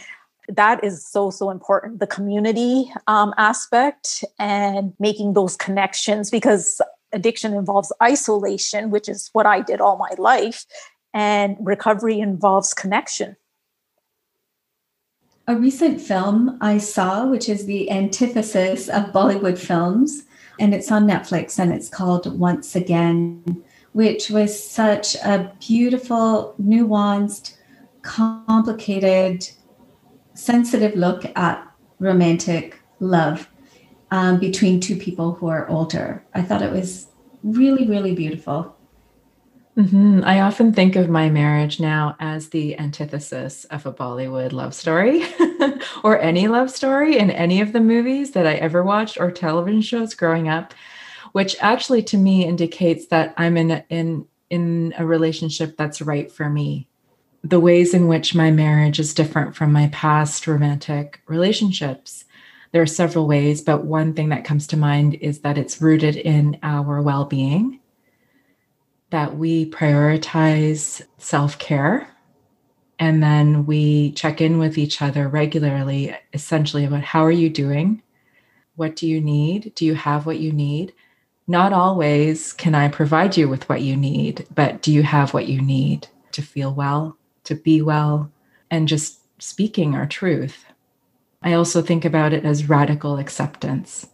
That 0.47 0.83
is 0.83 1.05
so, 1.05 1.31
so 1.31 1.49
important. 1.49 1.99
The 1.99 2.07
community 2.07 2.91
um, 3.07 3.33
aspect 3.37 4.23
and 4.37 4.93
making 4.99 5.33
those 5.33 5.55
connections 5.55 6.29
because 6.29 6.81
addiction 7.13 7.53
involves 7.53 7.91
isolation, 8.01 8.91
which 8.91 9.09
is 9.09 9.29
what 9.33 9.45
I 9.45 9.61
did 9.61 9.81
all 9.81 9.97
my 9.97 10.13
life, 10.17 10.65
and 11.13 11.57
recovery 11.59 12.19
involves 12.19 12.73
connection 12.73 13.35
a 15.47 15.55
recent 15.55 15.99
film 15.99 16.57
I 16.61 16.77
saw, 16.77 17.25
which 17.25 17.49
is 17.49 17.65
the 17.65 17.89
antithesis 17.89 18.87
of 18.89 19.11
Bollywood 19.11 19.57
films, 19.57 20.23
and 20.59 20.73
it's 20.73 20.91
on 20.91 21.07
Netflix 21.07 21.57
and 21.57 21.73
it's 21.73 21.89
called 21.89 22.39
Once 22.39 22.75
Again, 22.75 23.63
which 23.93 24.29
was 24.29 24.51
such 24.57 25.15
a 25.15 25.51
beautiful, 25.59 26.55
nuanced, 26.61 27.57
complicated, 28.03 29.49
sensitive 30.33 30.95
look 30.95 31.25
at 31.35 31.67
romantic 31.99 32.79
love 32.99 33.49
um, 34.11 34.39
between 34.39 34.79
two 34.79 34.95
people 34.95 35.33
who 35.33 35.47
are 35.47 35.67
older. 35.67 36.23
I 36.33 36.41
thought 36.43 36.61
it 36.61 36.71
was 36.71 37.07
really, 37.43 37.87
really 37.87 38.13
beautiful. 38.13 38.75
Mm-hmm. 39.77 40.21
I 40.25 40.41
often 40.41 40.73
think 40.73 40.97
of 40.97 41.09
my 41.09 41.29
marriage 41.29 41.79
now 41.79 42.17
as 42.19 42.49
the 42.49 42.77
antithesis 42.77 43.63
of 43.65 43.85
a 43.85 43.93
Bollywood 43.93 44.51
love 44.51 44.73
story 44.73 45.23
or 46.03 46.19
any 46.19 46.49
love 46.49 46.69
story 46.69 47.17
in 47.17 47.31
any 47.31 47.61
of 47.61 47.71
the 47.71 47.79
movies 47.79 48.31
that 48.31 48.45
I 48.45 48.55
ever 48.55 48.83
watched 48.83 49.17
or 49.17 49.31
television 49.31 49.81
shows 49.81 50.13
growing 50.13 50.49
up, 50.49 50.73
which 51.31 51.55
actually 51.61 52.03
to 52.03 52.17
me 52.17 52.45
indicates 52.45 53.07
that 53.07 53.33
I'm 53.37 53.55
in 53.55 53.71
a, 53.71 53.85
in 53.89 54.27
in 54.49 54.93
a 54.97 55.05
relationship 55.05 55.77
that's 55.77 56.01
right 56.01 56.29
for 56.29 56.49
me. 56.49 56.89
The 57.41 57.59
ways 57.59 57.93
in 57.93 58.07
which 58.07 58.35
my 58.35 58.51
marriage 58.51 58.99
is 58.99 59.13
different 59.13 59.55
from 59.55 59.71
my 59.71 59.87
past 59.93 60.45
romantic 60.45 61.21
relationships. 61.27 62.25
There 62.73 62.81
are 62.81 62.87
several 62.87 63.25
ways, 63.25 63.61
but 63.61 63.85
one 63.85 64.13
thing 64.13 64.29
that 64.29 64.43
comes 64.43 64.67
to 64.67 64.77
mind 64.77 65.15
is 65.15 65.39
that 65.39 65.57
it's 65.57 65.81
rooted 65.81 66.17
in 66.17 66.59
our 66.61 67.01
well-being 67.01 67.80
that 69.11 69.37
we 69.37 69.69
prioritize 69.69 71.01
self 71.17 71.59
care 71.59 72.07
and 73.01 73.21
then 73.23 73.65
we 73.65 74.11
check 74.11 74.41
in 74.41 74.59
with 74.59 74.77
each 74.77 75.01
other 75.01 75.27
regularly, 75.27 76.15
essentially 76.33 76.85
about 76.85 77.03
how 77.03 77.25
are 77.25 77.31
you 77.31 77.49
doing? 77.49 78.03
What 78.75 78.95
do 78.95 79.07
you 79.07 79.19
need? 79.19 79.73
Do 79.73 79.85
you 79.85 79.95
have 79.95 80.25
what 80.25 80.39
you 80.39 80.51
need? 80.51 80.93
Not 81.47 81.73
always 81.73 82.53
can 82.53 82.75
I 82.75 82.87
provide 82.87 83.35
you 83.35 83.49
with 83.49 83.67
what 83.67 83.81
you 83.81 83.97
need, 83.97 84.45
but 84.53 84.83
do 84.83 84.93
you 84.93 85.03
have 85.03 85.33
what 85.33 85.47
you 85.47 85.61
need 85.61 86.07
to 86.33 86.43
feel 86.43 86.73
well, 86.73 87.17
to 87.45 87.55
be 87.55 87.81
well, 87.81 88.31
and 88.69 88.87
just 88.87 89.19
speaking 89.41 89.95
our 89.95 90.05
truth? 90.05 90.63
I 91.41 91.53
also 91.53 91.81
think 91.81 92.05
about 92.05 92.33
it 92.33 92.45
as 92.45 92.69
radical 92.69 93.17
acceptance. 93.17 94.07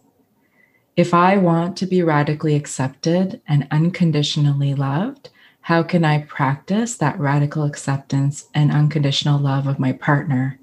If 0.98 1.14
I 1.14 1.36
want 1.36 1.76
to 1.76 1.86
be 1.86 2.02
radically 2.02 2.56
accepted 2.56 3.40
and 3.46 3.68
unconditionally 3.70 4.74
loved, 4.74 5.30
how 5.60 5.84
can 5.84 6.04
I 6.04 6.22
practice 6.22 6.96
that 6.96 7.20
radical 7.20 7.62
acceptance 7.62 8.46
and 8.52 8.72
unconditional 8.72 9.38
love 9.38 9.68
of 9.68 9.78
my 9.78 9.92
partner? 9.92 10.58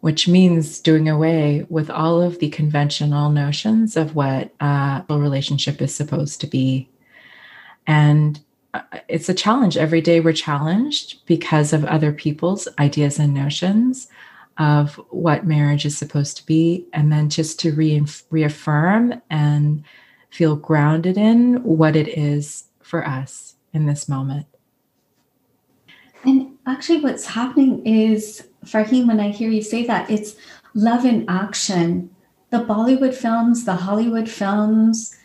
which 0.00 0.28
means 0.28 0.78
doing 0.78 1.08
away 1.08 1.66
with 1.68 1.90
all 1.90 2.22
of 2.22 2.38
the 2.38 2.48
conventional 2.50 3.28
notions 3.28 3.96
of 3.96 4.14
what 4.14 4.52
a 4.60 5.04
relationship 5.08 5.82
is 5.82 5.92
supposed 5.92 6.40
to 6.40 6.46
be. 6.46 6.88
And 7.88 8.38
uh, 8.72 8.82
it's 9.08 9.28
a 9.28 9.34
challenge. 9.34 9.76
Every 9.76 10.00
day 10.00 10.20
we're 10.20 10.32
challenged 10.32 11.26
because 11.26 11.72
of 11.72 11.84
other 11.84 12.12
people's 12.12 12.68
ideas 12.78 13.18
and 13.18 13.34
notions 13.34 14.06
of 14.58 14.94
what 15.10 15.46
marriage 15.46 15.84
is 15.84 15.96
supposed 15.96 16.36
to 16.38 16.46
be. 16.46 16.86
And 16.92 17.12
then 17.12 17.28
just 17.28 17.60
to 17.60 17.72
re- 17.72 18.04
reaffirm 18.30 19.20
and 19.30 19.84
feel 20.30 20.56
grounded 20.56 21.16
in 21.16 21.62
what 21.62 21.96
it 21.96 22.08
is 22.08 22.64
for 22.80 23.06
us 23.06 23.56
in 23.72 23.86
this 23.86 24.08
moment. 24.08 24.46
And 26.24 26.56
actually, 26.66 27.00
what's 27.00 27.26
happening 27.26 27.86
is, 27.86 28.48
Farheen, 28.64 29.06
when 29.06 29.20
I 29.20 29.28
hear 29.28 29.50
you 29.50 29.62
say 29.62 29.86
that, 29.86 30.10
it's 30.10 30.36
love 30.74 31.04
in 31.04 31.24
action. 31.28 32.10
The 32.50 32.58
Bollywood 32.58 33.14
films, 33.14 33.64
the 33.64 33.76
Hollywood 33.76 34.28
films, 34.28 35.16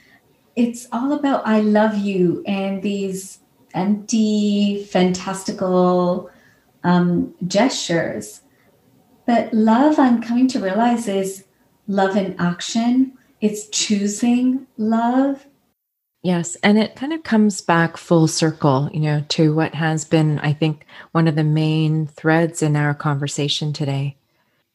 it's 0.55 0.88
all 0.91 1.13
about 1.13 1.47
I 1.47 1.61
love 1.61 1.97
you 1.97 2.43
and 2.45 2.82
these 2.84 3.39
empty, 3.73 4.84
fantastical 4.84 6.29
um, 6.84 7.34
gestures. 7.47 8.41
But 9.26 9.53
love, 9.53 9.99
I'm 9.99 10.22
coming 10.22 10.47
to 10.49 10.59
realize, 10.59 11.07
is 11.07 11.45
love 11.88 12.15
in 12.15 12.36
action. 12.39 13.13
It's 13.39 13.67
choosing 13.69 14.67
love. 14.78 15.45
Yes. 16.24 16.55
And 16.57 16.78
it 16.78 16.95
kind 16.95 17.13
of 17.13 17.24
comes 17.24 17.61
back 17.61 17.97
full 17.97 18.28
circle, 18.28 18.89
you 18.93 18.99
know, 18.99 19.26
to 19.30 19.55
what 19.55 19.74
has 19.74 20.05
been, 20.05 20.38
I 20.39 20.53
think, 20.53 20.86
one 21.13 21.28
of 21.28 21.36
the 21.36 21.43
main 21.43 22.05
threads 22.05 22.61
in 22.61 22.76
our 22.76 22.93
conversation 22.93 23.74
today. 23.74 24.17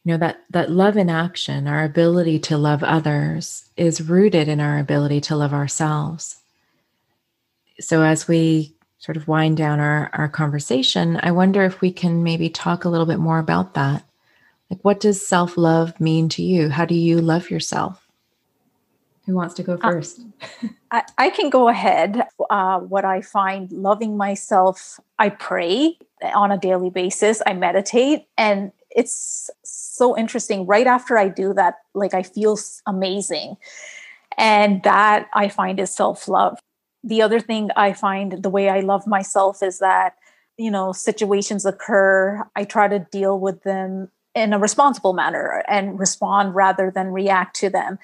You 0.05 0.13
know, 0.13 0.19
that, 0.19 0.43
that 0.51 0.71
love 0.71 0.97
in 0.97 1.11
action, 1.11 1.69
our 1.69 1.85
ability 1.85 2.39
to 2.41 2.59
love 2.59 2.83
others, 2.83 3.69
is 3.77 4.01
rooted 4.01 4.49
in 4.49 4.61
our 4.61 4.79
ability 4.79 5.21
to 5.23 5.37
love 5.37 5.53
ourselves. 5.53 6.37
So 7.79 8.03
as 8.03 8.27
we 8.27 8.75
sort 8.99 9.17
of 9.17 9.29
wind 9.29 9.57
down 9.57 9.79
our, 9.79 10.11
our 10.15 10.29
conversation, 10.29 11.21
I 11.23 11.31
wonder 11.33 11.65
if 11.65 11.81
we 11.81 11.93
can 11.93 12.23
maybe 12.23 12.49
talk 12.49 12.85
a 12.85 12.89
little 12.89 13.07
bit 13.07 13.19
more 13.19 13.39
about 13.39 13.75
that. 13.75 14.05
Like, 14.71 14.81
what 14.83 15.01
does 15.01 15.25
self 15.27 15.57
love 15.57 15.99
mean 16.01 16.29
to 16.31 16.43
you? 16.43 16.69
How 16.69 16.85
do 16.85 16.95
you 16.95 17.21
love 17.21 17.51
yourself? 17.51 18.09
Who 19.27 19.35
wants 19.35 19.55
to 19.55 19.63
go 19.63 19.75
uh, 19.75 19.91
first? 19.91 20.21
Uh, 20.63 20.69
I, 20.91 21.03
I, 21.19 21.31
can 21.31 21.51
go 21.51 21.69
ahead. 21.69 22.23
Uh, 22.51 22.81
what 22.81 23.05
I 23.05 23.21
find 23.21 23.71
loving 23.73 24.17
myself, 24.17 25.01
I 25.19 25.31
pray 25.31 25.99
on 26.35 26.53
a 26.53 26.59
daily 26.59 26.91
basis, 26.91 27.43
I 27.47 27.55
meditate, 27.55 28.27
and 28.39 28.73
it's 28.91 29.51
so 29.65 30.17
interesting. 30.17 30.67
Right 30.67 30.87
after 30.87 31.19
I 31.19 31.29
do 31.29 31.53
that, 31.55 31.77
like 31.95 32.15
I 32.15 32.23
feel 32.23 32.57
amazing. 32.87 33.57
And 34.39 34.83
that 34.83 35.29
I 35.35 35.49
find 35.49 35.81
is 35.81 35.95
self 35.95 36.29
love 36.29 36.59
the 37.07 37.23
other 37.23 37.39
thing 37.39 37.71
I 37.77 37.93
find 37.93 38.43
the 38.43 38.51
way 38.51 38.69
I 38.69 38.81
love 38.81 39.07
myself 39.07 39.63
is 39.63 39.79
that, 39.79 40.17
you 40.59 40.73
know, 40.73 40.93
situations 40.93 41.65
occur, 41.65 42.45
I 42.57 42.65
try 42.65 42.89
to 42.89 42.99
deal 42.99 43.39
with 43.39 43.63
them 43.63 44.11
in 44.37 44.53
a 44.53 44.59
responsible 44.59 45.15
manner 45.15 45.65
and 45.67 45.99
respond 45.99 46.55
rather 46.55 46.93
than 46.95 47.09
react 47.09 47.57
to 47.57 47.71
them. 47.71 47.99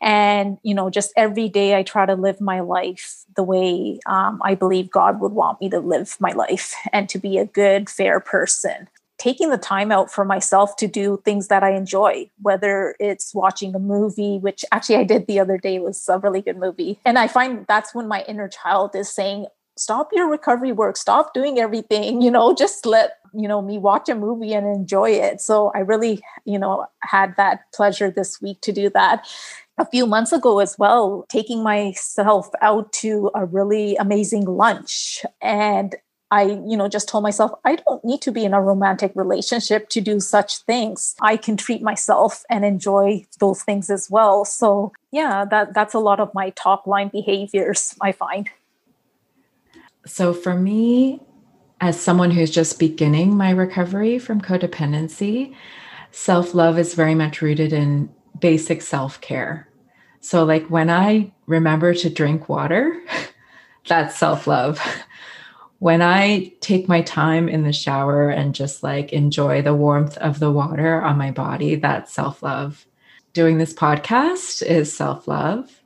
And, 0.00 0.58
you 0.62 0.74
know, 0.74 0.90
just 0.90 1.12
every 1.16 1.48
day 1.48 1.76
I 1.76 1.82
try 1.82 2.04
to 2.06 2.14
live 2.14 2.40
my 2.40 2.60
life 2.60 3.24
the 3.34 3.42
way 3.42 3.98
um, 4.06 4.40
I 4.44 4.54
believe 4.54 4.90
God 4.90 5.20
would 5.20 5.32
want 5.32 5.60
me 5.60 5.70
to 5.70 5.80
live 5.80 6.16
my 6.20 6.32
life 6.32 6.74
and 6.92 7.08
to 7.08 7.18
be 7.18 7.38
a 7.38 7.46
good, 7.46 7.88
fair 7.88 8.20
person 8.20 8.88
taking 9.18 9.50
the 9.50 9.58
time 9.58 9.90
out 9.90 10.10
for 10.10 10.24
myself 10.24 10.76
to 10.76 10.86
do 10.86 11.20
things 11.24 11.48
that 11.48 11.62
I 11.62 11.72
enjoy, 11.72 12.30
whether 12.40 12.94
it's 13.00 13.34
watching 13.34 13.74
a 13.74 13.78
movie, 13.78 14.38
which 14.38 14.64
actually 14.70 14.96
I 14.96 15.04
did 15.04 15.26
the 15.26 15.40
other 15.40 15.58
day 15.58 15.80
was 15.80 16.08
a 16.08 16.18
really 16.18 16.40
good 16.40 16.56
movie. 16.56 17.00
And 17.04 17.18
I 17.18 17.26
find 17.26 17.66
that's 17.66 17.94
when 17.94 18.06
my 18.06 18.22
inner 18.28 18.48
child 18.48 18.94
is 18.94 19.08
saying, 19.08 19.46
stop 19.78 20.10
your 20.12 20.28
recovery 20.28 20.72
work, 20.72 20.96
stop 20.96 21.34
doing 21.34 21.58
everything, 21.58 22.22
you 22.22 22.30
know, 22.30 22.54
just 22.54 22.86
let, 22.86 23.18
you 23.34 23.48
know, 23.48 23.62
me 23.62 23.78
watch 23.78 24.08
a 24.08 24.14
movie 24.14 24.54
and 24.54 24.66
enjoy 24.66 25.10
it. 25.10 25.40
So 25.40 25.70
I 25.74 25.80
really, 25.80 26.22
you 26.44 26.58
know, 26.58 26.86
had 27.02 27.34
that 27.36 27.60
pleasure 27.74 28.10
this 28.10 28.40
week 28.40 28.60
to 28.62 28.72
do 28.72 28.90
that 28.90 29.26
a 29.78 29.86
few 29.86 30.06
months 30.06 30.32
ago 30.32 30.58
as 30.58 30.76
well, 30.78 31.24
taking 31.28 31.62
myself 31.62 32.48
out 32.60 32.92
to 32.92 33.30
a 33.34 33.46
really 33.46 33.96
amazing 33.96 34.44
lunch. 34.44 35.24
And 35.40 35.94
I, 36.30 36.42
you 36.42 36.76
know, 36.76 36.88
just 36.88 37.08
told 37.08 37.22
myself, 37.22 37.52
I 37.64 37.76
don't 37.76 38.04
need 38.04 38.20
to 38.22 38.32
be 38.32 38.44
in 38.44 38.52
a 38.52 38.60
romantic 38.60 39.12
relationship 39.14 39.88
to 39.90 40.00
do 40.00 40.20
such 40.20 40.58
things. 40.58 41.14
I 41.22 41.36
can 41.36 41.56
treat 41.56 41.80
myself 41.80 42.44
and 42.50 42.64
enjoy 42.64 43.24
those 43.40 43.62
things 43.62 43.88
as 43.88 44.10
well. 44.10 44.44
So 44.44 44.92
yeah, 45.10 45.46
that 45.46 45.72
that's 45.72 45.94
a 45.94 45.98
lot 45.98 46.20
of 46.20 46.34
my 46.34 46.50
top 46.50 46.86
line 46.86 47.08
behaviors, 47.08 47.94
I 48.02 48.12
find. 48.12 48.50
So 50.08 50.32
for 50.32 50.54
me, 50.54 51.20
as 51.80 52.00
someone 52.00 52.30
who's 52.30 52.50
just 52.50 52.78
beginning 52.78 53.36
my 53.36 53.50
recovery 53.50 54.18
from 54.18 54.40
codependency, 54.40 55.54
self-love 56.10 56.78
is 56.78 56.94
very 56.94 57.14
much 57.14 57.40
rooted 57.40 57.72
in 57.72 58.10
basic 58.40 58.82
self-care. 58.82 59.68
So 60.20 60.44
like 60.44 60.66
when 60.68 60.90
I 60.90 61.32
remember 61.46 61.94
to 61.94 62.10
drink 62.10 62.48
water, 62.48 63.00
that's 63.88 64.18
self-love 64.18 64.80
when 65.78 66.02
I 66.02 66.52
take 66.60 66.88
my 66.88 67.02
time 67.02 67.48
in 67.48 67.62
the 67.62 67.72
shower 67.72 68.30
and 68.30 68.54
just 68.54 68.82
like 68.82 69.12
enjoy 69.12 69.62
the 69.62 69.74
warmth 69.74 70.16
of 70.18 70.40
the 70.40 70.50
water 70.50 71.00
on 71.00 71.18
my 71.18 71.30
body, 71.30 71.76
that's 71.76 72.12
self 72.12 72.42
love. 72.42 72.84
Doing 73.32 73.58
this 73.58 73.72
podcast 73.72 74.62
is 74.62 74.92
self 74.92 75.28
love. 75.28 75.77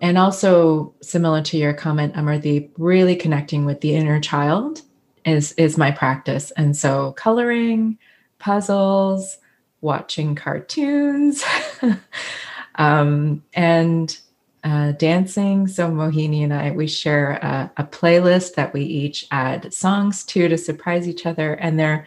And 0.00 0.18
also, 0.18 0.94
similar 1.00 1.42
to 1.42 1.56
your 1.56 1.72
comment, 1.72 2.14
Amardeep, 2.14 2.70
really 2.76 3.16
connecting 3.16 3.64
with 3.64 3.80
the 3.80 3.94
inner 3.94 4.20
child 4.20 4.82
is, 5.24 5.52
is 5.52 5.78
my 5.78 5.90
practice. 5.90 6.50
And 6.52 6.76
so, 6.76 7.12
coloring, 7.12 7.98
puzzles, 8.38 9.38
watching 9.80 10.34
cartoons, 10.34 11.44
um, 12.74 13.42
and 13.54 14.18
uh, 14.64 14.92
dancing. 14.92 15.68
So 15.68 15.90
Mohini 15.90 16.42
and 16.42 16.52
I, 16.52 16.70
we 16.70 16.86
share 16.86 17.32
a, 17.32 17.70
a, 17.76 17.84
playlist 17.84 18.54
that 18.54 18.72
we 18.72 18.82
each 18.82 19.26
add 19.30 19.74
songs 19.74 20.24
to 20.24 20.48
to 20.48 20.56
surprise 20.56 21.06
each 21.06 21.26
other, 21.26 21.52
and 21.54 21.78
they're 21.78 22.06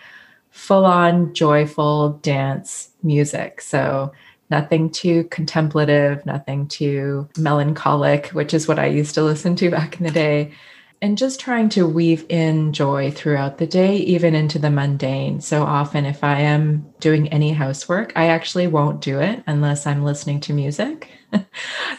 full 0.50 0.86
on 0.86 1.36
joyful 1.36 2.14
dance 2.24 2.90
music. 3.04 3.62
So 3.62 4.12
nothing 4.50 4.90
too 4.90 5.26
contemplative, 5.26 6.26
nothing 6.26 6.68
too 6.68 7.28
melancholic, 7.38 8.28
which 8.30 8.54
is 8.54 8.68
what 8.68 8.80
I 8.80 8.88
used 8.88 9.16
to 9.16 9.24
listen 9.24 9.56
to 9.58 9.70
back 9.72 9.98
in 9.98 10.06
the 10.06 10.12
day 10.12 10.54
and 11.02 11.18
just 11.18 11.40
trying 11.40 11.70
to 11.70 11.88
weave 11.88 12.26
in 12.28 12.74
joy 12.74 13.12
throughout 13.12 13.60
the 13.60 13.68
day, 13.68 13.98
even 13.98 14.34
into 14.34 14.58
the 14.58 14.72
mundane. 14.72 15.42
So 15.42 15.64
often, 15.64 16.06
if 16.06 16.24
I 16.24 16.42
am 16.42 16.92
doing 17.00 17.28
any 17.28 17.54
housework, 17.54 18.14
I 18.16 18.28
actually 18.28 18.68
won't 18.68 19.02
do 19.02 19.20
it 19.20 19.44
unless 19.46 19.86
I'm 19.86 20.04
listening 20.04 20.40
to 20.42 20.54
music 20.54 21.12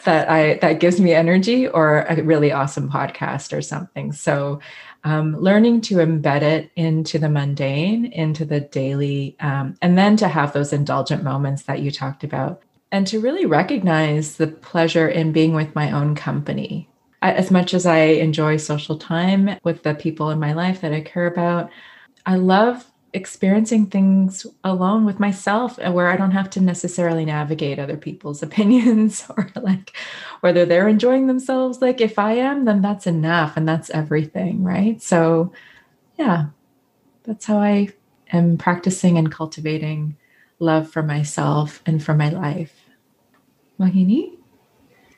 that 0.03 0.29
I 0.29 0.55
that 0.55 0.81
gives 0.81 0.99
me 0.99 1.13
energy 1.13 1.67
or 1.67 2.01
a 2.01 2.21
really 2.21 2.51
awesome 2.51 2.89
podcast 2.89 3.57
or 3.57 3.61
something. 3.61 4.11
So, 4.11 4.59
um, 5.03 5.35
learning 5.37 5.81
to 5.81 5.95
embed 5.95 6.41
it 6.41 6.71
into 6.75 7.19
the 7.19 7.29
mundane, 7.29 8.05
into 8.05 8.45
the 8.45 8.59
daily, 8.59 9.35
um, 9.39 9.75
and 9.81 9.97
then 9.97 10.17
to 10.17 10.27
have 10.27 10.53
those 10.53 10.73
indulgent 10.73 11.23
moments 11.23 11.63
that 11.63 11.81
you 11.81 11.91
talked 11.91 12.23
about, 12.23 12.61
and 12.91 13.07
to 13.07 13.19
really 13.19 13.45
recognize 13.45 14.37
the 14.37 14.47
pleasure 14.47 15.07
in 15.07 15.31
being 15.31 15.53
with 15.53 15.75
my 15.75 15.91
own 15.91 16.15
company. 16.15 16.89
As 17.21 17.51
much 17.51 17.73
as 17.73 17.85
I 17.85 17.97
enjoy 17.97 18.57
social 18.57 18.97
time 18.97 19.57
with 19.63 19.83
the 19.83 19.93
people 19.93 20.29
in 20.29 20.39
my 20.39 20.53
life 20.53 20.81
that 20.81 20.93
I 20.93 21.01
care 21.01 21.27
about, 21.27 21.69
I 22.25 22.35
love 22.35 22.88
experiencing 23.13 23.87
things 23.87 24.45
alone 24.63 25.05
with 25.05 25.19
myself 25.19 25.77
and 25.81 25.93
where 25.93 26.07
I 26.07 26.15
don't 26.15 26.31
have 26.31 26.49
to 26.51 26.61
necessarily 26.61 27.25
navigate 27.25 27.79
other 27.79 27.97
people's 27.97 28.43
opinions 28.43 29.25
or 29.29 29.49
like 29.55 29.95
whether 30.41 30.65
they're 30.65 30.87
enjoying 30.87 31.27
themselves. 31.27 31.81
Like 31.81 32.01
if 32.01 32.19
I 32.19 32.33
am, 32.33 32.65
then 32.65 32.81
that's 32.81 33.07
enough 33.07 33.57
and 33.57 33.67
that's 33.67 33.89
everything. 33.89 34.63
Right. 34.63 35.01
So, 35.01 35.51
yeah, 36.17 36.47
that's 37.23 37.45
how 37.45 37.59
I 37.59 37.89
am 38.31 38.57
practicing 38.57 39.17
and 39.17 39.31
cultivating 39.31 40.17
love 40.59 40.89
for 40.89 41.01
myself 41.01 41.81
and 41.85 42.03
for 42.03 42.13
my 42.13 42.29
life. 42.29 42.73
Mohini? 43.79 44.37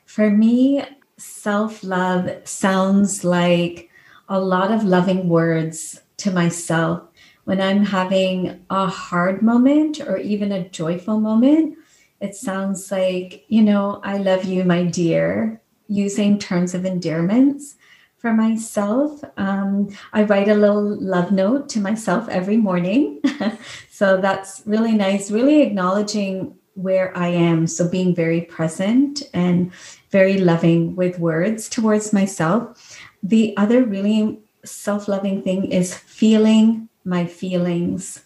For 0.04 0.30
me, 0.30 0.84
self 1.16 1.82
love 1.82 2.30
sounds 2.44 3.24
like 3.24 3.90
a 4.28 4.40
lot 4.40 4.70
of 4.70 4.84
loving 4.84 5.28
words 5.28 6.00
to 6.18 6.30
myself. 6.30 7.02
When 7.44 7.60
I'm 7.60 7.84
having 7.84 8.64
a 8.70 8.86
hard 8.86 9.42
moment 9.42 10.00
or 10.00 10.16
even 10.16 10.52
a 10.52 10.68
joyful 10.68 11.20
moment, 11.20 11.76
it 12.20 12.36
sounds 12.36 12.90
like, 12.92 13.44
you 13.48 13.62
know, 13.62 14.00
I 14.04 14.18
love 14.18 14.44
you, 14.44 14.62
my 14.64 14.84
dear, 14.84 15.60
using 15.88 16.38
terms 16.38 16.72
of 16.72 16.84
endearments 16.84 17.74
for 18.16 18.32
myself. 18.32 19.20
Um, 19.36 19.88
I 20.12 20.22
write 20.22 20.46
a 20.46 20.54
little 20.54 20.96
love 21.00 21.32
note 21.32 21.68
to 21.70 21.80
myself 21.80 22.28
every 22.28 22.56
morning. 22.56 23.20
so 23.90 24.20
that's 24.20 24.62
really 24.64 24.92
nice, 24.92 25.32
really 25.32 25.62
acknowledging 25.62 26.54
where 26.74 27.16
I 27.18 27.28
am. 27.28 27.66
So 27.66 27.88
being 27.88 28.14
very 28.14 28.42
present 28.42 29.22
and 29.34 29.72
very 30.10 30.38
loving 30.38 30.94
with 30.94 31.18
words 31.18 31.68
towards 31.68 32.12
myself. 32.12 32.96
The 33.24 33.56
other 33.56 33.84
really 33.84 34.38
self 34.64 35.08
loving 35.08 35.42
thing 35.42 35.72
is 35.72 35.92
feeling 35.92 36.88
my 37.04 37.26
feelings. 37.26 38.24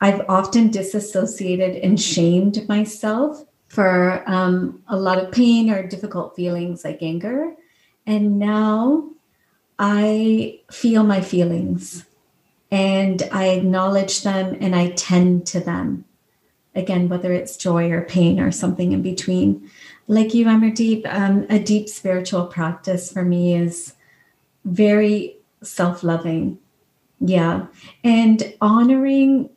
I've 0.00 0.24
often 0.28 0.70
disassociated 0.70 1.76
and 1.76 2.00
shamed 2.00 2.68
myself 2.68 3.44
for 3.68 4.22
um, 4.28 4.82
a 4.88 4.96
lot 4.96 5.18
of 5.18 5.32
pain 5.32 5.70
or 5.70 5.86
difficult 5.86 6.36
feelings 6.36 6.84
like 6.84 7.02
anger. 7.02 7.54
And 8.06 8.38
now 8.38 9.10
I 9.78 10.60
feel 10.70 11.02
my 11.02 11.20
feelings 11.20 12.04
and 12.70 13.28
I 13.32 13.48
acknowledge 13.48 14.22
them 14.22 14.56
and 14.60 14.74
I 14.74 14.90
tend 14.90 15.46
to 15.48 15.60
them. 15.60 16.04
Again, 16.76 17.08
whether 17.08 17.32
it's 17.32 17.56
joy 17.56 17.90
or 17.92 18.02
pain 18.02 18.40
or 18.40 18.50
something 18.50 18.92
in 18.92 19.00
between. 19.00 19.70
Like 20.08 20.34
you, 20.34 20.46
Amardeep, 20.46 21.06
um, 21.06 21.46
a 21.48 21.58
deep 21.58 21.88
spiritual 21.88 22.46
practice 22.46 23.12
for 23.12 23.24
me 23.24 23.54
is 23.54 23.94
very 24.64 25.36
self 25.62 26.02
loving. 26.02 26.58
Yeah. 27.20 27.66
And 28.02 28.54
honoring 28.60 29.50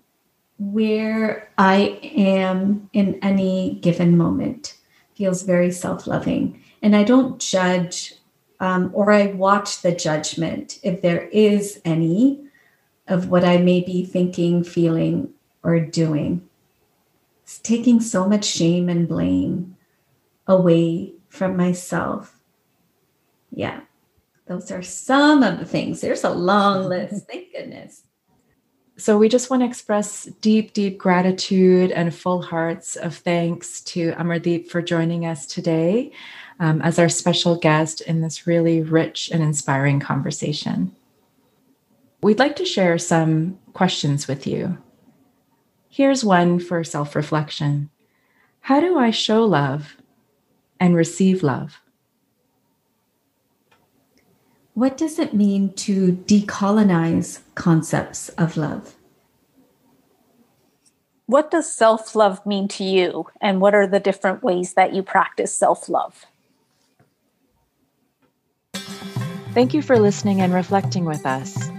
where 0.60 1.51
I 1.58 1.99
am 2.03 2.89
in 2.93 3.20
any 3.22 3.80
given 3.82 4.18
moment 4.18 4.76
feels 5.16 5.43
very 5.43 5.72
self 5.72 6.08
loving. 6.08 6.64
And 6.82 6.95
I 6.95 7.03
don't 7.03 7.39
judge 7.39 8.14
um, 8.60 8.91
or 8.93 9.12
I 9.12 9.28
watch 9.28 9.82
the 9.82 9.91
judgment 9.91 10.80
if 10.84 11.01
there 11.01 11.28
is 11.28 11.80
any 11.86 12.43
of 13.08 13.30
what 13.30 13.43
I 13.43 13.58
may 13.58 13.82
be 13.82 14.03
thinking, 14.03 14.64
feeling, 14.64 15.30
or 15.64 15.80
doing. 15.80 16.47
It's 17.43 17.60
taking 17.60 18.01
so 18.01 18.28
much 18.28 18.45
shame 18.45 18.89
and 18.89 19.08
blame 19.08 19.78
away 20.47 21.14
from 21.30 21.55
myself. 21.55 22.39
Yeah, 23.51 23.82
those 24.48 24.72
are 24.72 24.82
some 24.82 25.43
of 25.43 25.60
the 25.60 25.66
things. 25.66 26.02
There's 26.02 26.24
a 26.24 26.30
long 26.30 26.86
list, 26.89 27.28
thank 27.28 27.52
goodness. 27.52 28.04
So, 29.00 29.18
we 29.18 29.30
just 29.30 29.52
want 29.52 29.62
to 29.62 29.68
express 29.68 30.26
deep, 30.41 30.74
deep 30.74 30.98
gratitude 30.98 31.91
and 31.91 32.16
full 32.16 32.41
hearts 32.41 32.95
of 32.95 33.16
thanks 33.16 33.82
to 33.82 34.14
Amardeep 34.14 34.70
for 34.70 34.82
joining 34.82 35.26
us 35.26 35.45
today 35.45 36.12
um, 36.60 36.82
as 36.82 36.98
our 36.98 37.10
special 37.10 37.58
guest 37.58 38.02
in 38.02 38.22
this 38.22 38.48
really 38.48 38.82
rich 38.82 39.30
and 39.32 39.43
inspiring 39.43 40.00
conversation. 40.00 40.95
We'd 42.24 42.39
like 42.39 42.56
to 42.56 42.66
share 42.66 42.98
some 42.98 43.60
questions 43.74 44.28
with 44.28 44.48
you. 44.48 44.80
Here's 45.89 46.24
one 46.24 46.60
for 46.60 46.84
self 46.84 47.16
reflection 47.16 47.89
How 48.62 48.80
do 48.80 48.98
I 48.98 49.12
show 49.12 49.45
love 49.45 49.98
and 50.80 50.95
receive 50.95 51.43
love? 51.43 51.80
What 54.78 54.95
does 54.95 55.17
it 55.17 55.34
mean 55.34 55.73
to 55.88 56.11
decolonize 56.28 57.39
concepts 57.55 58.30
of 58.38 58.57
love? 58.57 58.93
What 61.25 61.49
does 61.49 61.73
self 61.73 62.15
love 62.15 62.45
mean 62.45 62.67
to 62.67 62.84
you, 62.84 63.25
and 63.41 63.59
what 63.59 63.73
are 63.73 63.88
the 63.88 63.99
different 63.99 64.43
ways 64.43 64.75
that 64.75 64.93
you 64.93 65.01
practice 65.01 65.51
self 65.51 65.89
love? 65.89 66.28
Thank 69.55 69.73
you 69.73 69.82
for 69.82 69.97
listening 69.97 70.41
and 70.41 70.53
reflecting 70.53 71.05
with 71.05 71.25
us. 71.25 71.71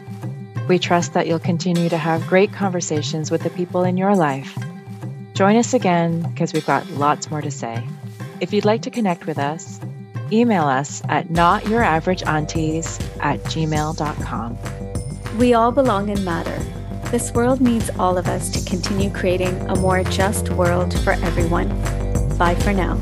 We 0.68 0.80
trust 0.80 1.12
that 1.12 1.28
you'll 1.28 1.38
continue 1.38 1.88
to 1.90 1.98
have 1.98 2.26
great 2.26 2.52
conversations 2.52 3.30
with 3.30 3.44
the 3.44 3.50
people 3.50 3.84
in 3.84 3.96
your 3.96 4.16
life. 4.16 4.58
Join 5.34 5.54
us 5.54 5.72
again 5.72 6.22
because 6.22 6.52
we've 6.52 6.66
got 6.66 6.84
lots 6.90 7.30
more 7.30 7.42
to 7.42 7.50
say. 7.52 7.80
If 8.40 8.52
you'd 8.52 8.64
like 8.64 8.82
to 8.82 8.90
connect 8.90 9.24
with 9.24 9.38
us, 9.38 9.78
email 10.32 10.64
us 10.64 11.02
at 11.08 11.28
notyouraverageaunties 11.28 13.00
at 13.20 13.40
gmail.com. 13.44 14.58
We 15.38 15.54
all 15.54 15.72
belong 15.72 16.10
and 16.10 16.24
matter. 16.24 16.58
This 17.10 17.32
world 17.32 17.60
needs 17.60 17.90
all 17.98 18.18
of 18.18 18.26
us 18.28 18.50
to 18.50 18.64
continue 18.68 19.10
creating 19.10 19.56
a 19.68 19.76
more 19.76 20.02
just 20.04 20.50
world 20.50 20.92
for 21.00 21.12
everyone. 21.12 21.68
Bye 22.36 22.54
for 22.56 22.72
now. 22.72 23.00